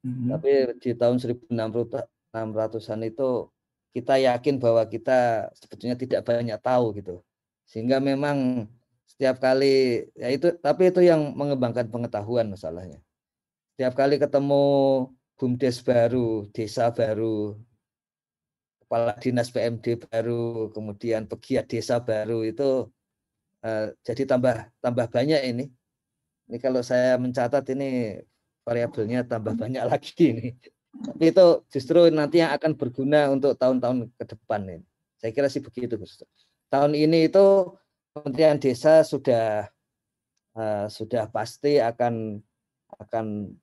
hmm. 0.03 0.27
tapi 0.29 0.49
di 0.77 0.91
tahun 0.93 1.17
1600-an 1.19 3.01
itu 3.07 3.49
kita 3.93 4.17
yakin 4.17 4.57
bahwa 4.57 4.83
kita 4.89 5.49
sebetulnya 5.53 5.95
tidak 5.95 6.21
banyak 6.25 6.57
tahu 6.59 6.97
gitu. 6.97 7.21
Sehingga 7.69 8.01
memang 8.01 8.67
setiap 9.05 9.37
kali 9.37 10.09
ya 10.17 10.33
itu 10.33 10.57
tapi 10.57 10.89
itu 10.89 11.05
yang 11.05 11.37
mengembangkan 11.37 11.87
pengetahuan 11.93 12.49
masalahnya. 12.49 12.99
Setiap 13.73 13.93
kali 13.93 14.17
ketemu 14.17 14.65
bumdes 15.37 15.77
baru, 15.85 16.49
desa 16.49 16.89
baru, 16.89 17.57
kepala 18.81 19.13
dinas 19.21 19.49
PMD 19.53 20.09
baru, 20.09 20.73
kemudian 20.73 21.29
pegiat 21.29 21.69
desa 21.69 22.01
baru 22.01 22.45
itu 22.45 22.89
uh, 23.61 23.85
jadi 24.01 24.25
tambah 24.25 24.73
tambah 24.81 25.05
banyak 25.09 25.41
ini. 25.53 25.65
Ini 26.49 26.57
kalau 26.57 26.81
saya 26.81 27.17
mencatat 27.21 27.63
ini 27.73 28.21
variabelnya 28.63 29.27
tambah 29.27 29.55
banyak 29.55 29.83
lagi 29.83 30.13
ini. 30.31 30.49
Tapi 30.93 31.25
itu 31.29 31.45
justru 31.69 32.07
nanti 32.13 32.39
yang 32.39 32.55
akan 32.55 32.77
berguna 32.79 33.29
untuk 33.33 33.57
tahun-tahun 33.59 34.13
ke 34.15 34.23
depan 34.35 34.61
ini. 34.67 34.85
Saya 35.19 35.31
kira 35.31 35.47
sih 35.47 35.63
begitu, 35.63 35.95
Gus. 35.95 36.19
Tahun 36.71 36.91
ini 36.95 37.29
itu 37.31 37.75
Kementerian 38.13 38.61
Desa 38.61 39.01
sudah 39.01 39.65
uh, 40.53 40.85
sudah 40.85 41.29
pasti 41.33 41.81
akan 41.81 42.37
akan 43.01 43.57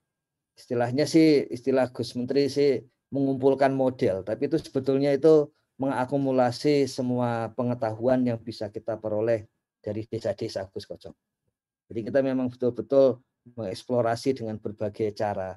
istilahnya 0.59 1.07
sih 1.07 1.47
istilah 1.47 1.89
Gus 1.95 2.19
Menteri 2.19 2.51
sih 2.51 2.83
mengumpulkan 3.15 3.75
model, 3.75 4.23
tapi 4.27 4.47
itu 4.47 4.59
sebetulnya 4.59 5.15
itu 5.15 5.51
mengakumulasi 5.79 6.85
semua 6.87 7.51
pengetahuan 7.57 8.23
yang 8.27 8.39
bisa 8.39 8.69
kita 8.69 8.99
peroleh 8.99 9.49
dari 9.81 10.05
desa-desa 10.05 10.69
Gus 10.71 10.85
Kocok. 10.87 11.15
Jadi 11.91 12.01
kita 12.07 12.21
memang 12.23 12.53
betul-betul 12.53 13.19
mengeksplorasi 13.57 14.37
dengan 14.37 14.57
berbagai 14.61 15.17
cara. 15.17 15.57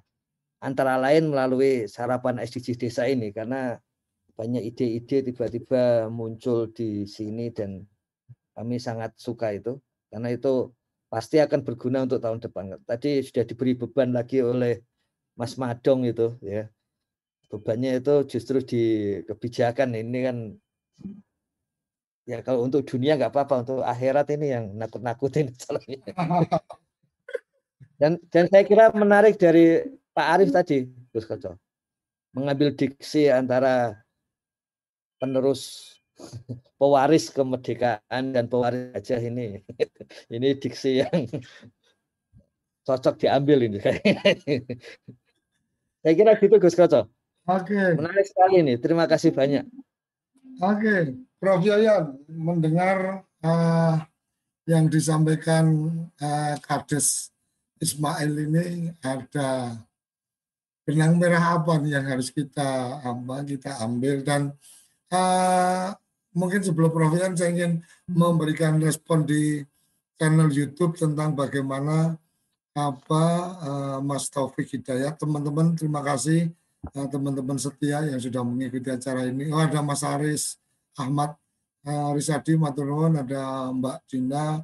Antara 0.63 0.95
lain 0.95 1.31
melalui 1.31 1.91
sarapan 1.91 2.39
SDGs 2.39 2.79
desa 2.79 3.03
ini 3.07 3.35
karena 3.35 3.75
banyak 4.33 4.63
ide-ide 4.73 5.29
tiba-tiba 5.29 6.07
muncul 6.09 6.71
di 6.71 7.05
sini 7.05 7.51
dan 7.51 7.83
kami 8.55 8.79
sangat 8.79 9.13
suka 9.19 9.53
itu 9.53 9.77
karena 10.09 10.33
itu 10.33 10.71
pasti 11.11 11.37
akan 11.37 11.61
berguna 11.61 12.07
untuk 12.07 12.23
tahun 12.23 12.39
depan. 12.41 12.79
Tadi 12.87 13.21
sudah 13.21 13.43
diberi 13.45 13.77
beban 13.77 14.15
lagi 14.15 14.41
oleh 14.41 14.81
Mas 15.37 15.59
Madong 15.59 16.07
itu 16.07 16.37
ya 16.41 16.69
bebannya 17.53 18.01
itu 18.01 18.13
justru 18.25 18.65
di 18.65 18.83
kebijakan 19.29 19.93
ini 19.93 20.19
kan 20.25 20.37
ya 22.25 22.41
kalau 22.41 22.65
untuk 22.65 22.81
dunia 22.81 23.13
nggak 23.13 23.29
apa-apa 23.29 23.55
untuk 23.61 23.77
akhirat 23.85 24.25
ini 24.33 24.47
yang 24.57 24.65
nakut-nakutin 24.73 25.53
dan 27.97 28.17
dan 28.29 28.45
saya 28.49 28.63
kira 28.65 28.89
menarik 28.93 29.37
dari 29.37 29.81
Pak 30.13 30.27
Arief 30.37 30.49
tadi 30.53 30.85
Gus 31.09 31.25
Koco. 31.25 31.57
Mengambil 32.33 32.73
diksi 32.73 33.29
antara 33.29 33.97
penerus 35.21 35.93
pewaris 36.79 37.29
kemerdekaan 37.33 38.33
dan 38.33 38.45
pewaris 38.49 38.93
aja 38.93 39.17
ini. 39.21 39.61
Ini 40.33 40.57
diksi 40.57 41.01
yang 41.01 41.29
cocok 42.87 43.15
diambil 43.15 43.63
ini. 43.63 43.79
Saya 46.03 46.13
kira 46.19 46.35
gitu 46.35 46.59
Gus 46.59 46.75
Koco. 46.75 47.07
Oke. 47.47 47.95
Menarik 47.95 48.27
sekali 48.27 48.63
ini. 48.63 48.73
Terima 48.79 49.07
kasih 49.07 49.35
banyak. 49.35 49.67
Oke, 50.63 51.15
Prof. 51.39 51.59
Yayan 51.63 52.15
mendengar 52.31 53.27
uh, 53.43 53.95
yang 54.63 54.87
disampaikan 54.87 55.91
uh, 56.23 56.55
Kades 56.63 57.32
Ismail 57.83 58.31
ini 58.31 58.95
ada 59.03 59.75
benang 60.87 61.19
merah 61.19 61.59
apa 61.59 61.75
nih 61.83 61.99
yang 61.99 62.05
harus 62.07 62.31
kita 62.31 63.03
apa 63.03 63.43
kita 63.43 63.83
ambil? 63.83 64.23
Dan 64.23 64.55
uh, 65.11 65.91
mungkin 66.31 66.63
sebelum 66.63 66.95
Prof 66.95 67.11
Yayan 67.19 67.35
saya 67.35 67.51
ingin 67.51 67.83
memberikan 68.07 68.79
respon 68.79 69.27
di 69.27 69.59
channel 70.15 70.47
YouTube 70.47 70.95
tentang 70.95 71.35
bagaimana 71.35 72.15
apa 72.71 73.23
uh, 73.59 73.97
Mas 73.99 74.31
Taufik 74.31 74.71
Hidayat. 74.71 75.19
Teman-teman 75.19 75.75
terima 75.75 75.99
kasih 75.99 76.49
Eh, 76.91 77.07
teman-teman 77.07 77.55
setia 77.55 78.03
yang 78.03 78.19
sudah 78.19 78.43
mengikuti 78.43 78.91
acara 78.91 79.23
ini. 79.23 79.47
Oh 79.55 79.63
ada 79.63 79.79
Mas 79.79 80.03
Aris 80.03 80.59
Ahmad 80.99 81.31
uh, 81.87 82.11
Risadi 82.11 82.59
Maturnuwun, 82.59 83.23
ada 83.23 83.71
Mbak 83.71 83.97
Dina, 84.03 84.59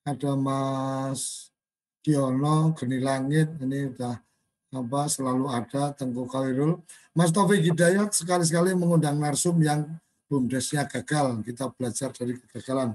ada 0.00 0.30
Mas 0.32 1.47
Kiono, 2.02 2.72
Geni 2.78 2.98
Langit, 3.02 3.58
ini 3.62 3.92
sudah 3.92 4.16
apa 4.68 5.00
selalu 5.08 5.46
ada 5.48 5.96
Tengku 5.96 6.28
Khairul. 6.28 6.76
Mas 7.16 7.32
Taufik 7.32 7.64
Hidayat 7.64 8.12
sekali-sekali 8.12 8.76
mengundang 8.76 9.16
narsum 9.16 9.56
yang 9.64 9.88
bumdesnya 10.28 10.84
gagal. 10.84 11.40
Kita 11.42 11.72
belajar 11.72 12.12
dari 12.12 12.36
kegagalan. 12.36 12.94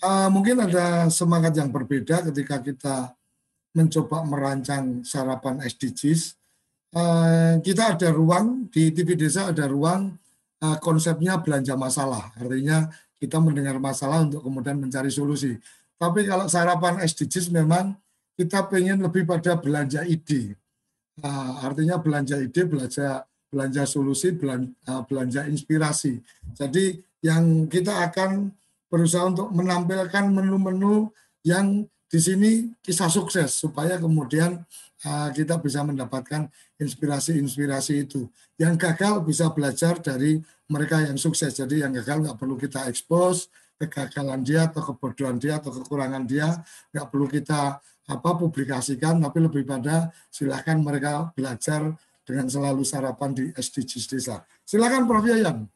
Uh, 0.00 0.28
mungkin 0.32 0.62
ada 0.62 1.06
semangat 1.12 1.52
yang 1.54 1.70
berbeda 1.70 2.26
ketika 2.32 2.58
kita 2.58 2.96
mencoba 3.76 4.24
merancang 4.24 5.04
sarapan 5.04 5.60
SDGs. 5.60 6.32
Eh, 6.96 7.54
kita 7.60 7.92
ada 7.92 8.08
ruang 8.08 8.72
di 8.72 8.88
TV 8.88 9.20
Desa 9.20 9.52
ada 9.52 9.68
ruang 9.68 10.16
eh, 10.64 10.78
konsepnya 10.80 11.36
belanja 11.44 11.76
masalah. 11.76 12.32
Artinya 12.40 12.88
kita 13.20 13.36
mendengar 13.36 13.76
masalah 13.76 14.24
untuk 14.24 14.40
kemudian 14.40 14.80
mencari 14.80 15.12
solusi. 15.12 15.60
Tapi 16.00 16.24
kalau 16.24 16.48
sarapan 16.48 17.04
SDGs 17.04 17.52
memang 17.52 17.92
kita 18.36 18.68
pengen 18.68 19.00
lebih 19.00 19.24
pada 19.24 19.56
belanja 19.56 20.04
ide. 20.04 20.54
Nah, 21.24 21.64
artinya 21.64 21.96
belanja 21.96 22.36
ide, 22.38 22.62
belanja 22.68 23.24
belanja 23.48 23.82
solusi, 23.88 24.36
belanja, 24.36 24.68
belanja 25.08 25.48
inspirasi. 25.48 26.20
Jadi 26.52 27.00
yang 27.24 27.70
kita 27.72 28.04
akan 28.12 28.52
berusaha 28.92 29.26
untuk 29.26 29.48
menampilkan 29.50 30.28
menu-menu 30.28 31.08
yang 31.42 31.88
di 32.06 32.20
sini 32.22 32.50
kisah 32.84 33.10
sukses 33.10 33.50
supaya 33.56 33.98
kemudian 33.98 34.62
uh, 35.02 35.28
kita 35.34 35.58
bisa 35.58 35.82
mendapatkan 35.82 36.46
inspirasi-inspirasi 36.76 38.08
itu. 38.08 38.28
Yang 38.60 38.74
gagal 38.88 39.24
bisa 39.24 39.52
belajar 39.52 40.00
dari 40.00 40.40
mereka 40.68 41.00
yang 41.04 41.16
sukses. 41.16 41.56
Jadi 41.56 41.80
yang 41.84 41.92
gagal 41.92 42.24
nggak 42.24 42.36
perlu 42.36 42.56
kita 42.56 42.88
expose 42.88 43.48
kegagalan 43.76 44.40
dia 44.40 44.72
atau 44.72 44.80
kebodohan 44.92 45.36
dia 45.36 45.60
atau 45.60 45.68
kekurangan 45.68 46.24
dia, 46.24 46.64
nggak 46.96 47.06
perlu 47.12 47.28
kita 47.28 47.76
apa 48.06 48.30
publikasikan, 48.38 49.20
tapi 49.20 49.38
lebih 49.44 49.68
pada 49.68 50.08
silahkan 50.32 50.80
mereka 50.80 51.28
belajar 51.36 51.92
dengan 52.26 52.48
selalu 52.48 52.82
sarapan 52.82 53.30
di 53.36 53.44
SDGs 53.52 54.06
desa. 54.10 54.36
Silakan 54.64 55.04
Prof 55.04 55.26
Yayan. 55.28 55.68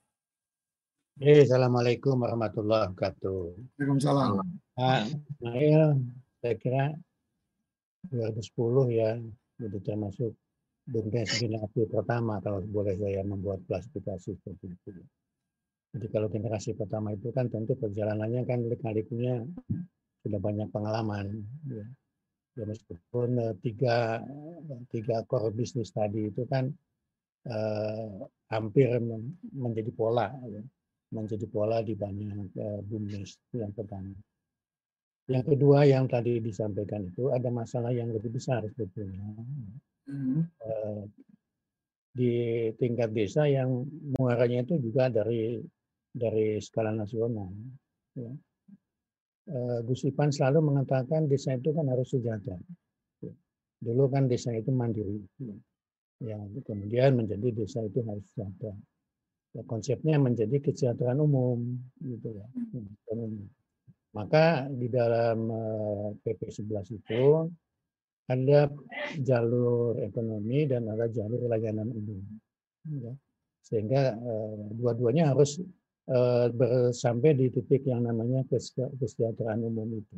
Eh, 1.21 1.45
Assalamualaikum 1.45 2.17
warahmatullahi 2.17 2.91
wabarakatuh. 2.91 3.77
Waalaikumsalam. 3.77 4.41
Nah, 4.81 5.05
saya 6.41 6.55
kira 6.57 6.97
2010 8.09 8.89
ya, 8.89 9.21
itu 9.61 9.79
termasuk 9.85 10.33
generasi 10.89 11.85
pertama 11.91 12.41
kalau 12.41 12.65
boleh 12.65 12.97
saya 12.97 13.21
membuat 13.27 13.61
klasifikasi 13.69 14.37
seperti 14.39 14.67
itu. 14.71 14.91
Jadi 15.91 16.07
kalau 16.15 16.31
generasi 16.31 16.79
pertama 16.79 17.11
itu 17.11 17.35
kan 17.35 17.51
tentu 17.51 17.75
perjalanannya 17.75 18.47
kan 18.47 18.63
lika-likunya 18.63 19.43
sudah 20.23 20.39
banyak 20.39 20.69
pengalaman. 20.71 21.43
Ya. 21.67 21.87
Ya, 22.59 22.67
meskipun 22.67 23.39
uh, 23.39 23.55
tiga 23.63 24.19
tiga 24.91 25.23
core 25.31 25.55
bisnis 25.55 25.95
tadi 25.95 26.35
itu 26.35 26.43
kan 26.51 26.67
uh, 27.47 28.27
hampir 28.51 28.91
menjadi 29.55 29.91
pola, 29.95 30.35
ya. 30.51 30.63
menjadi 31.15 31.47
pola 31.47 31.79
di 31.87 31.95
banyak 31.95 32.51
uh, 32.59 32.83
bumdes 32.83 33.39
yang 33.55 33.71
pertama. 33.71 34.13
Yang 35.31 35.55
kedua 35.55 35.87
yang 35.87 36.11
tadi 36.11 36.43
disampaikan 36.43 37.07
itu 37.07 37.31
ada 37.31 37.47
masalah 37.55 37.95
yang 37.95 38.11
lebih 38.11 38.35
besar 38.35 38.67
sebetulnya. 38.67 39.23
Mm. 40.11 40.43
Uh, 40.59 41.03
di 42.11 42.33
tingkat 42.75 43.15
desa 43.15 43.47
yang 43.47 43.87
muaranya 44.19 44.67
itu 44.67 44.83
juga 44.83 45.07
dari 45.07 45.63
dari 46.11 46.59
skala 46.59 46.91
nasional. 46.91 47.55
Ya. 48.19 48.33
Gus 49.83 50.07
Ipan 50.07 50.31
selalu 50.31 50.63
mengatakan 50.63 51.27
desa 51.27 51.55
itu 51.55 51.71
kan 51.75 51.87
harus 51.91 52.11
sejahtera. 52.11 52.59
Ya. 53.23 53.35
Dulu 53.83 54.11
kan 54.11 54.27
desa 54.27 54.51
itu 54.55 54.75
mandiri. 54.75 55.23
Ya. 56.21 56.37
kemudian 56.67 57.17
menjadi 57.17 57.49
desa 57.55 57.81
itu 57.87 58.03
harus 58.03 58.27
sejahtera. 58.35 58.75
Ya, 59.51 59.63
konsepnya 59.67 60.19
menjadi 60.19 60.63
kesejahteraan 60.63 61.19
umum 61.19 61.79
gitu 62.03 62.35
ya. 62.35 62.47
Umum. 63.11 63.51
Maka 64.11 64.67
di 64.71 64.91
dalam 64.91 65.51
PP 66.23 66.41
11 66.51 66.99
itu 66.99 67.47
ada 68.31 68.71
jalur 69.19 69.99
ekonomi 69.99 70.71
dan 70.71 70.87
ada 70.87 71.11
jalur 71.11 71.51
layanan 71.51 71.91
umum. 71.91 72.23
Ya. 72.87 73.11
Sehingga 73.67 74.15
dua-duanya 74.79 75.35
harus 75.35 75.59
sampai 76.95 77.35
di 77.35 77.51
titik 77.51 77.91
yang 77.91 78.07
namanya 78.07 78.47
kesejahteraan 78.47 79.67
umum 79.67 79.99
itu. 79.99 80.17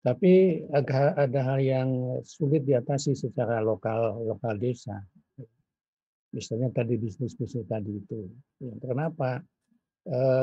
Tapi 0.00 0.64
ada 0.72 1.40
hal 1.44 1.60
yang 1.60 1.88
sulit 2.24 2.64
diatasi 2.64 3.12
secara 3.12 3.60
lokal 3.60 4.24
lokal 4.24 4.56
desa. 4.56 5.04
Misalnya 6.32 6.72
tadi 6.72 6.96
bisnis-bisnis 6.96 7.68
tadi 7.68 8.04
itu. 8.04 8.28
Ya, 8.60 8.72
kenapa? 8.84 9.44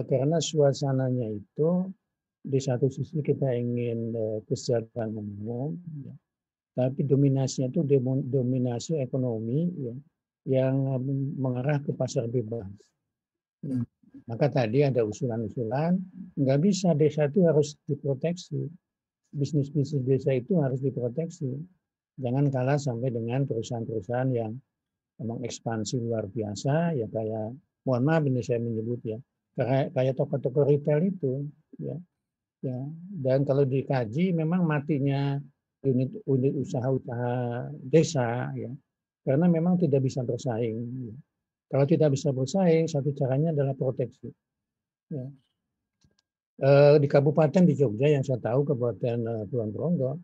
karena 0.06 0.38
suasananya 0.38 1.34
itu 1.34 1.90
di 2.46 2.60
satu 2.62 2.86
sisi 2.94 3.26
kita 3.26 3.50
ingin 3.58 4.14
kesejahteraan 4.46 5.18
umum, 5.18 5.74
ya, 6.06 6.14
tapi 6.76 7.08
dominasinya 7.08 7.72
itu 7.72 7.82
dominasi 8.28 9.00
ekonomi 9.00 9.72
ya, 9.80 9.96
yang 10.46 11.00
mengarah 11.40 11.80
ke 11.80 11.96
pasar 11.96 12.28
bebas. 12.28 12.68
Ya. 13.64 13.80
Maka 14.28 14.48
tadi 14.52 14.84
ada 14.84 15.04
usulan-usulan, 15.04 16.00
nggak 16.36 16.60
bisa 16.60 16.92
desa 16.96 17.32
itu 17.32 17.48
harus 17.48 17.80
diproteksi. 17.88 18.68
Bisnis-bisnis 19.36 20.04
desa 20.08 20.32
itu 20.36 20.60
harus 20.60 20.80
diproteksi. 20.80 21.52
Jangan 22.16 22.48
kalah 22.48 22.80
sampai 22.80 23.12
dengan 23.12 23.44
perusahaan-perusahaan 23.44 24.32
yang 24.32 24.56
memang 25.20 25.44
ekspansi 25.44 26.00
luar 26.00 26.28
biasa, 26.32 26.96
ya 26.96 27.08
kayak, 27.12 27.56
mohon 27.84 28.04
maaf 28.08 28.24
ini 28.24 28.40
saya 28.40 28.60
menyebut 28.64 29.04
ya, 29.04 29.20
kayak, 29.60 29.92
kayak 29.96 30.16
toko-toko 30.16 30.64
retail 30.64 31.04
itu, 31.04 31.44
ya. 31.80 31.96
ya. 32.64 32.80
Dan 33.12 33.44
kalau 33.44 33.68
dikaji, 33.68 34.32
memang 34.32 34.64
matinya 34.64 35.40
unit 35.86 36.12
unit 36.26 36.54
usaha-usaha 36.58 37.70
desa, 37.86 38.50
ya, 38.58 38.74
karena 39.26 39.46
memang 39.50 39.78
tidak 39.78 40.06
bisa 40.06 40.22
bersaing. 40.22 40.78
Ya. 41.10 41.16
Kalau 41.66 41.86
tidak 41.90 42.14
bisa 42.14 42.30
bersaing, 42.30 42.86
satu 42.86 43.10
caranya 43.18 43.50
adalah 43.50 43.74
proteksi. 43.74 44.30
Ya. 45.10 45.26
E, 46.56 46.70
di 47.02 47.08
kabupaten 47.10 47.66
di 47.66 47.74
Jogja 47.74 48.08
yang 48.08 48.24
saya 48.24 48.40
tahu 48.40 48.64
kabupaten 48.64 49.18
uh, 49.28 49.44
Kulon 49.50 49.70
Progo, 49.76 50.22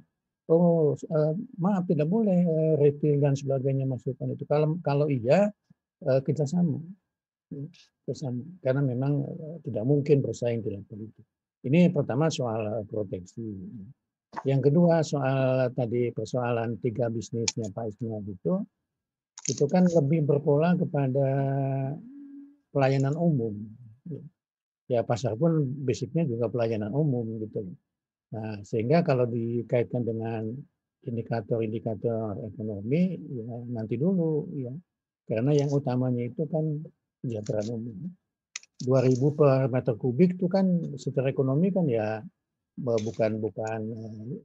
oh 0.47 0.93
e, 0.95 1.19
maaf 1.59 1.83
tidak 1.89 2.07
boleh 2.07 2.45
e, 2.45 2.57
retail 2.79 3.19
dan 3.19 3.33
sebagainya 3.35 3.89
masukkan 3.89 4.31
itu. 4.31 4.45
Kalau 4.47 4.79
kalau 4.85 5.09
iya 5.09 5.49
e, 6.05 6.11
kita 6.21 6.45
sama, 6.45 6.79
kita 8.05 8.13
sama. 8.15 8.41
Karena 8.63 8.79
memang 8.85 9.25
e, 9.27 9.45
tidak 9.65 9.83
mungkin 9.83 10.23
bersaing 10.23 10.61
level 10.61 11.09
itu. 11.09 11.21
Ini 11.61 11.93
pertama 11.93 12.25
soal 12.31 12.85
proteksi. 12.89 13.45
Yang 14.47 14.71
kedua 14.71 15.03
soal 15.03 15.69
tadi 15.75 16.07
persoalan 16.15 16.79
tiga 16.79 17.11
bisnisnya 17.11 17.67
Pak 17.75 17.91
Ismail 17.91 18.23
itu, 18.31 18.53
itu 19.51 19.65
kan 19.67 19.83
lebih 19.91 20.23
berpola 20.23 20.71
kepada 20.79 21.27
pelayanan 22.71 23.13
umum. 23.19 23.53
Ya 24.87 25.03
pasar 25.03 25.35
pun 25.35 25.67
basicnya 25.83 26.23
juga 26.23 26.47
pelayanan 26.47 26.95
umum 26.95 27.43
gitu. 27.43 27.75
Nah 28.31 28.63
sehingga 28.63 29.03
kalau 29.03 29.27
dikaitkan 29.27 30.07
dengan 30.07 30.47
indikator-indikator 31.01 32.39
ekonomi 32.47 33.19
ya 33.33 33.51
nanti 33.73 33.97
dulu 33.97 34.47
ya 34.55 34.71
karena 35.27 35.51
yang 35.55 35.69
utamanya 35.71 36.23
itu 36.27 36.47
kan 36.47 36.63
kesejahteraan 37.19 37.69
umum. 37.71 37.97
2000 38.81 39.37
per 39.37 39.69
meter 39.69 39.93
kubik 39.93 40.39
itu 40.39 40.47
kan 40.49 40.65
secara 40.97 41.29
ekonomi 41.29 41.69
kan 41.69 41.85
ya 41.85 42.25
bukan 42.79 43.43
bukan 43.43 43.79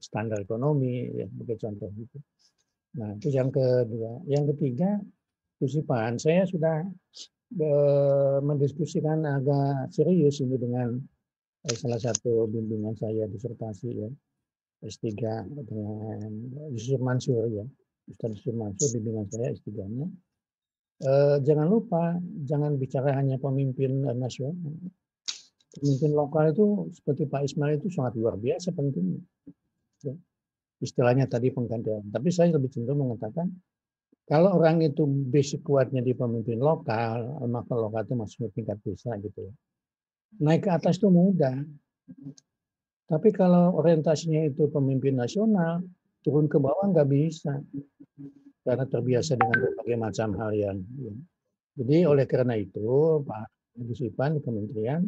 standar 0.03 0.43
ekonomi 0.43 1.11
ya 1.15 1.27
sebagai 1.31 1.57
contoh 1.63 1.91
gitu. 1.95 2.19
Nah, 2.97 3.13
itu 3.21 3.29
yang 3.29 3.53
kedua. 3.53 4.25
Yang 4.25 4.57
ketiga, 4.57 4.99
Kusipan, 5.57 6.21
saya 6.21 6.45
sudah 6.45 6.85
mendiskusikan 8.43 9.23
agak 9.23 9.95
serius 9.95 10.43
ini 10.43 10.59
dengan 10.59 10.99
eh, 11.63 11.77
salah 11.79 12.01
satu 12.03 12.51
bimbingan 12.51 12.99
saya 12.99 13.31
disertasi 13.31 13.89
ya 13.95 14.11
S3 14.83 15.07
dengan 15.63 16.29
Yusuf 16.75 16.99
Mansur 16.99 17.47
ya 17.47 17.63
Ustaz 18.11 18.35
Yusuf 18.35 18.55
Mansur 18.55 18.89
bimbingan 18.99 19.31
saya 19.31 19.55
S3-nya 19.55 20.07
eh, 21.07 21.37
jangan 21.47 21.67
lupa 21.71 22.19
jangan 22.43 22.75
bicara 22.83 23.15
hanya 23.15 23.39
pemimpin 23.39 24.03
nasional 24.19 24.59
pemimpin 25.77 26.13
lokal 26.17 26.51
itu 26.53 26.67
seperti 26.97 27.29
Pak 27.29 27.43
Ismail 27.47 27.79
itu 27.79 27.89
sangat 27.93 28.17
luar 28.17 28.35
biasa 28.41 28.73
pentingnya 28.73 29.21
ya 30.05 30.17
istilahnya 30.81 31.25
tadi 31.29 31.53
penggantian. 31.53 32.13
Tapi 32.13 32.29
saya 32.29 32.53
lebih 32.53 32.69
cenderung 32.73 33.09
mengatakan 33.09 33.49
kalau 34.27 34.59
orang 34.59 34.83
itu 34.83 35.07
basic 35.07 35.63
kuatnya 35.63 36.03
di 36.03 36.13
pemimpin 36.13 36.59
lokal, 36.59 37.47
maka 37.47 37.73
lokal 37.79 38.03
itu 38.03 38.15
masuk 38.19 38.39
ke 38.51 38.61
tingkat 38.61 38.79
desa 38.83 39.15
gitu 39.23 39.39
ya. 39.47 39.53
Naik 40.43 40.67
ke 40.67 40.71
atas 40.75 40.99
itu 40.99 41.09
mudah. 41.09 41.63
Tapi 43.07 43.31
kalau 43.31 43.79
orientasinya 43.79 44.51
itu 44.51 44.67
pemimpin 44.67 45.15
nasional, 45.15 45.79
turun 46.27 46.51
ke 46.51 46.59
bawah 46.59 46.91
nggak 46.91 47.07
bisa. 47.07 47.63
Karena 48.67 48.83
terbiasa 48.83 49.39
dengan 49.39 49.63
berbagai 49.63 49.95
macam 49.95 50.29
hal 50.43 50.51
yang. 50.59 50.79
Ya. 50.99 51.15
Jadi 51.79 51.97
oleh 52.03 52.27
karena 52.27 52.59
itu, 52.59 53.23
Pak 53.23 53.79
Gus 53.79 54.03
Ipan 54.03 54.35
di 54.35 54.41
kementerian, 54.43 55.07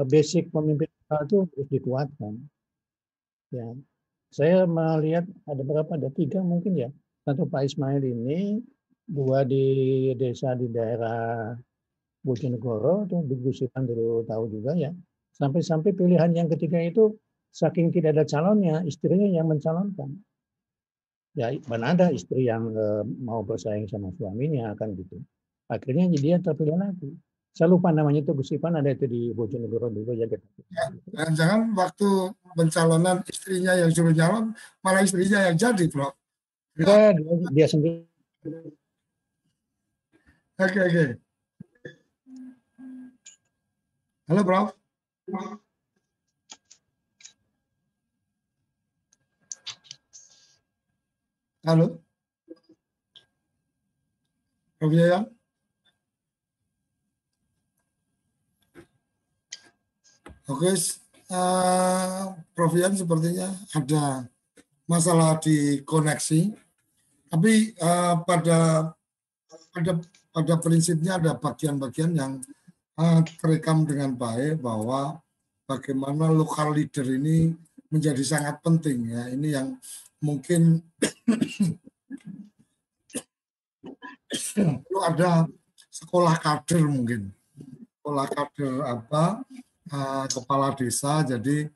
basic 0.00 0.48
pemimpin 0.48 0.88
lokal 0.88 1.20
itu 1.28 1.38
harus 1.52 1.68
dikuatkan. 1.68 2.32
Ya, 3.52 3.68
Saya 4.32 4.64
melihat 4.64 5.28
ada 5.44 5.60
berapa? 5.60 5.92
Ada 5.92 6.08
tiga 6.16 6.40
mungkin 6.40 6.72
ya. 6.72 6.88
Satu 7.28 7.44
Pak 7.44 7.68
Ismail 7.68 8.00
ini, 8.00 8.64
dua 9.04 9.44
di 9.44 10.08
desa 10.16 10.56
di 10.56 10.72
daerah 10.72 11.52
Bojonegoro, 12.24 13.04
itu 13.04 13.20
di 13.28 13.36
Gusipan 13.36 13.84
dulu 13.84 14.24
tahu 14.24 14.48
juga 14.48 14.72
ya. 14.72 14.88
Sampai-sampai 15.36 15.92
pilihan 15.92 16.32
yang 16.32 16.48
ketiga 16.48 16.80
itu 16.80 17.12
saking 17.52 17.92
tidak 17.92 18.16
ada 18.16 18.24
calonnya, 18.24 18.80
istrinya 18.88 19.28
yang 19.28 19.52
mencalonkan. 19.52 20.16
Ya, 21.36 21.52
mana 21.68 21.96
ada 21.96 22.12
istri 22.12 22.48
yang 22.48 22.72
eh, 22.72 23.04
mau 23.24 23.44
bersaing 23.44 23.88
sama 23.88 24.12
suaminya 24.16 24.72
kan 24.76 24.92
gitu. 24.96 25.20
Akhirnya 25.68 26.08
dia 26.12 26.36
terpilih 26.40 26.76
lagi. 26.76 27.16
Saya 27.52 27.68
lupa 27.68 27.92
namanya 27.92 28.24
itu 28.24 28.32
Gusipan 28.32 28.80
ada 28.80 28.88
itu 28.88 29.04
di 29.04 29.28
Bojonegoro 29.36 29.92
dulu 29.92 30.16
ya. 30.16 30.24
Jangan-jangan 31.12 31.76
waktu 31.76 32.08
pencalonan 32.56 33.20
istrinya 33.28 33.76
yang 33.76 33.92
suruh 33.92 34.16
nyalon, 34.16 34.56
malah 34.80 35.04
istrinya 35.04 35.52
yang 35.52 35.56
jadi, 35.60 35.84
Bro. 35.92 36.16
Enggak, 36.80 37.20
dia, 37.20 37.34
dia 37.52 37.66
sendiri. 37.68 38.08
Oke, 40.56 40.80
oke. 40.80 41.04
Halo, 44.32 44.40
Bro. 44.48 44.60
Halo. 51.68 52.00
Prof 54.80 54.92
Yayan? 54.96 55.41
Oke, 60.50 60.74
uh, 61.30 62.34
Prof. 62.50 62.74
Yan 62.74 62.98
sepertinya 62.98 63.54
ada 63.78 64.26
masalah 64.90 65.38
di 65.38 65.78
koneksi, 65.86 66.50
tapi 67.30 67.70
uh, 67.78 68.18
pada 68.26 68.90
pada 69.70 69.92
pada 70.34 70.54
prinsipnya 70.58 71.22
ada 71.22 71.38
bagian-bagian 71.38 72.18
yang 72.18 72.32
uh, 72.98 73.22
terekam 73.38 73.86
dengan 73.86 74.18
baik 74.18 74.58
bahwa 74.58 75.22
bagaimana 75.70 76.26
lokal 76.34 76.74
leader 76.74 77.06
ini 77.06 77.54
menjadi 77.86 78.26
sangat 78.26 78.58
penting 78.58 79.14
ya. 79.14 79.30
Ini 79.30 79.48
yang 79.62 79.78
mungkin 80.18 80.82
perlu 84.58 85.00
ada 85.14 85.46
sekolah 85.86 86.34
kader 86.34 86.82
mungkin. 86.90 87.30
Sekolah 88.02 88.26
kader 88.26 88.74
apa 88.90 89.46
uh, 89.90 90.26
kepala 90.30 90.70
desa 90.76 91.26
jadi 91.26 91.66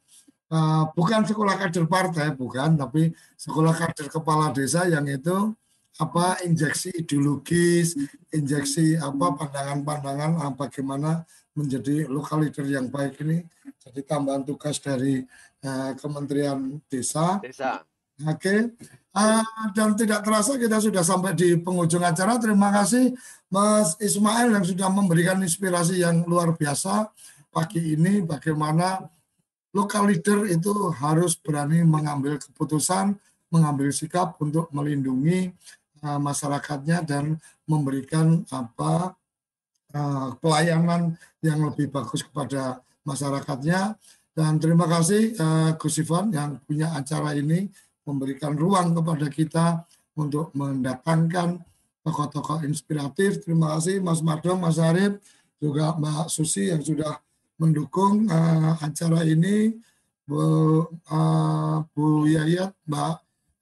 uh, 0.54 0.84
bukan 0.94 1.26
sekolah 1.26 1.58
kader 1.58 1.86
partai 1.90 2.30
bukan 2.36 2.78
tapi 2.78 3.10
sekolah 3.34 3.74
kader 3.74 4.06
kepala 4.12 4.54
desa 4.54 4.86
yang 4.86 5.08
itu 5.10 5.50
apa 5.96 6.44
injeksi 6.44 6.92
ideologis 6.92 7.96
injeksi 8.28 9.00
apa 9.00 9.32
pandangan-pandangan 9.34 10.32
uh, 10.44 10.52
bagaimana 10.52 11.24
menjadi 11.56 12.04
lokal 12.06 12.44
leader 12.44 12.68
yang 12.68 12.92
baik 12.92 13.16
ini 13.24 13.42
jadi 13.80 14.00
tambahan 14.04 14.42
tugas 14.44 14.82
dari 14.82 15.22
uh, 15.62 15.92
Kementerian 15.94 16.82
Desa. 16.90 17.38
Desa. 17.38 17.86
Oke, 18.16 18.48
okay. 18.48 18.58
uh, 19.12 19.44
dan 19.76 19.92
tidak 19.92 20.24
terasa 20.24 20.56
kita 20.56 20.80
sudah 20.80 21.04
sampai 21.04 21.36
di 21.36 21.52
penghujung 21.60 22.00
acara. 22.00 22.40
Terima 22.40 22.72
kasih 22.72 23.12
Mas 23.52 23.92
Ismail 24.00 24.56
yang 24.56 24.64
sudah 24.64 24.88
memberikan 24.88 25.36
inspirasi 25.44 26.00
yang 26.00 26.24
luar 26.24 26.56
biasa 26.56 27.12
pagi 27.56 27.96
ini. 27.96 28.20
Bagaimana 28.20 29.00
lokal 29.72 30.12
leader 30.12 30.44
itu 30.44 30.92
harus 30.92 31.40
berani 31.40 31.80
mengambil 31.80 32.36
keputusan, 32.36 33.16
mengambil 33.48 33.88
sikap 33.96 34.36
untuk 34.44 34.68
melindungi 34.76 35.56
uh, 36.04 36.20
masyarakatnya 36.20 37.00
dan 37.08 37.40
memberikan 37.64 38.44
apa 38.52 39.16
uh, 39.96 40.36
pelayanan 40.36 41.16
yang 41.40 41.64
lebih 41.64 41.88
bagus 41.88 42.20
kepada 42.20 42.84
masyarakatnya. 43.08 43.96
Dan 44.36 44.60
terima 44.60 44.84
kasih 44.84 45.32
uh, 45.40 45.72
Gus 45.80 45.96
Ivan 45.96 46.28
yang 46.28 46.60
punya 46.68 46.92
acara 46.92 47.32
ini 47.32 47.72
memberikan 48.04 48.52
ruang 48.52 48.92
kepada 48.92 49.26
kita 49.32 49.66
untuk 50.12 50.52
mendatangkan 50.52 51.64
tokoh-tokoh 52.04 52.62
inspiratif. 52.68 53.40
Terima 53.40 53.74
kasih 53.76 54.04
Mas 54.04 54.20
Madong, 54.20 54.60
Mas 54.60 54.76
Arif, 54.76 55.18
juga 55.56 55.96
Mbak 55.96 56.28
Susi 56.28 56.68
yang 56.68 56.84
sudah 56.84 57.16
mendukung 57.56 58.28
uh, 58.28 58.76
acara 58.80 59.24
ini, 59.24 59.76
Bu, 60.26 60.40
uh, 60.90 61.78
Bu 61.94 62.26
Yayat, 62.26 62.74
Mbak 62.84 63.14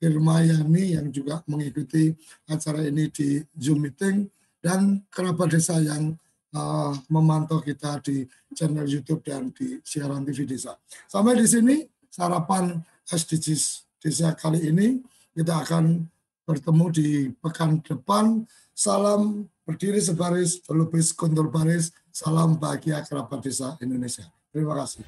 Irma 0.04 0.44
Yani 0.44 1.00
yang 1.00 1.08
juga 1.08 1.40
mengikuti 1.48 2.12
acara 2.44 2.84
ini 2.84 3.08
di 3.08 3.40
Zoom 3.56 3.88
meeting, 3.88 4.28
dan 4.60 5.00
kerabat 5.12 5.52
desa 5.52 5.80
yang 5.80 6.16
uh, 6.56 6.92
memantau 7.08 7.60
kita 7.60 8.00
di 8.00 8.24
channel 8.56 8.88
YouTube 8.88 9.20
dan 9.24 9.52
di 9.52 9.80
siaran 9.84 10.24
TV 10.24 10.48
desa. 10.48 10.76
Sampai 11.08 11.36
di 11.36 11.46
sini 11.48 11.84
sarapan 12.08 12.80
SDGs 13.04 13.84
desa 14.00 14.32
kali 14.32 14.68
ini. 14.68 15.00
Kita 15.34 15.66
akan 15.66 16.06
bertemu 16.46 16.86
di 16.94 17.08
pekan 17.42 17.82
depan. 17.82 18.46
Salam 18.70 19.50
berdiri 19.66 19.98
sebaris, 19.98 20.62
berlupis 20.62 21.10
kontur 21.10 21.50
baris. 21.50 21.90
Salam 22.14 22.54
bahagia 22.54 23.02
kerabat 23.02 23.42
desa 23.42 23.74
Indonesia. 23.82 24.22
Terima 24.54 24.78
kasih. 24.78 25.02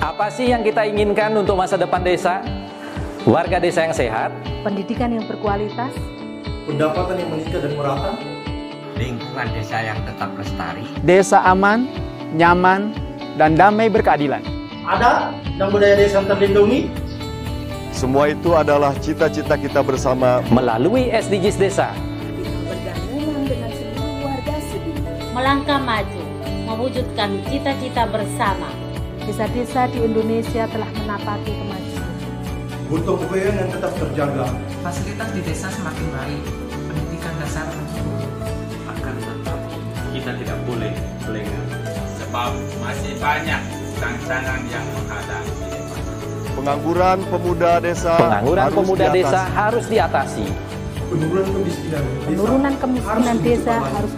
Apa 0.00 0.32
sih 0.32 0.48
yang 0.48 0.64
kita 0.64 0.88
inginkan 0.88 1.36
untuk 1.36 1.52
masa 1.52 1.76
depan 1.76 2.00
desa? 2.00 2.40
Warga 3.28 3.60
desa 3.60 3.84
yang 3.84 3.92
sehat, 3.92 4.32
pendidikan 4.64 5.12
yang 5.12 5.28
berkualitas, 5.28 5.92
pendapatan 6.64 7.20
yang 7.20 7.28
meningkat 7.36 7.60
dan 7.60 7.72
merata, 7.76 8.16
lingkungan 8.96 9.46
desa 9.52 9.84
yang 9.84 10.00
tetap 10.08 10.32
lestari, 10.32 10.88
desa 11.04 11.44
aman, 11.44 11.84
nyaman, 12.40 12.96
dan 13.36 13.52
damai 13.52 13.92
berkeadilan. 13.92 14.40
Ada 14.88 15.28
dan 15.60 15.68
budaya 15.68 15.92
desa 15.92 16.24
terlindungi, 16.24 16.88
semua 17.92 18.32
itu 18.32 18.56
adalah 18.56 18.96
cita-cita 18.96 19.60
kita 19.60 19.84
bersama 19.84 20.40
melalui 20.48 21.12
SDGs 21.12 21.60
Desa. 21.60 21.92
Melangkah 25.32 25.80
maju, 25.80 26.22
mewujudkan 26.68 27.40
cita-cita 27.48 28.04
bersama. 28.04 28.68
Desa-desa 29.24 29.88
di 29.88 30.04
Indonesia 30.04 30.68
telah 30.68 30.90
menapaki 30.92 31.56
kemajuan. 31.56 32.10
Butuh 32.92 33.16
kebayaan 33.16 33.64
yang 33.64 33.70
tetap 33.72 33.92
terjaga. 33.96 34.46
Fasilitas 34.84 35.28
di 35.32 35.40
desa 35.40 35.72
semakin 35.72 36.06
baik, 36.12 36.42
pendidikan 36.84 37.32
dasar. 37.40 37.64
Akan 38.92 39.14
tetapi 39.16 39.74
kita 40.12 40.32
tidak 40.36 40.58
boleh 40.68 40.92
lengah. 41.24 41.64
Sebab 42.20 42.50
masih 42.84 43.12
banyak 43.16 43.60
tantangan 43.96 44.60
yang 44.68 44.86
menghadapi 44.96 45.52
Pengangguran 46.52 47.18
pemuda 47.28 47.72
desa 47.80 48.12
Pengangguran 48.16 48.64
harus 48.68 48.76
pemuda 48.76 49.06
diatasi. 49.08 49.20
desa 49.24 49.40
harus 49.52 49.84
diatasi. 49.88 50.46
Penurunan 51.08 51.48
kemiskinan 51.48 52.04
desa, 52.04 52.28
Penurunan 52.28 52.74
kemiskinan 52.76 53.24
harus 53.24 53.40
desa 53.40 53.74
harus 53.80 54.12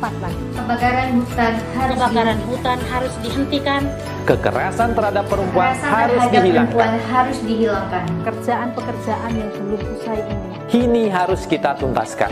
lagi. 0.00 0.44
Kebakaran 0.52 1.08
hutan 1.16 1.52
harus 1.76 1.96
Kebakaran 1.96 2.38
hutan 2.48 2.78
harus 2.92 3.14
dihentikan. 3.24 3.82
Kekerasan 4.26 4.88
terhadap 4.92 5.24
perempuan 5.30 5.70
Kekerasan 5.70 5.90
harus 5.90 6.20
terhadap 6.20 6.34
dihilangkan. 6.34 6.74
perempuan 6.74 6.94
harus 7.08 7.38
dihilangkan. 7.46 8.04
Pekerjaan-pekerjaan 8.22 9.30
yang 9.32 9.50
belum 9.54 9.82
usai 9.96 10.18
ini. 10.20 10.46
Kini 10.66 11.04
harus 11.08 11.42
kita 11.46 11.70
tuntaskan. 11.78 12.30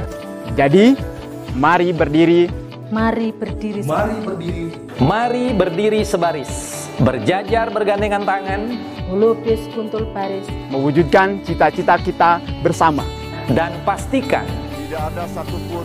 Jadi, 0.55 0.99
mari 1.55 1.91
berdiri, 1.91 2.43
Mari 2.93 3.33
berdiri. 3.33 3.81
Mari 3.83 4.17
berdiri, 4.23 4.65
Mari 5.01 5.45
berdiri 5.51 6.01
sebaris, 6.05 6.85
berjajar 7.01 7.73
bergandengan 7.73 8.23
tangan, 8.23 8.77
melukis 9.09 9.59
kuntul 9.73 10.07
baris, 10.13 10.47
mewujudkan 10.71 11.43
cita-cita 11.43 11.97
kita 11.99 12.31
bersama. 12.63 13.03
dan 13.45 13.77
pastikan 13.85 14.49
Tidak 14.89 14.97
ada 14.97 15.29
satupun 15.29 15.85